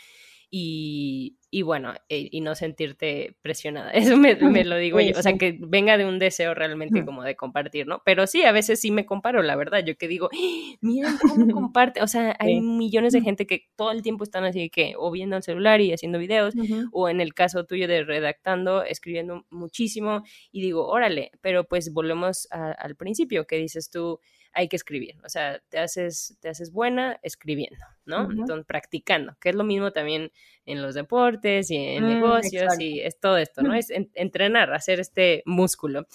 Y, 0.58 1.38
y 1.52 1.64
bueno, 1.64 1.94
eh, 2.08 2.30
y 2.32 2.40
no 2.40 2.56
sentirte 2.56 3.36
presionada. 3.42 3.92
Eso 3.94 4.16
me, 4.16 4.36
lo 4.64 4.78
digo 4.78 5.02
yo, 5.02 5.20
o 5.20 5.22
sea, 5.22 5.38
que 5.38 5.58
venga 5.60 5.98
de 5.98 6.06
un 6.06 6.18
deseo 6.18 6.54
realmente 6.54 7.04
como 7.04 7.24
de 7.24 7.36
compartir, 7.36 7.88
¿no? 7.88 8.02
Pero 8.06 8.26
sí, 8.26 8.44
a 8.44 8.54
veces 8.54 8.80
sí 8.80 8.90
me 8.90 9.06
comparo, 9.06 9.42
la 9.42 9.58
verdad, 9.58 9.84
yo 9.86 9.98
que 9.98 10.08
digo, 10.08 10.30
¡Ah! 10.32 10.78
miren 10.80 11.18
cómo 11.18 11.48
comparte, 11.54 12.02
o 12.02 12.08
sea, 12.08 12.38
hay 12.40 12.62
millones 12.62 13.12
de 13.12 13.20
gente 13.20 13.46
que 13.46 13.68
todo 13.76 13.92
el 13.92 14.02
tiempo 14.02 14.24
están 14.24 14.46
así 14.46 14.70
que 14.70 14.94
o 14.98 15.12
viendo 15.12 15.36
el 15.36 15.44
celular 15.44 15.82
y 15.82 15.92
haciendo 15.92 16.20
videos, 16.20 16.54
o 16.94 17.10
en 17.10 17.20
el 17.20 17.34
caso 17.34 17.66
tuyo 17.66 17.90
de 17.90 18.06
redactando, 18.06 18.84
escribiendo 18.84 19.46
muchísimo, 19.50 20.24
y 20.54 20.62
digo, 20.62 20.88
órale, 20.88 21.32
pero 21.42 21.66
pues 21.66 21.92
volvemos 21.92 22.48
al 22.50 22.96
principio, 22.96 23.46
que 23.46 23.58
dices 23.58 23.90
tú, 23.90 24.22
hay 24.56 24.70
que 24.70 24.78
escribir, 24.78 25.16
o 25.24 25.30
sea, 25.30 25.62
te 25.68 25.80
haces, 25.80 26.38
te 26.40 26.48
haces 26.48 26.72
buena 26.72 27.20
escribiendo, 27.22 27.86
¿no? 28.06 28.32
Entonces, 28.32 28.66
practicando, 28.66 29.36
que 29.42 29.50
es 29.50 29.56
lo 29.56 29.66
mismo 29.66 29.92
también 29.92 30.32
en 30.66 30.82
los 30.82 30.96
deportes 30.96 31.70
y 31.70 31.76
en 31.76 32.06
mm, 32.06 32.08
negocios 32.08 32.80
y 32.80 33.02
es 33.02 33.20
todo 33.20 33.38
esto, 33.38 33.62
¿no? 33.62 33.74
Es 33.74 33.92
entrenar, 33.92 34.74
hacer 34.74 35.02
este 35.02 35.44
músculo. 35.46 36.08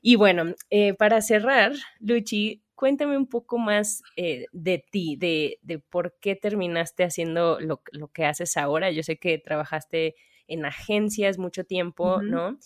Y 0.00 0.14
bueno, 0.14 0.54
eh, 0.70 0.94
para 0.94 1.20
cerrar, 1.20 1.72
Luchi, 1.98 2.62
cuéntame 2.76 3.16
un 3.16 3.26
poco 3.26 3.58
más 3.58 4.02
eh, 4.16 4.46
de 4.52 4.84
ti, 4.88 5.16
de, 5.16 5.58
de, 5.62 5.80
por 5.80 6.16
qué 6.20 6.36
terminaste 6.36 7.02
haciendo 7.02 7.58
lo, 7.60 7.82
lo, 7.90 8.08
que 8.08 8.24
haces 8.24 8.56
ahora. 8.56 8.92
Yo 8.92 9.02
sé 9.02 9.18
que 9.18 9.36
trabajaste 9.38 10.14
en 10.46 10.64
agencias 10.64 11.38
mucho 11.38 11.64
tiempo, 11.64 12.22
¿no? 12.22 12.56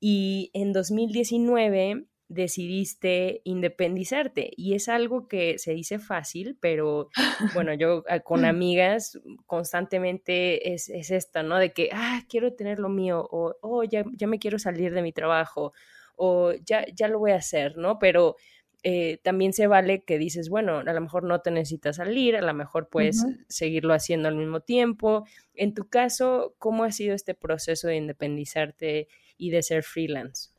Y 0.00 0.50
en 0.54 0.72
2019 0.72 2.06
decidiste 2.30 3.40
independizarte 3.42 4.52
y 4.56 4.74
es 4.74 4.88
algo 4.88 5.26
que 5.26 5.58
se 5.58 5.72
dice 5.72 5.98
fácil, 5.98 6.56
pero 6.60 7.08
bueno, 7.54 7.74
yo 7.74 8.04
ah, 8.08 8.20
con 8.20 8.44
amigas 8.44 9.18
constantemente 9.46 10.72
es, 10.72 10.88
es 10.88 11.10
esta, 11.10 11.42
¿no? 11.42 11.58
De 11.58 11.72
que, 11.72 11.90
ah, 11.92 12.22
quiero 12.28 12.54
tener 12.54 12.78
lo 12.78 12.88
mío 12.88 13.26
o, 13.30 13.56
oh, 13.60 13.82
ya, 13.82 14.04
ya 14.12 14.28
me 14.28 14.38
quiero 14.38 14.60
salir 14.60 14.94
de 14.94 15.02
mi 15.02 15.12
trabajo 15.12 15.72
o 16.14 16.52
ya, 16.64 16.86
ya 16.94 17.08
lo 17.08 17.18
voy 17.18 17.32
a 17.32 17.36
hacer, 17.36 17.76
¿no? 17.76 17.98
Pero 17.98 18.36
eh, 18.84 19.18
también 19.24 19.52
se 19.52 19.66
vale 19.66 20.04
que 20.04 20.16
dices, 20.16 20.48
bueno, 20.48 20.78
a 20.78 20.92
lo 20.92 21.00
mejor 21.00 21.24
no 21.24 21.40
te 21.40 21.50
necesitas 21.50 21.96
salir, 21.96 22.36
a 22.36 22.42
lo 22.42 22.54
mejor 22.54 22.88
puedes 22.88 23.26
seguirlo 23.48 23.92
haciendo 23.92 24.28
al 24.28 24.36
mismo 24.36 24.60
tiempo. 24.60 25.26
En 25.54 25.74
tu 25.74 25.88
caso, 25.88 26.54
¿cómo 26.58 26.84
ha 26.84 26.92
sido 26.92 27.16
este 27.16 27.34
proceso 27.34 27.88
de 27.88 27.96
independizarte 27.96 29.08
y 29.36 29.50
de 29.50 29.62
ser 29.64 29.82
freelance? 29.82 30.49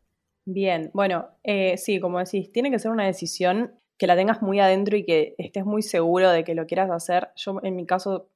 Bien, 0.54 0.92
bueno, 0.94 1.30
eh, 1.44 1.78
sí, 1.78 2.02
como 2.02 2.20
decís, 2.20 2.52
tiene 2.52 2.72
que 2.72 2.80
ser 2.80 2.92
una 2.92 3.06
decisión 3.06 3.80
que 3.98 4.06
la 4.06 4.18
tengas 4.18 4.42
muy 4.42 4.60
adentro 4.60 4.98
y 4.98 5.06
que 5.06 5.34
estés 5.38 5.64
muy 5.64 5.82
seguro 5.82 6.30
de 6.30 6.44
que 6.44 6.56
lo 6.56 6.66
quieras 6.66 6.92
hacer. 6.92 7.30
Yo, 7.38 7.62
en 7.64 7.78
mi 7.78 7.86
caso, 7.86 8.28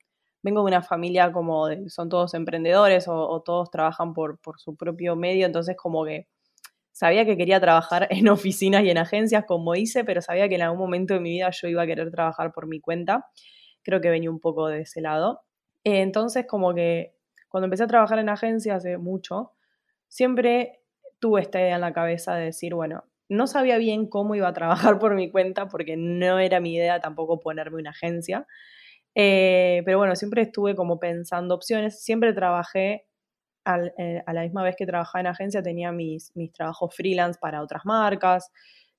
vengo 0.42 0.62
de 0.62 0.68
una 0.68 0.82
familia 0.82 1.34
como 1.34 1.68
son 1.90 2.08
todos 2.08 2.34
emprendedores 2.34 3.10
o, 3.10 3.42
todos 3.42 3.70
trabajan 3.70 4.14
por, 4.14 4.40
por, 4.40 4.62
su 4.62 4.78
propio 4.78 5.18
medio, 5.18 5.46
entonces 5.46 5.76
como 5.76 6.06
que 6.06 6.30
sabía 6.94 7.26
que 7.26 7.36
quería 7.36 7.60
trabajar 7.60 8.08
en 8.12 8.30
oficinas 8.30 8.84
y 8.86 8.92
en 8.92 8.98
agencias 8.98 9.44
como 9.46 9.76
hice, 9.76 10.06
pero 10.06 10.22
sabía 10.22 10.48
que 10.48 10.56
en 10.56 10.62
algún 10.62 10.80
momento 10.80 11.16
de 11.16 11.20
mi 11.20 11.32
vida 11.32 11.50
yo 11.52 11.68
iba 11.68 11.84
a 11.84 11.88
querer 11.88 12.12
trabajar 12.12 12.54
por 12.54 12.68
mi 12.68 12.80
cuenta. 12.80 13.28
Creo 13.84 14.00
que 14.00 14.10
venía 14.10 14.32
un 14.32 14.40
poco 14.40 14.70
de 14.70 14.82
ese 14.82 15.02
lado. 15.02 15.42
Eh, 15.84 16.02
entonces 16.02 16.46
como 16.48 16.74
que 16.74 17.14
cuando 17.50 17.66
empecé 17.66 17.84
a 17.84 17.88
trabajar 17.88 18.20
en 18.20 18.30
agencias 18.30 18.78
hace 18.78 18.98
mucho, 18.98 19.52
siempre 20.08 20.85
tuve 21.20 21.42
esta 21.42 21.60
idea 21.60 21.76
en 21.76 21.82
la 21.82 21.94
cabeza 21.94 22.36
de 22.36 22.46
decir, 22.46 22.74
bueno, 22.74 23.06
no 23.30 23.48
sabía 23.48 23.78
bien 23.78 24.08
cómo 24.08 24.36
iba 24.36 24.48
a 24.48 24.54
trabajar 24.54 25.00
por 25.00 25.16
mi 25.16 25.32
cuenta 25.32 25.68
porque 25.68 25.96
no 25.98 26.40
era 26.40 26.60
mi 26.60 26.76
idea 26.76 27.00
tampoco 27.00 27.40
ponerme 27.40 27.80
una 27.80 27.92
agencia. 27.92 28.46
Eh, 29.16 29.82
pero 29.86 29.98
bueno, 29.98 30.16
siempre 30.16 30.42
estuve 30.42 30.76
como 30.76 31.00
pensando 31.00 31.56
opciones, 31.56 32.04
siempre 32.04 32.34
trabajé 32.34 33.06
eh, 33.98 34.22
a 34.26 34.34
la 34.34 34.42
misma 34.44 34.64
vez 34.64 34.76
que 34.78 34.86
trabajaba 34.86 35.22
en 35.22 35.28
agencia, 35.28 35.64
tenía 35.64 35.92
mis, 35.92 36.32
mis 36.36 36.52
trabajos 36.52 36.94
freelance 36.96 37.40
para 37.42 37.64
otras 37.64 37.84
marcas, 37.86 38.52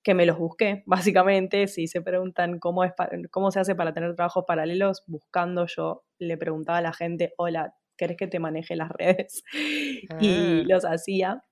que 0.03 0.15
me 0.15 0.27
los 0.27 0.39
busqué, 0.39 0.83
básicamente. 0.87 1.69
Si 1.69 1.87
se 1.87 2.01
preguntan 2.01 2.59
cómo, 2.59 2.83
es, 2.85 2.93
cómo 3.31 3.51
se 3.51 3.61
hace 3.61 3.75
para 3.75 3.93
tener 3.93 4.15
trabajos 4.17 4.45
paralelos, 4.47 5.05
buscando 5.07 5.67
yo 5.67 6.05
le 6.19 6.37
preguntaba 6.39 6.79
a 6.79 6.83
la 6.83 6.93
gente, 6.93 7.35
hola, 7.37 7.75
¿querés 7.97 8.17
que 8.17 8.27
te 8.27 8.39
maneje 8.39 8.77
las 8.77 8.91
redes? 8.91 9.43
Y 10.21 10.61
ah. 10.61 10.65
los 10.67 10.85
hacía 10.85 11.43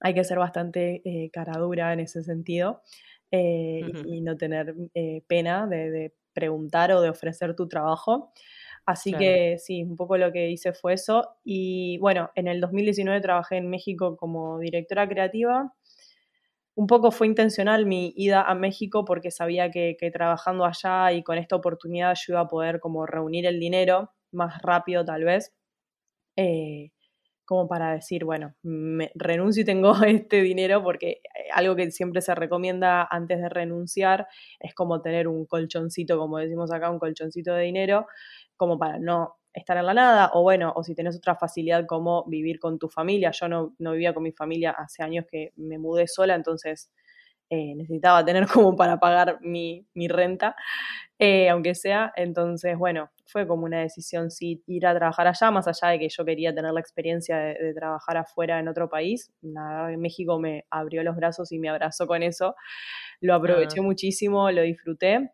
hay 0.00 0.14
que 0.14 0.24
ser 0.24 0.38
bastante 0.38 1.02
eh, 1.04 1.30
cara 1.30 1.58
dura 1.58 1.92
en 1.92 2.00
ese 2.00 2.22
sentido 2.22 2.82
eh, 3.30 3.80
y, 4.06 4.20
no 4.20 4.36
tener 4.36 4.74
eh, 4.94 5.22
pena 5.26 5.66
de, 5.66 6.14
preguntar 6.32 6.92
o 6.92 7.00
de 7.00 7.10
ofrecer 7.10 7.56
tu 7.56 7.68
trabajo. 7.68 8.32
Así 8.86 9.12
que 9.12 9.58
sí, 9.58 9.82
un 9.82 9.96
poco 9.96 10.16
lo 10.16 10.32
que 10.32 10.50
hice 10.50 10.72
fue 10.72 10.94
eso. 10.94 11.36
Y 11.44 11.98
bueno, 11.98 12.30
en 12.36 12.46
el 12.46 12.60
2019 12.60 13.20
trabajé 13.20 13.56
en 13.56 13.68
México 13.68 14.16
como 14.16 14.58
directora 14.60 15.08
creativa. 15.08 15.74
un 16.76 16.86
poco 16.86 17.10
fue 17.10 17.26
intencional 17.26 17.86
mi 17.86 18.12
ida 18.16 18.42
a 18.42 18.54
México 18.54 19.04
porque 19.04 19.30
sabía 19.32 19.70
que, 19.70 19.96
trabajando 20.12 20.64
allá 20.64 21.12
y 21.12 21.22
con 21.24 21.36
esta 21.38 21.56
oportunidad 21.56 22.14
yo 22.14 22.34
iba 22.34 22.40
a 22.40 22.48
poder 22.48 22.80
como 22.80 23.04
reunir 23.04 23.46
el 23.46 23.58
dinero 23.58 24.12
más 24.30 24.62
rápido 24.62 25.04
tal 25.04 25.24
vez, 25.24 25.54
eh, 26.36 26.92
como 27.48 27.66
para 27.66 27.94
decir, 27.94 28.26
bueno, 28.26 28.54
me 28.62 29.10
renuncio 29.14 29.62
y 29.62 29.64
tengo 29.64 29.92
este 30.06 30.42
dinero 30.42 30.82
porque 30.82 31.22
eh, 31.22 31.48
algo 31.54 31.74
que 31.76 31.90
siempre 31.90 32.20
se 32.20 32.34
recomienda 32.34 33.08
antes 33.10 33.40
de 33.40 33.48
renunciar 33.48 34.28
es 34.60 34.74
como 34.74 35.00
tener 35.00 35.28
un 35.28 35.46
colchoncito, 35.46 36.18
como 36.18 36.36
decimos 36.36 36.70
acá, 36.70 36.90
un 36.90 36.98
colchoncito 36.98 37.54
de 37.54 37.62
dinero, 37.64 38.06
como 38.58 38.78
para 38.78 38.98
no 38.98 39.36
estar 39.54 39.78
en 39.78 39.86
la 39.86 39.94
nada, 39.94 40.30
o 40.34 40.42
bueno, 40.42 40.74
o 40.76 40.84
si 40.84 40.94
tenés 40.94 41.16
otra 41.16 41.36
facilidad 41.36 41.86
como 41.86 42.26
vivir 42.26 42.60
con 42.60 42.78
tu 42.78 42.90
familia. 42.90 43.30
Yo 43.30 43.48
no, 43.48 43.74
vivía 43.78 44.12
con 44.12 44.24
mi 44.24 44.32
familia 44.32 44.72
hace 44.72 45.02
años 45.02 45.24
que 45.30 45.52
me 45.56 45.78
mudé 45.78 46.06
sola, 46.06 46.34
entonces 46.34 46.92
eh, 47.50 47.74
necesitaba 47.74 48.24
tener 48.24 48.46
como 48.52 48.76
para 48.76 48.98
pagar 48.98 49.38
mi, 49.40 49.86
renta, 50.08 50.54
eh, 51.18 51.48
aunque 51.48 51.74
sea. 51.74 52.12
Entonces, 52.16 52.76
bueno, 52.76 53.10
fue 53.26 53.46
como 53.46 53.64
una 53.64 53.80
decisión 53.80 54.30
sí 54.30 54.62
ir 54.66 54.86
a 54.86 54.94
trabajar 54.94 55.26
allá, 55.26 55.50
más 55.50 55.66
allá 55.68 55.92
de 55.92 55.98
que 55.98 56.08
yo 56.08 56.24
quería 56.24 56.54
tener 56.54 56.72
la 56.72 56.80
experiencia 56.80 57.36
de, 57.38 57.74
trabajar 57.74 58.16
afuera 58.18 58.58
en 58.58 58.68
otro 58.68 58.88
país. 58.88 59.32
Nada, 59.42 59.96
México 59.96 60.38
me 60.38 60.66
abrió 60.70 61.02
los 61.02 61.16
brazos 61.16 61.52
y 61.52 61.58
me 61.58 61.68
abrazó 61.68 62.06
con 62.06 62.22
eso. 62.22 62.54
Lo 63.20 63.34
aproveché 63.34 63.80
ah. 63.80 63.82
muchísimo, 63.82 64.50
lo 64.50 64.62
disfruté. 64.62 65.32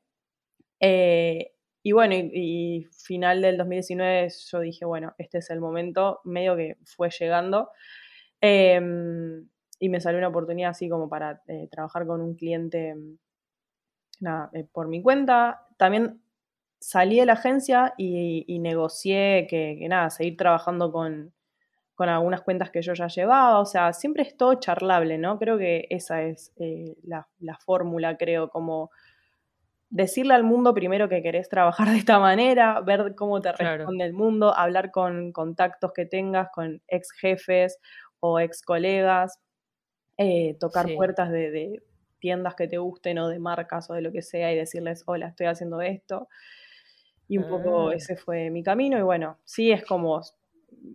Eh, 0.80 1.52
y 1.82 1.92
bueno, 1.92 2.14
y, 2.14 2.86
final 3.04 3.42
del 3.42 3.58
2019 3.58 4.28
yo 4.50 4.60
dije, 4.60 4.84
bueno, 4.86 5.14
este 5.18 5.38
es 5.38 5.50
el 5.50 5.60
momento, 5.60 6.20
medio 6.24 6.56
que 6.56 6.78
fue 6.84 7.10
llegando. 7.10 7.70
Em, 8.40 9.48
y 9.84 9.90
me 9.90 10.00
salió 10.00 10.16
una 10.16 10.28
oportunidad 10.28 10.70
así 10.70 10.88
como 10.88 11.10
para 11.10 11.42
eh, 11.46 11.68
trabajar 11.70 12.06
con 12.06 12.22
un 12.22 12.36
cliente, 12.36 12.96
nada, 14.18 14.48
eh, 14.54 14.66
por 14.72 14.88
mi 14.88 15.02
cuenta. 15.02 15.66
También 15.76 16.22
salí 16.80 17.20
de 17.20 17.26
la 17.26 17.34
agencia 17.34 17.92
y, 17.98 18.58
negocié 18.60 19.46
que, 19.46 19.86
nada, 19.86 20.08
seguir 20.08 20.38
trabajando 20.38 20.90
con, 20.90 21.34
algunas 21.98 22.40
cuentas 22.40 22.70
que 22.70 22.80
yo 22.80 22.94
ya 22.94 23.08
llevaba. 23.08 23.60
O 23.60 23.66
sea, 23.66 23.92
siempre 23.92 24.22
es 24.22 24.38
todo 24.38 24.54
charlable, 24.54 25.18
¿no? 25.18 25.38
Creo 25.38 25.58
que 25.58 25.86
esa 25.90 26.22
es 26.22 26.54
eh, 26.56 26.96
la, 27.02 27.28
la 27.40 27.58
fórmula, 27.58 28.16
creo, 28.16 28.48
como 28.48 28.90
decirle 29.90 30.32
al 30.32 30.44
mundo 30.44 30.72
primero 30.72 31.10
que 31.10 31.22
querés 31.22 31.50
trabajar 31.50 31.90
de 31.90 31.98
esta 31.98 32.18
manera, 32.18 32.80
ver 32.80 33.14
cómo 33.14 33.42
te 33.42 33.52
responde 33.52 34.06
el 34.06 34.14
mundo, 34.14 34.56
hablar 34.56 34.90
con 34.90 35.30
contactos 35.30 35.92
que 35.92 36.06
tengas, 36.06 36.48
con 36.54 36.80
ex 36.88 37.12
jefes 37.12 37.78
o 38.20 38.40
ex 38.40 38.62
colegas, 38.62 39.38
eh, 40.16 40.56
tocar 40.60 40.86
puertas 40.94 41.30
de, 41.30 41.82
tiendas 42.18 42.54
que 42.54 42.68
te 42.68 42.78
gusten 42.78 43.18
o 43.18 43.28
de 43.28 43.38
marcas 43.38 43.90
o 43.90 43.94
de 43.94 44.00
lo 44.00 44.10
que 44.10 44.22
sea 44.22 44.52
y 44.52 44.56
decirles, 44.56 45.02
hola, 45.06 45.28
estoy 45.28 45.46
haciendo 45.46 45.82
esto. 45.82 46.28
Y 47.28 47.38
un 47.38 47.48
poco 47.48 47.88
ah. 47.88 47.94
ese 47.94 48.16
fue 48.16 48.50
mi 48.50 48.62
camino 48.62 48.98
y 48.98 49.02
bueno, 49.02 49.38
sí 49.44 49.72
es 49.72 49.84
como 49.84 50.22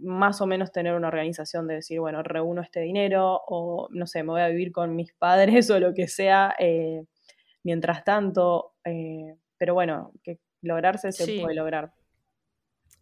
más 0.02 0.42
o 0.42 0.48
menos 0.48 0.72
tener 0.72 0.96
una 0.96 1.08
organización 1.08 1.68
de 1.68 1.76
decir, 1.76 2.00
bueno, 2.00 2.24
reúno 2.24 2.62
este 2.62 2.80
dinero 2.80 3.42
o 3.48 3.90
no 3.92 4.08
sé, 4.08 4.24
me 4.24 4.32
voy 4.32 4.42
a 4.42 4.48
vivir 4.48 4.72
con 4.72 4.96
mis 4.96 5.14
padres 5.14 5.70
o 5.72 5.80
lo 5.80 5.94
que 5.94 6.08
sea. 6.08 6.56
Eh, 6.58 7.04
mientras 7.64 8.04
tanto, 8.04 8.74
eh, 8.86 9.36
pero 9.58 9.74
bueno, 9.74 10.14
que 10.24 10.40
lograrse 10.62 11.12
se 11.12 11.42
puede 11.42 11.56
lograr. 11.56 11.92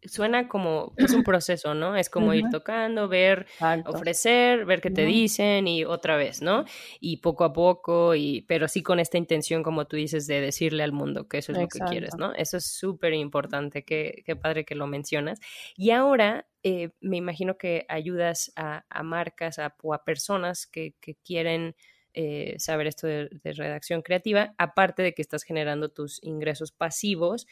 Suena 0.03 0.47
como, 0.47 0.93
es 0.97 1.13
un 1.13 1.23
proceso, 1.23 1.73
¿no? 1.73 1.95
Es 1.95 2.09
como 2.09 2.33
ir 2.33 2.45
tocando, 2.51 3.07
ver, 3.07 3.47
ofrecer, 3.85 4.65
ver 4.65 4.81
qué 4.81 4.91
te 4.91 5.05
dicen 5.05 5.67
y 5.67 5.83
otra 5.83 6.17
vez, 6.17 6.41
¿no? 6.41 6.65
Y 6.99 7.17
poco 7.17 7.43
a 7.43 7.53
poco, 7.53 8.15
y, 8.15 8.41
pero 8.47 8.67
sí 8.67 8.83
con 8.83 8.99
esta 8.99 9.17
intención, 9.17 9.63
como 9.63 9.85
tú 9.85 9.95
dices, 9.95 10.27
de 10.27 10.41
decirle 10.41 10.83
al 10.83 10.91
mundo 10.91 11.27
que 11.27 11.39
eso 11.39 11.51
es 11.51 11.57
lo 11.57 11.67
que 11.67 11.79
quieres, 11.79 12.15
¿no? 12.17 12.33
Eso 12.33 12.57
es 12.57 12.65
súper 12.65 13.13
importante, 13.13 13.83
qué, 13.83 14.23
qué, 14.25 14.35
padre 14.35 14.65
que 14.65 14.75
lo 14.75 14.87
mencionas. 14.87 15.39
Y 15.75 15.91
ahora 15.91 16.47
eh, 16.63 16.89
me 17.01 17.17
imagino 17.17 17.57
que 17.57 17.85
ayudas 17.89 18.51
a, 18.55 18.83
marcas 19.03 19.59
o 19.81 19.93
a 19.93 20.03
personas 20.03 20.67
que, 20.67 20.95
que 20.99 21.15
quieren 21.15 21.75
eh, 22.19 22.55
saber 22.57 22.87
esto 22.87 23.05
de, 23.05 23.29
redacción 23.43 24.01
creativa, 24.01 24.55
aparte 24.57 25.03
de 25.03 25.13
que 25.13 25.21
estás 25.21 25.43
generando 25.43 25.89
tus 25.89 26.19
ingresos 26.23 26.71
pasivos 26.71 27.45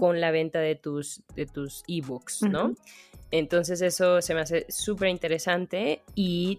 con 0.00 0.20
la 0.20 0.32
venta 0.32 0.58
de 0.58 0.74
tus 0.74 1.22
de 1.36 1.46
tus 1.46 1.84
ebooks, 1.86 2.42
¿no? 2.42 2.74
Entonces 3.30 3.80
eso 3.80 4.20
se 4.20 4.34
me 4.34 4.40
hace 4.40 4.66
súper 4.70 5.10
interesante 5.10 6.02
y 6.16 6.58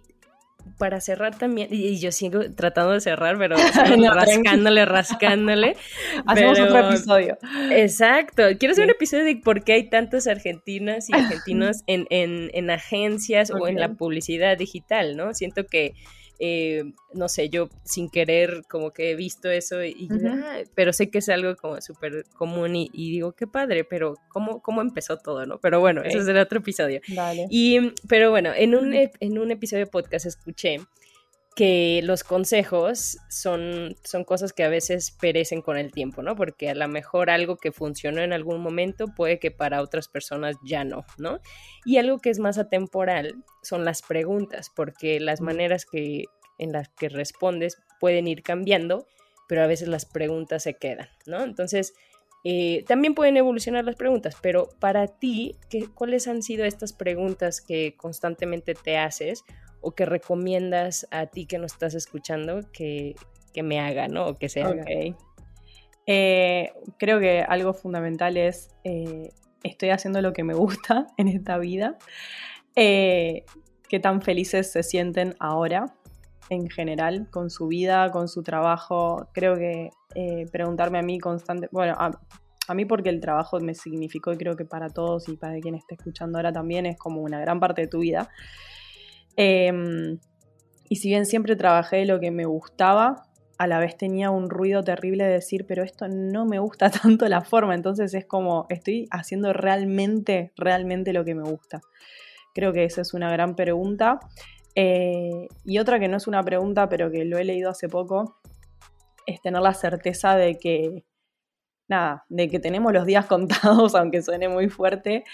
para 0.77 1.01
cerrar 1.01 1.37
también, 1.37 1.67
y 1.69 1.99
yo 1.99 2.13
sigo 2.13 2.49
tratando 2.55 2.93
de 2.93 3.01
cerrar, 3.01 3.37
pero 3.37 3.57
rascándole, 4.13 4.85
rascándole. 4.85 5.75
Hacemos 6.27 6.59
otro 6.61 6.89
episodio. 6.89 7.37
Exacto. 7.71 8.43
Quiero 8.57 8.71
hacer 8.71 8.85
un 8.85 8.91
episodio 8.91 9.25
de 9.25 9.35
por 9.35 9.65
qué 9.65 9.73
hay 9.73 9.89
tantas 9.89 10.27
argentinas 10.27 11.09
y 11.09 11.13
argentinos 11.17 11.83
en, 11.87 12.07
en, 12.09 12.69
agencias 12.69 13.51
o 13.51 13.67
en 13.67 13.81
la 13.81 13.89
publicidad 13.95 14.57
digital, 14.57 15.17
¿no? 15.17 15.33
Siento 15.33 15.65
que 15.65 15.93
eh, 16.39 16.93
no 17.13 17.27
sé, 17.27 17.49
yo 17.49 17.69
sin 17.83 18.09
querer 18.09 18.63
como 18.69 18.91
que 18.91 19.11
he 19.11 19.15
visto 19.15 19.49
eso 19.49 19.83
y, 19.83 20.07
pero 20.73 20.93
sé 20.93 21.09
que 21.09 21.17
es 21.17 21.27
algo 21.27 21.55
como 21.57 21.81
súper 21.81 22.23
común 22.37 22.75
y, 22.75 22.89
digo, 22.93 23.33
qué 23.33 23.45
padre, 23.45 23.83
pero 23.83 24.15
¿cómo, 24.29 24.61
cómo 24.61 24.81
empezó 24.81 25.17
todo, 25.17 25.45
no? 25.45 25.59
Pero 25.59 25.81
bueno, 25.81 26.01
ese 26.01 26.19
es 26.19 26.27
el 26.27 26.37
otro 26.37 26.59
episodio. 26.59 27.01
Y, 27.49 27.91
pero 28.07 28.31
bueno, 28.31 28.51
en 28.55 28.75
un, 28.75 28.93
en 28.93 29.37
un 29.37 29.51
episodio 29.51 29.85
de 29.85 29.91
podcast 29.91 30.25
escuché 30.25 30.79
que 31.55 32.01
los 32.03 32.23
consejos 32.23 33.17
son, 33.29 33.95
son 34.03 34.23
cosas 34.23 34.53
que 34.53 34.63
a 34.63 34.69
veces 34.69 35.11
perecen 35.19 35.61
con 35.61 35.77
el 35.77 35.91
tiempo, 35.91 36.21
¿no? 36.21 36.35
Porque 36.35 36.69
a 36.69 36.75
lo 36.75 36.87
mejor 36.87 37.29
algo 37.29 37.57
que 37.57 37.71
funcionó 37.71 38.21
en 38.21 38.33
algún 38.33 38.61
momento 38.61 39.07
puede 39.15 39.39
que 39.39 39.51
para 39.51 39.81
otras 39.81 40.07
personas 40.07 40.55
ya 40.63 40.83
no, 40.83 41.05
¿no? 41.17 41.39
Y 41.85 41.97
algo 41.97 42.19
que 42.19 42.29
es 42.29 42.39
más 42.39 42.57
atemporal 42.57 43.43
son 43.61 43.83
las 43.83 44.01
preguntas, 44.01 44.71
porque 44.73 45.19
las 45.19 45.41
maneras 45.41 45.85
que, 45.85 46.25
en 46.57 46.71
las 46.71 46.89
que 46.89 47.09
respondes 47.09 47.77
pueden 47.99 48.27
ir 48.27 48.41
cambiando, 48.41 49.05
pero 49.47 49.63
a 49.63 49.67
veces 49.67 49.87
las 49.87 50.05
preguntas 50.05 50.63
se 50.63 50.75
quedan, 50.75 51.09
¿no? 51.25 51.43
Entonces, 51.43 51.93
eh, 52.45 52.85
también 52.87 53.15
pueden 53.15 53.35
evolucionar 53.35 53.83
las 53.83 53.97
preguntas, 53.97 54.37
pero 54.41 54.69
para 54.79 55.07
ti, 55.07 55.57
¿qué, 55.69 55.89
¿cuáles 55.93 56.27
han 56.27 56.41
sido 56.41 56.63
estas 56.63 56.93
preguntas 56.93 57.59
que 57.59 57.95
constantemente 57.97 58.75
te 58.75 58.97
haces 58.97 59.43
o 59.81 59.91
que 59.91 60.05
recomiendas 60.05 61.07
a 61.11 61.27
ti 61.27 61.45
que 61.45 61.57
nos 61.57 61.73
estás 61.73 61.93
escuchando 61.93 62.61
que, 62.71 63.15
me 63.61 63.79
haga, 63.81 64.07
¿no? 64.07 64.27
O 64.27 64.35
que 64.35 64.47
se 64.47 64.61
haga. 64.61 64.85
Eh, 66.11 66.73
creo 66.97 67.19
que 67.19 67.41
algo 67.41 67.71
fundamental 67.71 68.35
es, 68.35 68.71
eh, 68.83 69.29
estoy 69.61 69.91
haciendo 69.91 70.23
lo 70.23 70.33
que 70.33 70.43
me 70.43 70.55
gusta 70.55 71.05
en 71.17 71.27
esta 71.27 71.59
vida. 71.59 71.99
Eh, 72.75 73.45
qué 73.87 73.99
tan 73.99 74.23
felices 74.23 74.71
se 74.71 74.81
sienten 74.81 75.35
ahora 75.39 75.93
en 76.49 76.67
general 76.67 77.29
con 77.29 77.51
su 77.51 77.67
vida, 77.67 78.09
con 78.09 78.27
su 78.27 78.41
trabajo. 78.41 79.27
Creo 79.33 79.55
que 79.55 79.91
preguntarme 80.51 80.97
a 80.97 81.03
mí 81.03 81.19
constante, 81.19 81.69
bueno, 81.71 81.93
a, 81.95 82.09
a, 82.67 82.73
mí 82.73 82.85
porque 82.85 83.09
el 83.09 83.19
trabajo 83.19 83.59
me 83.59 83.75
significó 83.75 84.33
y 84.33 84.37
creo 84.37 84.55
que 84.55 84.65
para 84.65 84.89
todos 84.89 85.29
y 85.29 85.37
para 85.37 85.59
quien 85.59 85.75
esté 85.75 85.93
escuchando 85.93 86.39
ahora 86.39 86.51
también 86.51 86.87
es 86.87 86.97
como 86.97 87.21
una 87.21 87.39
gran 87.39 87.59
parte 87.59 87.81
de 87.81 87.87
tu 87.87 87.99
vida. 87.99 88.29
Em, 89.41 90.19
y 90.89 90.97
si 90.97 91.07
bien 91.07 91.25
siempre 91.25 91.55
trabajé 91.55 92.05
lo 92.05 92.19
que 92.19 92.29
me 92.29 92.43
gustaba, 92.43 93.23
a 93.57 93.67
la 93.67 93.79
vez 93.79 93.95
tenía 93.95 94.31
un 94.31 94.49
ruido 94.49 94.83
terrible 94.83 95.23
de 95.23 95.31
decir, 95.31 95.65
pero 95.65 95.81
esto 95.81 96.09
no 96.09 96.45
me 96.45 96.59
gusta 96.59 96.89
tanto 97.03 97.25
la 97.29 97.39
forma, 97.39 97.73
entonces 97.73 98.13
es 98.13 98.25
como, 98.25 98.65
estoy 98.67 99.07
haciendo 99.11 99.53
realmente, 99.53 100.51
realmente 100.57 101.13
lo 101.13 101.23
que 101.23 101.35
me 101.35 101.49
gusta. 101.49 101.79
Creo 102.53 102.73
que 102.73 102.83
esa 102.83 102.99
es 102.99 103.13
una 103.13 103.31
gran 103.31 103.55
pregunta. 103.55 104.19
Eh, 104.75 105.47
y 105.63 105.79
otra 105.79 106.01
que 106.01 106.09
no 106.09 106.17
es 106.17 106.27
una 106.27 106.43
pregunta, 106.43 106.89
pero 106.89 107.09
que 107.09 107.23
lo 107.23 107.37
he 107.37 107.45
leído 107.45 107.69
hace 107.69 107.87
poco, 107.87 108.41
es 109.25 109.41
tener 109.41 109.61
la 109.61 109.73
certeza 109.73 110.35
de 110.35 110.57
que 110.57 111.05
nada, 111.89 112.25
de 112.29 112.47
que 112.47 112.59
tenemos 112.59 112.93
los 112.93 113.05
días 113.05 113.25
contados, 113.27 113.95
aunque 113.95 114.21
suene 114.21 114.47
muy 114.47 114.69
fuerte, 114.69 115.25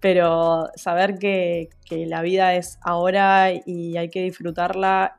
pero 0.00 0.68
saber 0.76 1.18
que, 1.18 1.68
la 1.90 2.22
vida 2.22 2.54
es 2.54 2.78
ahora 2.82 3.52
y 3.52 3.96
hay 3.96 4.08
que 4.08 4.22
disfrutarla 4.22 5.16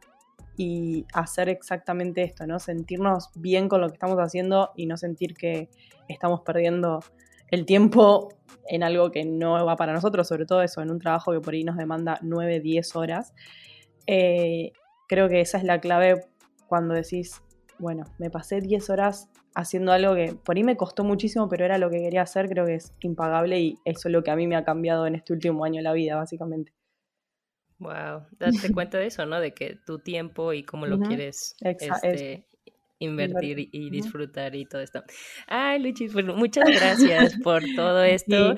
y 0.58 1.06
hacer 1.14 1.50
exactamente 1.50 2.24
esto, 2.24 2.48
¿no? 2.48 2.60
Sentirnos 2.60 3.30
bien 3.36 3.70
con 3.70 3.82
lo 3.82 3.88
que 3.88 3.94
estamos 3.94 4.18
haciendo 4.18 4.72
y 4.76 4.86
no 4.86 4.98
sentir 4.98 5.36
que 5.36 5.70
estamos 6.08 6.42
perdiendo 6.42 7.00
el 7.50 7.66
tiempo 7.66 8.30
en 8.68 8.84
algo 8.84 9.12
que 9.12 9.26
no 9.26 9.66
va 9.66 9.76
para 9.76 9.94
nosotros, 9.94 10.28
sobre 10.28 10.46
todo 10.46 10.62
eso, 10.62 10.82
en 10.82 10.92
un 10.92 11.00
trabajo 11.00 11.32
que 11.32 11.40
por 11.40 11.54
ahí 11.54 11.64
nos 11.64 11.78
demanda 11.78 12.20
9, 12.22 12.60
10 12.60 12.96
horas. 12.96 13.34
Eh, 14.08 14.72
creo 15.08 15.30
que 15.30 15.42
esa 15.42 15.58
es 15.58 15.64
la 15.64 15.80
clave 15.80 16.26
cuando 16.68 16.94
decís, 16.94 17.42
bueno, 17.80 18.04
me 18.18 18.30
pasé 18.30 18.62
10 18.62 18.90
horas 18.90 19.30
haciendo 19.54 19.92
algo 19.92 20.16
que 20.16 20.36
por 20.36 20.58
ahí 20.58 20.64
me 20.64 20.78
costó 20.78 21.04
muchísimo, 21.04 21.48
pero 21.48 21.66
era 21.66 21.78
lo 21.78 21.90
que 21.90 22.00
quería 22.00 22.22
hacer, 22.22 22.48
creo 22.50 22.66
que 22.66 22.76
es 22.76 22.94
impagable 23.02 23.60
y 23.60 23.78
eso 23.86 24.10
es 24.10 24.12
lo 24.12 24.24
que 24.24 24.32
a 24.32 24.36
mí 24.36 24.48
me 24.48 24.56
ha 24.56 24.64
cambiado 24.64 25.08
en 25.08 25.16
este 25.16 25.34
último 25.34 25.64
año 25.64 25.78
de 25.78 25.84
la 25.84 25.94
vida, 25.94 26.16
básicamente. 26.16 26.74
Wow, 27.80 28.28
date 28.40 28.72
cuenta 28.74 28.98
de 28.98 29.08
eso, 29.08 29.26
¿no? 29.26 29.40
De 29.40 29.54
que 29.54 29.78
tu 29.86 30.00
tiempo 30.00 30.54
y 30.54 30.64
cómo 30.64 30.86
lo 30.86 31.00
quieres 31.00 31.56
este, 31.60 32.48
invertir 33.00 33.70
y 33.72 33.90
disfrutar 33.90 34.56
y 34.56 34.66
todo 34.66 34.82
esto. 34.82 35.04
Ay, 35.48 35.82
Luchi, 35.82 36.08
pues 36.08 36.26
muchas 36.26 36.66
gracias 36.66 37.38
por 37.44 37.64
todo 37.76 38.04
esto. 38.04 38.56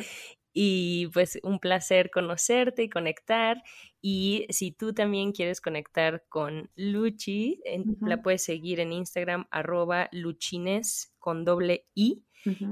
Y 0.53 1.07
pues 1.13 1.39
un 1.43 1.59
placer 1.59 2.09
conocerte 2.11 2.83
y 2.83 2.89
conectar. 2.89 3.63
Y 4.01 4.45
si 4.49 4.71
tú 4.71 4.93
también 4.93 5.31
quieres 5.31 5.59
conectar 5.59 6.23
con 6.29 6.69
Luchi, 6.75 7.61
la 8.01 8.21
puedes 8.21 8.43
seguir 8.43 8.79
en 8.79 8.93
Instagram, 8.93 9.47
arroba 9.51 10.09
luchines 10.11 11.13
con 11.19 11.45
doble 11.45 11.85
I. 11.93 12.23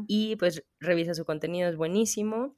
Y 0.08 0.38
pues 0.38 0.64
revisa 0.80 1.14
su 1.14 1.26
contenido, 1.26 1.68
es 1.68 1.76
buenísimo 1.76 2.56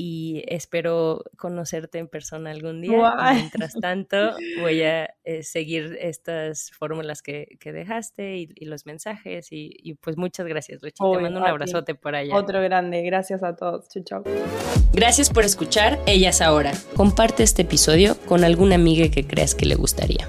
y 0.00 0.44
espero 0.46 1.24
conocerte 1.36 1.98
en 1.98 2.06
persona 2.06 2.52
algún 2.52 2.80
día. 2.80 3.16
Mientras 3.34 3.74
tanto, 3.82 4.16
voy 4.60 4.82
a 4.84 5.12
eh, 5.24 5.42
seguir 5.42 5.98
estas 6.00 6.70
fórmulas 6.70 7.20
que, 7.20 7.58
que 7.58 7.72
dejaste 7.72 8.36
y, 8.36 8.64
los 8.64 8.86
mensajes 8.86 9.48
y, 9.50 9.94
pues 10.00 10.16
muchas 10.16 10.46
gracias, 10.46 10.80
Luchi. 10.82 11.02
Te 11.02 11.18
mando 11.18 11.40
un 11.40 11.46
abrazote 11.46 11.96
por 11.96 12.14
allá. 12.14 12.32
Otro 12.36 12.62
grande, 12.62 13.02
gracias 13.02 13.42
a 13.42 13.56
todos. 13.56 13.88
Chau, 13.88 14.04
chau. 14.04 14.24
Gracias 14.92 15.30
por 15.30 15.44
escuchar 15.44 15.98
Ellas 16.06 16.42
Ahora. 16.42 16.70
Comparte 16.94 17.42
este 17.42 17.62
episodio 17.62 18.16
con 18.26 18.44
alguna 18.44 18.76
amiga 18.76 19.10
que 19.10 19.26
creas 19.26 19.56
que 19.56 19.66
le 19.66 19.74
gustaría. 19.74 20.28